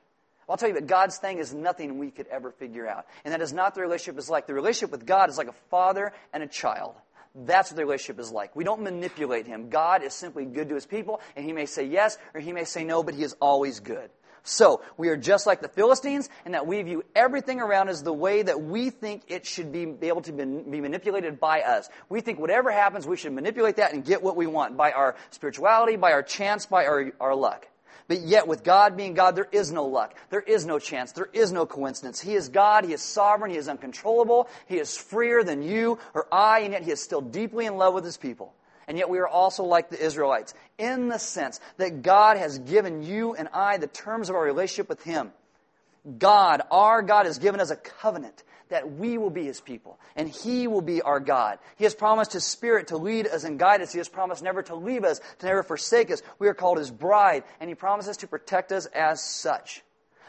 I'll 0.51 0.59
tell 0.59 0.69
you 0.69 0.75
that 0.75 0.87
God's 0.87 1.17
thing 1.17 1.39
is 1.39 1.55
nothing 1.55 1.99
we 1.99 2.11
could 2.11 2.27
ever 2.27 2.51
figure 2.51 2.87
out. 2.87 3.07
And 3.25 3.33
that 3.33 3.41
is 3.41 3.55
not 3.55 3.75
the 3.75 3.81
relationship 3.81 4.19
is 4.19 4.29
like. 4.29 4.47
The 4.47 4.55
relationship 4.55 4.91
with 4.91 5.07
God 5.07 5.31
is 5.31 5.39
like 5.39 5.49
a 5.49 5.55
father 5.71 6.13
and 6.33 6.43
a 6.43 6.47
child. 6.47 6.95
That's 7.45 7.71
what 7.71 7.77
the 7.77 7.85
relationship 7.85 8.21
is 8.21 8.33
like. 8.33 8.57
We 8.57 8.65
don't 8.65 8.83
manipulate 8.83 9.47
him. 9.47 9.71
God 9.71 10.03
is 10.03 10.13
simply 10.13 10.45
good 10.45 10.69
to 10.71 10.75
his 10.75 10.87
people, 10.87 11.21
and 11.37 11.45
he 11.45 11.53
may 11.53 11.67
say 11.67 11.85
yes 11.85 12.19
or 12.35 12.41
he 12.41 12.53
may 12.53 12.65
say 12.65 12.85
no, 12.85 13.03
but 13.03 13.15
he 13.15 13.23
is 13.23 13.37
always 13.41 13.81
good. 13.81 14.11
So, 14.43 14.81
we 14.97 15.09
are 15.09 15.17
just 15.17 15.47
like 15.47 15.61
the 15.61 15.69
Philistines 15.69 16.31
in 16.47 16.53
that 16.53 16.67
we 16.67 16.81
view 16.83 17.05
everything 17.15 17.61
around 17.61 17.91
us 17.91 18.01
the 18.01 18.13
way 18.13 18.43
that 18.43 18.63
we 18.63 18.89
think 18.89 19.25
it 19.29 19.45
should 19.45 19.73
be, 19.73 19.95
able 20.03 20.23
to 20.23 20.33
be, 20.33 20.45
be 20.45 20.81
manipulated 20.81 21.39
by 21.39 21.61
us. 21.61 21.89
We 22.09 22.23
think 22.23 22.39
whatever 22.39 22.71
happens, 22.71 23.07
we 23.07 23.17
should 23.17 23.33
manipulate 23.33 23.77
that 23.77 23.93
and 23.93 24.05
get 24.05 24.23
what 24.23 24.37
we 24.37 24.47
want 24.47 24.77
by 24.77 24.93
our 24.93 25.17
spirituality, 25.31 25.97
by 25.97 26.13
our 26.13 26.23
chance, 26.23 26.67
by 26.67 26.87
our, 26.87 27.13
our 27.21 27.35
luck. 27.35 27.69
But 28.09 28.23
yet, 28.23 28.49
with 28.49 28.65
God 28.65 28.97
being 28.97 29.13
God, 29.13 29.37
there 29.37 29.49
is 29.53 29.71
no 29.71 29.85
luck. 29.85 30.15
There 30.31 30.41
is 30.41 30.65
no 30.65 30.79
chance. 30.79 31.13
There 31.13 31.29
is 31.33 31.53
no 31.53 31.67
coincidence. 31.67 32.19
He 32.19 32.35
is 32.35 32.49
God. 32.49 32.87
He 32.87 32.95
is 32.95 33.03
sovereign. 33.03 33.51
He 33.51 33.59
is 33.59 33.69
uncontrollable. 33.69 34.49
He 34.67 34.79
is 34.79 34.97
freer 34.97 35.45
than 35.45 35.63
you 35.63 35.99
or 36.15 36.27
I, 36.33 36.61
and 36.61 36.73
yet 36.73 36.83
He 36.83 36.91
is 36.91 37.03
still 37.03 37.21
deeply 37.21 37.67
in 37.67 37.77
love 37.77 37.93
with 37.93 38.05
His 38.05 38.17
people. 38.17 38.55
And 38.89 38.97
yet 38.97 39.11
we 39.11 39.19
are 39.19 39.29
also 39.29 39.65
like 39.65 39.91
the 39.91 40.03
Israelites 40.03 40.55
in 40.79 41.09
the 41.09 41.19
sense 41.19 41.61
that 41.77 42.01
God 42.01 42.39
has 42.39 42.59
given 42.59 43.03
you 43.03 43.35
and 43.35 43.49
I 43.53 43.77
the 43.77 43.87
terms 43.87 44.31
of 44.31 44.37
our 44.37 44.43
relationship 44.43 44.89
with 44.89 45.03
Him. 45.03 45.31
God, 46.19 46.63
our 46.71 47.03
God, 47.03 47.27
has 47.27 47.39
given 47.39 47.61
us 47.61 47.71
a 47.71 47.77
covenant 47.77 48.43
that 48.69 48.91
we 48.91 49.19
will 49.19 49.31
be 49.31 49.45
his 49.45 49.61
people 49.61 49.99
and 50.17 50.29
he 50.29 50.67
will 50.67 50.83
be 50.83 51.03
our 51.03 51.21
God. 51.21 51.59
He 51.77 51.85
has 51.85 51.95
promised 51.95 52.33
his 52.33 52.45
spirit 52.45 52.89
to 52.89 52.97
lead 52.97 53.27
us 53.27 53.45
and 53.45 53.59
guide 53.59 53.81
us. 53.81 53.93
He 53.93 53.99
has 53.99 54.09
promised 54.09 54.43
never 54.43 54.63
to 54.65 54.75
leave 54.75 55.05
us, 55.05 55.21
to 55.39 55.47
never 55.47 55.63
forsake 55.63 56.11
us. 56.11 56.23
We 56.39 56.49
are 56.49 56.55
called 56.55 56.79
his 56.79 56.91
bride 56.91 57.45
and 57.61 57.69
he 57.69 57.75
promises 57.75 58.19
to 58.19 58.27
protect 58.27 58.73
us 58.73 58.87
as 58.87 59.23
such. 59.23 59.83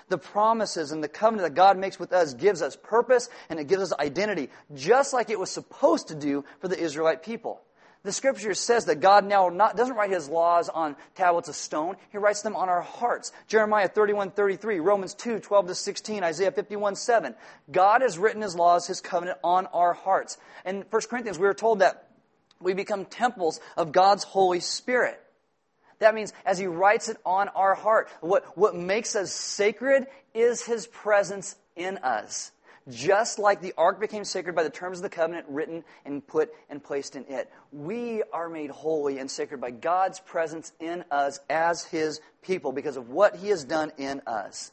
The 0.07 0.17
promises 0.17 0.91
and 0.91 1.03
the 1.03 1.07
covenant 1.07 1.47
that 1.47 1.55
God 1.55 1.77
makes 1.77 1.99
with 1.99 2.13
us 2.13 2.33
gives 2.33 2.61
us 2.61 2.75
purpose 2.75 3.29
and 3.49 3.59
it 3.59 3.67
gives 3.67 3.83
us 3.83 3.93
identity, 3.99 4.49
just 4.73 5.13
like 5.13 5.29
it 5.29 5.39
was 5.39 5.51
supposed 5.51 6.07
to 6.07 6.15
do 6.15 6.43
for 6.59 6.67
the 6.67 6.79
Israelite 6.79 7.23
people. 7.23 7.61
The 8.03 8.13
scripture 8.13 8.53
says 8.53 8.85
that 8.85 9.01
God 9.01 9.25
now 9.25 9.49
not, 9.49 9.75
doesn't 9.75 9.95
write 9.95 10.11
his 10.11 10.29
laws 10.29 10.69
on 10.69 10.95
tablets 11.15 11.49
of 11.49 11.55
stone. 11.55 11.97
He 12.11 12.17
writes 12.17 12.41
them 12.41 12.55
on 12.55 12.69
our 12.69 12.81
hearts. 12.81 13.33
Jeremiah 13.47 13.89
31, 13.89 14.31
33, 14.31 14.79
Romans 14.79 15.13
2, 15.15 15.39
12 15.39 15.67
to 15.67 15.75
16, 15.75 16.23
Isaiah 16.23 16.51
51, 16.51 16.95
7. 16.95 17.35
God 17.69 18.01
has 18.01 18.17
written 18.17 18.41
his 18.41 18.55
laws, 18.55 18.87
his 18.87 19.01
covenant 19.01 19.37
on 19.43 19.65
our 19.67 19.93
hearts. 19.93 20.37
In 20.65 20.85
1 20.89 21.01
Corinthians, 21.09 21.37
we 21.37 21.47
are 21.47 21.53
told 21.53 21.79
that 21.79 22.07
we 22.61 22.73
become 22.73 23.03
temples 23.03 23.59
of 23.75 23.91
God's 23.91 24.23
Holy 24.23 24.61
Spirit. 24.61 25.19
That 25.99 26.15
means 26.15 26.31
as 26.45 26.57
he 26.57 26.67
writes 26.67 27.09
it 27.09 27.17
on 27.25 27.49
our 27.49 27.75
heart, 27.75 28.07
what, 28.21 28.57
what 28.57 28.75
makes 28.75 29.17
us 29.17 29.33
sacred 29.33 30.07
is 30.33 30.63
his 30.63 30.87
presence 30.87 31.57
in 31.75 31.97
us 31.97 32.51
just 32.89 33.39
like 33.39 33.61
the 33.61 33.73
ark 33.77 33.99
became 33.99 34.23
sacred 34.23 34.55
by 34.55 34.63
the 34.63 34.69
terms 34.69 34.99
of 34.99 35.03
the 35.03 35.09
covenant 35.09 35.45
written 35.49 35.83
and 36.05 36.25
put 36.25 36.53
and 36.69 36.83
placed 36.83 37.15
in 37.15 37.25
it. 37.29 37.51
We 37.71 38.23
are 38.33 38.49
made 38.49 38.69
holy 38.69 39.19
and 39.19 39.29
sacred 39.29 39.61
by 39.61 39.71
God's 39.71 40.19
presence 40.19 40.71
in 40.79 41.03
us 41.11 41.39
as 41.49 41.83
His 41.85 42.21
people 42.41 42.71
because 42.71 42.97
of 42.97 43.09
what 43.09 43.35
He 43.35 43.49
has 43.49 43.63
done 43.63 43.91
in 43.97 44.21
us. 44.27 44.71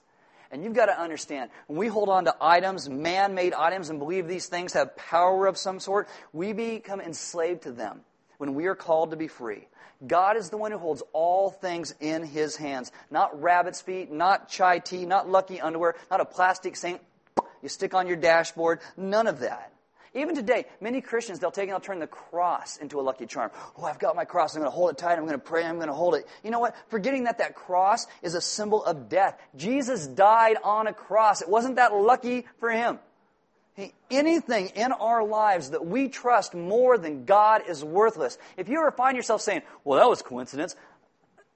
And 0.51 0.63
you've 0.63 0.75
got 0.75 0.87
to 0.87 0.99
understand, 0.99 1.51
when 1.67 1.79
we 1.79 1.89
hold 1.89 2.09
on 2.09 2.25
to 2.27 2.37
items, 2.41 2.89
man 2.89 3.35
made 3.35 3.53
items, 3.53 3.91
and 3.91 3.99
believe 3.99 4.29
these 4.29 4.47
things 4.47 4.73
have 4.75 4.97
power 4.97 5.47
of 5.47 5.59
some 5.59 5.81
sort, 5.81 6.09
we 6.33 6.53
become 6.53 7.01
enslaved 7.01 7.63
to 7.63 7.73
them 7.73 8.01
when 8.39 8.55
we 8.55 8.67
are 8.67 8.77
called 8.77 9.11
to 9.11 9.17
be 9.17 9.29
free. 9.29 9.67
God 10.07 10.37
is 10.37 10.51
the 10.51 10.57
one 10.57 10.73
who 10.73 10.79
holds 10.79 11.03
all 11.13 11.51
things 11.51 11.95
in 12.01 12.23
his 12.23 12.57
hands. 12.57 12.93
Not 13.11 13.41
rabbit's 13.41 13.81
feet, 13.81 14.13
not 14.13 14.49
chai 14.49 14.79
tea, 14.79 15.07
not 15.07 15.29
lucky 15.29 15.61
underwear, 15.61 15.97
not 16.11 16.21
a 16.21 16.25
plastic 16.25 16.77
saint 16.77 17.01
you 17.67 17.69
stick 17.69 17.95
on 17.95 18.07
your 18.07 18.17
dashboard. 18.17 18.79
None 18.97 19.27
of 19.27 19.41
that. 19.41 19.73
Even 20.15 20.37
today, 20.37 20.67
many 20.81 21.01
Christians, 21.01 21.41
they'll 21.41 21.51
take 21.51 21.65
and 21.65 21.73
they'll 21.73 21.81
turn 21.81 21.99
the 21.99 22.07
cross 22.07 22.77
into 22.77 23.01
a 23.01 23.03
lucky 23.03 23.27
charm. 23.27 23.51
Oh, 23.77 23.85
I've 23.85 23.99
got 23.99 24.15
my 24.15 24.25
cross. 24.25 24.55
I'm 24.55 24.63
going 24.63 24.71
to 24.71 24.75
hold 24.75 24.91
it 24.91 24.99
tight. 24.99 25.19
I'm 25.19 25.27
going 25.27 25.33
to 25.33 25.39
pray. 25.39 25.65
I'm 25.65 25.77
going 25.77 25.89
to 25.89 25.95
hold 25.95 26.15
it. 26.15 26.27
You 26.45 26.53
know 26.53 26.61
what? 26.61 26.77
Forgetting 26.89 27.25
that 27.25 27.39
that 27.39 27.57
cross 27.57 28.07
is 28.23 28.35
a 28.35 28.41
symbol 28.41 28.85
of 28.85 29.09
death. 29.09 29.37
Jesus 29.57 30.07
died 30.07 30.57
on 30.63 30.87
a 30.87 30.95
cross. 30.95 31.43
It 31.43 31.49
wasn't 31.49 31.77
that 31.77 31.93
lucky 31.93 32.47
for 32.61 32.71
him. 32.71 32.99
Anything 34.11 34.69
in 34.69 34.93
our 34.93 35.23
lives 35.27 35.71
that 35.71 35.85
we 35.85 36.09
trust 36.09 36.55
more 36.55 36.97
than 36.97 37.27
God 37.27 37.65
is 37.69 37.85
worthless. 37.85 38.39
If 38.57 38.71
you 38.71 38.79
ever 38.79 38.93
find 38.93 39.17
yourself 39.17 39.43
saying, 39.43 39.63
well, 39.85 39.99
that 39.99 40.09
was 40.09 40.23
coincidence. 40.23 40.77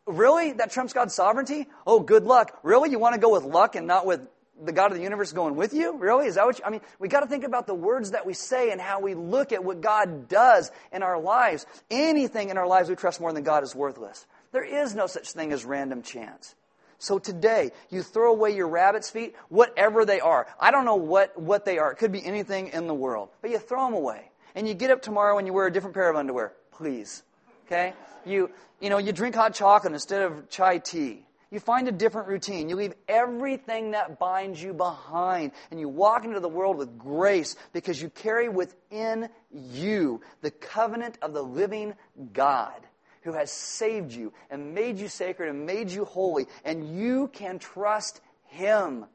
Really? 0.07 0.53
That 0.53 0.71
trumps 0.71 0.93
God's 0.93 1.15
sovereignty? 1.15 1.67
Oh, 1.87 2.01
good 2.01 2.25
luck. 2.25 2.59
Really? 2.63 2.91
You 2.91 2.99
want 2.99 3.15
to 3.15 3.21
go 3.21 3.31
with 3.31 3.45
luck 3.45 3.75
and 3.75 3.87
not 3.87 4.05
with 4.05 4.21
the 4.63 4.73
God 4.73 4.91
of 4.91 4.97
the 4.97 5.03
universe 5.03 5.33
going 5.33 5.57
with 5.57 5.73
you? 5.73 5.97
Really? 5.97 6.27
Is 6.27 6.35
that 6.35 6.47
what 6.47 6.59
you, 6.59 6.65
I 6.65 6.71
mean, 6.71 6.81
we 6.99 7.09
got 7.09 7.21
to 7.21 7.27
think 7.27 7.45
about 7.45 7.67
the 7.67 7.75
words 7.75 8.13
that 8.13 8.27
we 8.27 8.35
say 8.35 8.71
and 8.71 8.81
how 8.81 9.01
we 9.01 9.15
look 9.15 9.53
at 9.53 9.65
what 9.65 9.81
God 9.81 10.29
does 10.29 10.71
in 10.93 11.03
our 11.03 11.21
lives. 11.21 11.67
Anything 11.91 12.51
in 12.51 12.59
our 12.59 12.67
lives 12.67 12.89
we 12.89 12.97
trust 12.97 13.21
more 13.21 13.33
than 13.33 13.43
God 13.43 13.63
is 13.63 13.75
worthless. 13.75 14.27
There 14.53 14.65
is 14.65 14.95
no 14.95 15.07
such 15.07 15.33
thing 15.33 15.53
as 15.53 15.65
random 15.65 16.03
chance. 16.03 16.55
So 16.99 17.19
today, 17.19 17.71
you 17.89 18.03
throw 18.03 18.33
away 18.33 18.55
your 18.55 18.69
rabbit's 18.69 19.11
feet, 19.11 19.35
whatever 19.49 20.05
they 20.05 20.21
are. 20.21 20.47
I 20.61 20.71
don't 20.71 20.85
know 20.85 20.97
what, 20.97 21.41
what 21.41 21.65
they 21.65 21.79
are. 21.79 21.93
It 21.93 21.97
could 21.97 22.13
be 22.13 22.25
anything 22.25 22.69
in 22.69 22.87
the 22.87 22.95
world. 22.95 23.31
But 23.41 23.51
you 23.51 23.59
throw 23.59 23.87
them 23.87 23.95
away. 23.95 24.31
And 24.55 24.69
you 24.69 24.75
get 24.75 24.91
up 24.91 25.01
tomorrow 25.01 25.39
and 25.39 25.47
you 25.47 25.53
wear 25.55 25.67
a 25.67 25.73
different 25.73 25.95
pair 25.95 26.11
of 26.11 26.17
underwear. 26.17 26.53
Please. 26.73 27.23
Okay? 27.67 27.95
You, 28.27 28.51
you 28.81 28.91
know, 28.91 28.99
you 28.99 29.13
drink 29.13 29.35
hot 29.35 29.55
chocolate 29.55 29.95
instead 29.95 30.23
of 30.23 30.51
chai 30.51 30.79
tea. 30.79 31.25
You 31.51 31.59
find 31.59 31.89
a 31.89 31.93
different 31.93 32.29
routine. 32.29 32.69
You 32.69 32.77
leave 32.77 32.95
everything 33.09 33.91
that 33.91 34.21
binds 34.21 34.63
you 34.63 34.73
behind 34.73 35.51
and 35.71 35.81
you 35.81 35.89
walk 35.89 36.25
into 36.25 36.39
the 36.39 36.49
world 36.49 36.77
with 36.77 36.97
grace 36.97 37.57
because 37.73 38.01
you 38.01 38.09
carry 38.09 38.49
within 38.49 39.29
you 39.51 40.21
the 40.43 40.53
covenant 40.53 41.19
of 41.23 41.33
the 41.33 41.43
living 41.43 41.95
God 42.33 42.81
who 43.23 43.33
has 43.33 43.51
saved 43.51 44.13
you 44.13 44.33
and 44.49 44.75
made 44.75 44.99
you 44.99 45.09
sacred 45.09 45.51
and 45.51 45.67
made 45.67 45.91
you 45.91 46.05
holy. 46.05 46.47
And 46.65 46.97
you 46.97 47.29
can 47.29 47.59
trust 47.59 48.21
Him 48.47 49.07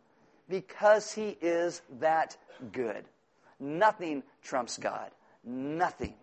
because 0.49 1.13
He 1.13 1.37
is 1.41 1.81
that 1.99 2.35
good. 2.73 3.05
Nothing 3.59 4.23
trumps 4.43 4.77
God. 4.77 5.09
Nothing. 5.45 6.15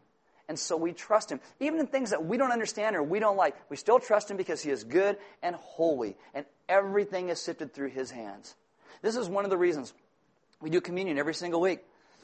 And 0.49 0.59
so 0.59 0.77
we 0.77 0.93
trust 0.93 1.31
Him. 1.31 1.41
Even 1.61 1.79
in 1.81 1.87
things 1.87 2.11
that 2.11 2.25
we 2.25 2.37
don't 2.37 2.53
understand 2.53 2.97
or 2.97 3.03
we 3.03 3.21
don't 3.21 3.37
like, 3.37 3.57
we 3.71 3.77
still 3.77 3.99
trust 3.99 4.31
Him 4.31 4.37
because 4.37 4.61
He 4.61 4.71
is 4.71 4.85
good 4.85 5.17
and 5.43 5.57
holy. 5.57 6.17
And 6.35 6.45
everything 6.69 7.29
is 7.29 7.41
sifted 7.41 7.73
through 7.73 7.91
His 7.91 8.11
hands. 8.11 8.55
This 9.03 9.17
is 9.17 9.29
one 9.29 9.45
of 9.45 9.51
the 9.51 9.57
reasons 9.57 9.93
we 10.61 10.71
do 10.71 10.81
communion 10.81 11.19
every 11.19 11.35
single 11.35 11.61
week. 11.61 11.81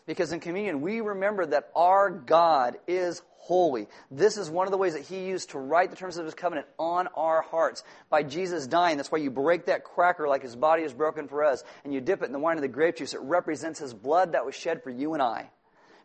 Because 0.07 0.33
in 0.33 0.41
communion, 0.41 0.81
we 0.81 1.03
remember 1.03 1.45
that 1.45 1.71
our 1.77 2.09
God 2.09 2.79
is 2.87 3.21
holy. 3.37 3.89
This 4.11 4.39
is 4.39 4.49
one 4.49 4.67
of 4.67 4.71
the 4.71 4.79
ways 4.79 4.95
that 4.95 5.03
He 5.03 5.27
used 5.27 5.51
to 5.51 5.59
write 5.59 5.91
the 5.91 5.97
terms 5.97 6.17
of 6.17 6.25
His 6.25 6.33
covenant 6.33 6.67
on 6.79 7.09
our 7.09 7.43
hearts. 7.43 7.85
By 8.09 8.23
Jesus 8.23 8.67
dying, 8.67 8.97
that's 8.97 9.13
why 9.13 9.19
you 9.19 9.31
break 9.31 9.67
that 9.67 9.85
cracker 9.85 10.27
like 10.27 10.43
His 10.43 10.57
body 10.57 10.83
is 10.83 10.95
broken 10.95 11.29
for 11.29 11.45
us, 11.45 11.63
and 11.85 11.93
you 11.93 12.01
dip 12.01 12.23
it 12.23 12.27
in 12.27 12.33
the 12.33 12.39
wine 12.39 12.57
of 12.57 12.63
the 12.63 12.69
grape 12.69 12.97
juice. 12.97 13.13
It 13.13 13.21
represents 13.21 13.81
His 13.81 13.93
blood 13.93 14.33
that 14.33 14.47
was 14.47 14.55
shed 14.55 14.83
for 14.83 14.89
you 14.89 15.13
and 15.13 15.23
I. 15.23 15.51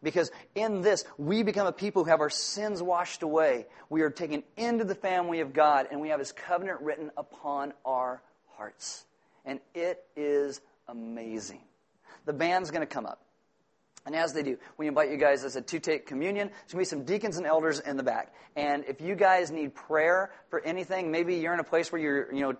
Because 0.03 0.31
in 0.53 0.81
this, 0.81 1.05
we 1.17 1.43
become 1.43 1.65
a 1.65 1.71
people 1.71 2.03
who 2.03 2.09
have 2.09 2.19
our 2.19 2.29
sins 2.29 2.83
washed 2.83 3.23
away. 3.23 3.65
We 3.89 4.01
are 4.01 4.09
taken 4.09 4.43
into 4.57 4.83
the 4.83 4.95
family 4.95 5.39
of 5.39 5.53
God, 5.53 5.87
and 5.89 6.01
we 6.01 6.09
have 6.09 6.19
His 6.19 6.31
covenant 6.31 6.81
written 6.81 7.11
upon 7.17 7.73
our 7.85 8.21
hearts. 8.57 9.05
And 9.45 9.59
it 9.73 10.03
is 10.15 10.61
amazing. 10.87 11.61
The 12.25 12.33
band's 12.33 12.69
going 12.69 12.81
to 12.81 12.87
come 12.87 13.05
up. 13.05 13.21
And 14.05 14.15
as 14.15 14.33
they 14.33 14.43
do, 14.43 14.57
we 14.77 14.87
invite 14.87 15.11
you 15.11 15.17
guys 15.17 15.45
as 15.45 15.55
a 15.55 15.61
to 15.61 15.79
take 15.79 16.05
communion. 16.05 16.49
There's 16.49 16.73
going 16.73 16.85
to 16.85 16.89
be 16.89 16.89
some 16.89 17.05
deacons 17.05 17.37
and 17.37 17.45
elders 17.45 17.79
in 17.79 17.95
the 17.95 18.03
back. 18.03 18.33
And 18.55 18.83
if 18.85 18.99
you 18.99 19.15
guys 19.15 19.49
need 19.49 19.73
prayer 19.73 20.31
for 20.49 20.59
anything, 20.61 21.09
maybe 21.09 21.35
you're 21.35 21.53
in 21.53 21.61
a 21.61 21.65
place 21.65 21.89
where 21.89 22.01
you're, 22.01 22.33
you 22.33 22.41
know, 22.41 22.55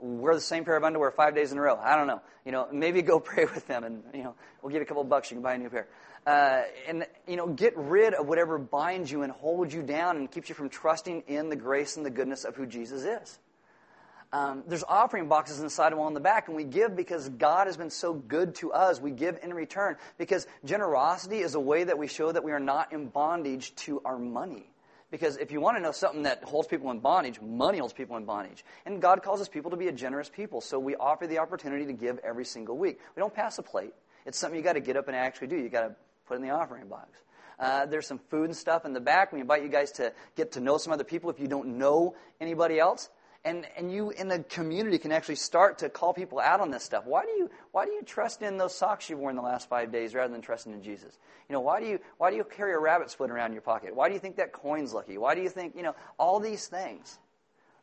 wear 0.00 0.34
the 0.34 0.40
same 0.40 0.64
pair 0.64 0.76
of 0.76 0.82
underwear 0.82 1.12
five 1.12 1.34
days 1.34 1.52
in 1.52 1.58
a 1.58 1.60
row. 1.60 1.78
I 1.80 1.96
don't 1.96 2.08
know. 2.08 2.20
You 2.44 2.50
know, 2.50 2.66
maybe 2.72 3.02
go 3.02 3.20
pray 3.20 3.44
with 3.44 3.66
them, 3.68 3.84
and 3.84 4.02
you 4.12 4.24
know, 4.24 4.34
we'll 4.60 4.70
give 4.70 4.80
you 4.80 4.84
a 4.84 4.86
couple 4.86 5.04
bucks. 5.04 5.30
You 5.30 5.36
can 5.36 5.42
buy 5.42 5.54
a 5.54 5.58
new 5.58 5.70
pair. 5.70 5.86
Uh, 6.26 6.62
and 6.86 7.06
you 7.26 7.36
know, 7.36 7.48
get 7.48 7.76
rid 7.76 8.14
of 8.14 8.28
whatever 8.28 8.58
binds 8.58 9.10
you 9.10 9.22
and 9.22 9.32
holds 9.32 9.74
you 9.74 9.82
down 9.82 10.16
and 10.16 10.30
keeps 10.30 10.48
you 10.48 10.54
from 10.54 10.68
trusting 10.68 11.24
in 11.26 11.48
the 11.48 11.56
grace 11.56 11.96
and 11.96 12.06
the 12.06 12.10
goodness 12.10 12.44
of 12.44 12.54
who 12.54 12.66
Jesus 12.66 13.02
is. 13.02 13.38
Um, 14.32 14.62
there's 14.66 14.84
offering 14.84 15.28
boxes 15.28 15.60
inside 15.60 15.92
of 15.92 15.98
one 15.98 16.08
in 16.08 16.14
the 16.14 16.20
back, 16.20 16.48
and 16.48 16.56
we 16.56 16.64
give 16.64 16.96
because 16.96 17.28
God 17.28 17.66
has 17.66 17.76
been 17.76 17.90
so 17.90 18.14
good 18.14 18.54
to 18.56 18.72
us. 18.72 18.98
We 18.98 19.10
give 19.10 19.38
in 19.42 19.52
return 19.52 19.96
because 20.16 20.46
generosity 20.64 21.40
is 21.40 21.54
a 21.54 21.60
way 21.60 21.84
that 21.84 21.98
we 21.98 22.06
show 22.06 22.32
that 22.32 22.42
we 22.42 22.52
are 22.52 22.60
not 22.60 22.92
in 22.92 23.08
bondage 23.08 23.74
to 23.76 24.00
our 24.04 24.18
money. 24.18 24.70
Because 25.10 25.36
if 25.36 25.52
you 25.52 25.60
want 25.60 25.76
to 25.76 25.82
know 25.82 25.92
something 25.92 26.22
that 26.22 26.42
holds 26.44 26.66
people 26.66 26.90
in 26.90 27.00
bondage, 27.00 27.38
money 27.42 27.76
holds 27.76 27.92
people 27.92 28.16
in 28.16 28.24
bondage. 28.24 28.64
And 28.86 29.02
God 29.02 29.22
calls 29.22 29.42
us 29.42 29.48
people 29.48 29.72
to 29.72 29.76
be 29.76 29.88
a 29.88 29.92
generous 29.92 30.30
people. 30.30 30.62
So 30.62 30.78
we 30.78 30.96
offer 30.96 31.26
the 31.26 31.38
opportunity 31.38 31.84
to 31.84 31.92
give 31.92 32.18
every 32.20 32.46
single 32.46 32.78
week. 32.78 32.98
We 33.14 33.20
don't 33.20 33.34
pass 33.34 33.58
a 33.58 33.62
plate. 33.62 33.92
It's 34.24 34.38
something 34.38 34.56
you 34.56 34.64
got 34.64 34.74
to 34.74 34.80
get 34.80 34.96
up 34.96 35.08
and 35.08 35.16
actually 35.16 35.48
do. 35.48 35.56
You 35.56 35.68
got 35.68 35.88
to 35.88 35.96
put 36.32 36.40
in 36.40 36.48
the 36.48 36.54
offering 36.54 36.88
box. 36.88 37.10
Uh, 37.58 37.84
there's 37.84 38.06
some 38.06 38.18
food 38.30 38.46
and 38.46 38.56
stuff 38.56 38.86
in 38.86 38.94
the 38.94 39.00
back. 39.00 39.32
We 39.32 39.40
invite 39.40 39.62
you 39.62 39.68
guys 39.68 39.92
to 39.92 40.12
get 40.34 40.52
to 40.52 40.60
know 40.60 40.78
some 40.78 40.92
other 40.92 41.04
people 41.04 41.28
if 41.28 41.38
you 41.38 41.46
don't 41.46 41.76
know 41.76 42.14
anybody 42.40 42.80
else. 42.80 43.10
And, 43.44 43.66
and 43.76 43.92
you 43.92 44.10
in 44.10 44.28
the 44.28 44.38
community 44.38 44.98
can 44.98 45.12
actually 45.12 45.34
start 45.34 45.78
to 45.78 45.90
call 45.90 46.14
people 46.14 46.38
out 46.38 46.60
on 46.60 46.70
this 46.70 46.84
stuff. 46.84 47.04
Why 47.06 47.24
do 47.24 47.32
you 47.32 47.50
why 47.72 47.84
do 47.84 47.90
you 47.90 48.02
trust 48.02 48.40
in 48.40 48.56
those 48.56 48.72
socks 48.72 49.10
you've 49.10 49.18
worn 49.18 49.34
the 49.34 49.42
last 49.42 49.68
five 49.68 49.90
days 49.90 50.14
rather 50.14 50.32
than 50.32 50.42
trusting 50.42 50.72
in 50.72 50.80
Jesus? 50.80 51.18
You 51.48 51.54
know, 51.54 51.60
why 51.60 51.80
do 51.80 51.86
you 51.86 51.98
why 52.18 52.30
do 52.30 52.36
you 52.36 52.44
carry 52.44 52.72
a 52.72 52.78
rabbit 52.78 53.10
split 53.10 53.30
around 53.30 53.46
in 53.46 53.52
your 53.54 53.62
pocket? 53.62 53.96
Why 53.96 54.08
do 54.08 54.14
you 54.14 54.20
think 54.20 54.36
that 54.36 54.52
coin's 54.52 54.94
lucky? 54.94 55.18
Why 55.18 55.34
do 55.34 55.42
you 55.42 55.48
think, 55.48 55.74
you 55.76 55.82
know, 55.82 55.96
all 56.18 56.38
these 56.38 56.68
things? 56.68 57.18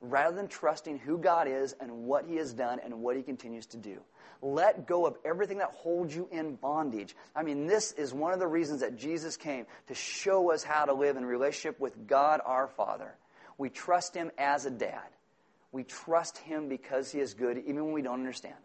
Rather 0.02 0.36
than 0.36 0.48
trusting 0.48 0.98
who 1.00 1.18
God 1.18 1.48
is 1.48 1.76
and 1.80 2.06
what 2.06 2.26
He 2.26 2.38
has 2.38 2.54
done 2.54 2.80
and 2.84 3.02
what 3.02 3.18
He 3.18 3.24
continues 3.24 3.66
to 3.68 3.78
do. 3.78 4.00
Let 4.42 4.88
go 4.88 5.06
of 5.06 5.18
everything 5.26 5.58
that 5.58 5.72
holds 5.72 6.16
you 6.16 6.30
in 6.32 6.56
bondage. 6.56 7.16
I 7.36 7.44
mean, 7.44 7.68
this 7.68 7.92
is 7.92 8.14
one 8.14 8.32
of 8.32 8.40
the 8.40 8.48
reasons 8.48 8.80
that 8.80 8.96
Jesus 8.96 9.36
came 9.36 9.66
to 9.88 9.94
show 9.94 10.52
us 10.52 10.64
how 10.64 10.86
to 10.86 10.94
live 10.94 11.18
in 11.18 11.26
relationship 11.26 11.80
with 11.80 12.08
God 12.08 12.40
our 12.46 12.68
Father. 12.68 13.14
We 13.58 13.70
trust 13.70 14.16
Him 14.16 14.32
as 14.38 14.66
a 14.66 14.72
dad. 14.72 15.10
We 15.74 15.84
trust 15.84 16.38
Him 16.38 16.70
because 16.70 17.12
He 17.12 17.20
is 17.20 17.34
good, 17.34 17.58
even 17.58 17.84
when 17.84 17.94
we 17.94 18.02
don't 18.02 18.20
understand. 18.20 18.56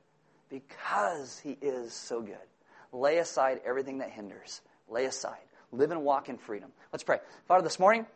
Because 0.48 1.38
He 1.40 1.58
is 1.60 1.92
so 1.92 2.22
good. 2.22 2.36
Lay 2.92 3.18
aside 3.18 3.60
everything 3.66 3.98
that 3.98 4.10
hinders. 4.10 4.60
Lay 4.88 5.06
aside. 5.06 5.36
Live 5.72 5.90
and 5.90 6.04
walk 6.04 6.28
in 6.28 6.38
freedom. 6.38 6.70
Let's 6.92 7.02
pray. 7.02 7.18
Father, 7.48 7.64
this 7.64 7.80
morning, 7.80 8.06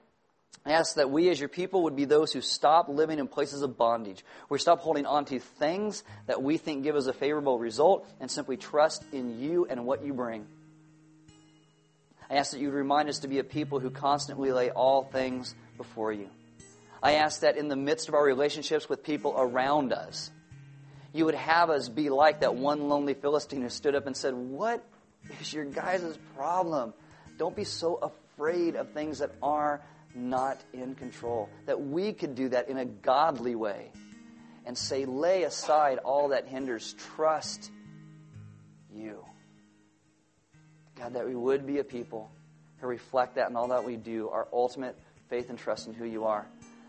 I 0.68 0.72
ask 0.72 0.96
that 0.96 1.10
we 1.10 1.30
as 1.30 1.40
your 1.40 1.48
people 1.48 1.84
would 1.84 1.96
be 1.96 2.04
those 2.04 2.30
who 2.30 2.42
stop 2.42 2.90
living 2.90 3.18
in 3.18 3.26
places 3.26 3.62
of 3.62 3.78
bondage. 3.78 4.22
We 4.50 4.58
stop 4.58 4.80
holding 4.80 5.06
on 5.06 5.24
to 5.26 5.38
things 5.38 6.04
that 6.26 6.42
we 6.42 6.58
think 6.58 6.82
give 6.82 6.94
us 6.94 7.06
a 7.06 7.14
favorable 7.14 7.58
result 7.58 8.06
and 8.20 8.30
simply 8.30 8.58
trust 8.58 9.02
in 9.10 9.40
you 9.40 9.66
and 9.68 9.86
what 9.86 10.04
you 10.04 10.12
bring. 10.12 10.46
I 12.28 12.34
ask 12.34 12.52
that 12.52 12.60
you 12.60 12.70
remind 12.70 13.08
us 13.08 13.20
to 13.20 13.28
be 13.28 13.38
a 13.38 13.44
people 13.44 13.80
who 13.80 13.88
constantly 13.88 14.52
lay 14.52 14.70
all 14.70 15.04
things 15.04 15.54
before 15.78 16.12
you. 16.12 16.28
I 17.02 17.14
ask 17.14 17.40
that 17.40 17.56
in 17.56 17.68
the 17.68 17.76
midst 17.76 18.08
of 18.08 18.14
our 18.14 18.24
relationships 18.24 18.90
with 18.90 19.02
people 19.02 19.34
around 19.38 19.94
us, 19.94 20.30
you 21.14 21.24
would 21.24 21.34
have 21.34 21.70
us 21.70 21.88
be 21.88 22.10
like 22.10 22.40
that 22.40 22.54
one 22.54 22.90
lonely 22.90 23.14
Philistine 23.14 23.62
who 23.62 23.70
stood 23.70 23.94
up 23.94 24.06
and 24.06 24.14
said, 24.14 24.34
What 24.34 24.84
is 25.40 25.50
your 25.50 25.64
guys' 25.64 26.18
problem? 26.36 26.92
Don't 27.38 27.56
be 27.56 27.64
so 27.64 27.94
afraid 27.94 28.76
of 28.76 28.92
things 28.92 29.20
that 29.20 29.30
are 29.42 29.80
not 30.18 30.62
in 30.72 30.94
control. 30.94 31.48
That 31.66 31.80
we 31.80 32.12
could 32.12 32.34
do 32.34 32.48
that 32.50 32.68
in 32.68 32.76
a 32.76 32.84
godly 32.84 33.54
way 33.54 33.92
and 34.66 34.76
say, 34.76 35.06
lay 35.06 35.44
aside 35.44 35.98
all 35.98 36.28
that 36.28 36.46
hinders, 36.46 36.94
trust 37.14 37.70
you. 38.94 39.24
God, 40.96 41.14
that 41.14 41.26
we 41.26 41.34
would 41.34 41.66
be 41.66 41.78
a 41.78 41.84
people 41.84 42.30
who 42.80 42.86
reflect 42.86 43.36
that 43.36 43.48
in 43.48 43.56
all 43.56 43.68
that 43.68 43.84
we 43.84 43.96
do, 43.96 44.28
our 44.28 44.48
ultimate 44.52 44.96
faith 45.28 45.48
and 45.50 45.58
trust 45.58 45.86
in 45.86 45.94
who 45.94 46.04
you 46.04 46.24
are. 46.24 46.46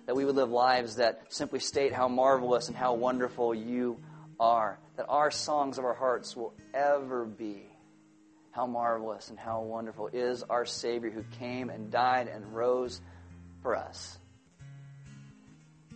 That 0.08 0.16
we 0.16 0.26
would 0.26 0.36
live 0.36 0.50
lives 0.50 0.96
that 0.96 1.22
simply 1.30 1.60
state 1.60 1.94
how 1.94 2.08
marvelous 2.08 2.68
and 2.68 2.76
how 2.76 2.96
wonderful 2.96 3.54
you 3.54 4.00
are. 4.40 4.80
That 4.98 5.06
our 5.08 5.30
songs 5.30 5.78
of 5.78 5.86
our 5.86 5.94
hearts 5.94 6.36
will 6.36 6.54
ever 6.74 7.26
be 7.26 7.70
how 8.52 8.66
marvelous 8.66 9.30
and 9.30 9.38
how 9.38 9.62
wonderful 9.62 10.10
is 10.12 10.44
our 10.44 10.66
Savior 10.66 11.12
who 11.12 11.24
came 11.38 11.70
and 11.70 11.92
died 11.92 12.28
and 12.28 12.54
rose 12.54 13.00
for 13.62 13.76
us 13.76 14.18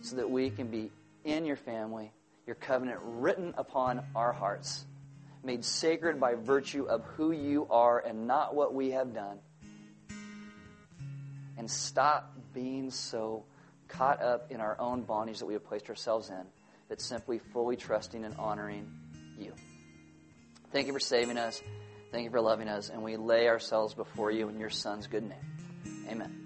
so 0.02 0.16
that 0.16 0.30
we 0.30 0.50
can 0.50 0.68
be 0.68 0.90
in 1.24 1.46
your 1.46 1.56
family, 1.56 2.12
your 2.46 2.56
covenant 2.56 3.00
written 3.02 3.54
upon 3.56 4.04
our 4.14 4.32
hearts, 4.32 4.84
made 5.42 5.64
sacred 5.64 6.20
by 6.20 6.34
virtue 6.34 6.84
of 6.84 7.02
who 7.16 7.32
you 7.32 7.66
are 7.70 8.00
and 8.00 8.26
not 8.26 8.54
what 8.54 8.74
we 8.74 8.90
have 8.90 9.14
done. 9.14 9.38
And 11.56 11.70
stop 11.70 12.36
being 12.52 12.90
so 12.90 13.44
caught 13.88 14.20
up 14.22 14.50
in 14.50 14.60
our 14.60 14.78
own 14.80 15.02
bondage 15.02 15.38
that 15.38 15.46
we 15.46 15.54
have 15.54 15.64
placed 15.64 15.88
ourselves 15.88 16.28
in, 16.28 16.44
but 16.88 17.00
simply 17.00 17.38
fully 17.38 17.76
trusting 17.76 18.24
and 18.24 18.34
honoring 18.36 18.90
you. 19.38 19.52
Thank 20.72 20.86
you 20.86 20.92
for 20.92 21.00
saving 21.00 21.38
us. 21.38 21.62
Thank 22.10 22.24
you 22.24 22.30
for 22.30 22.40
loving 22.40 22.68
us. 22.68 22.90
And 22.90 23.02
we 23.02 23.16
lay 23.16 23.48
ourselves 23.48 23.94
before 23.94 24.30
you 24.30 24.48
in 24.48 24.58
your 24.58 24.70
Son's 24.70 25.06
good 25.06 25.22
name. 25.22 26.06
Amen. 26.08 26.43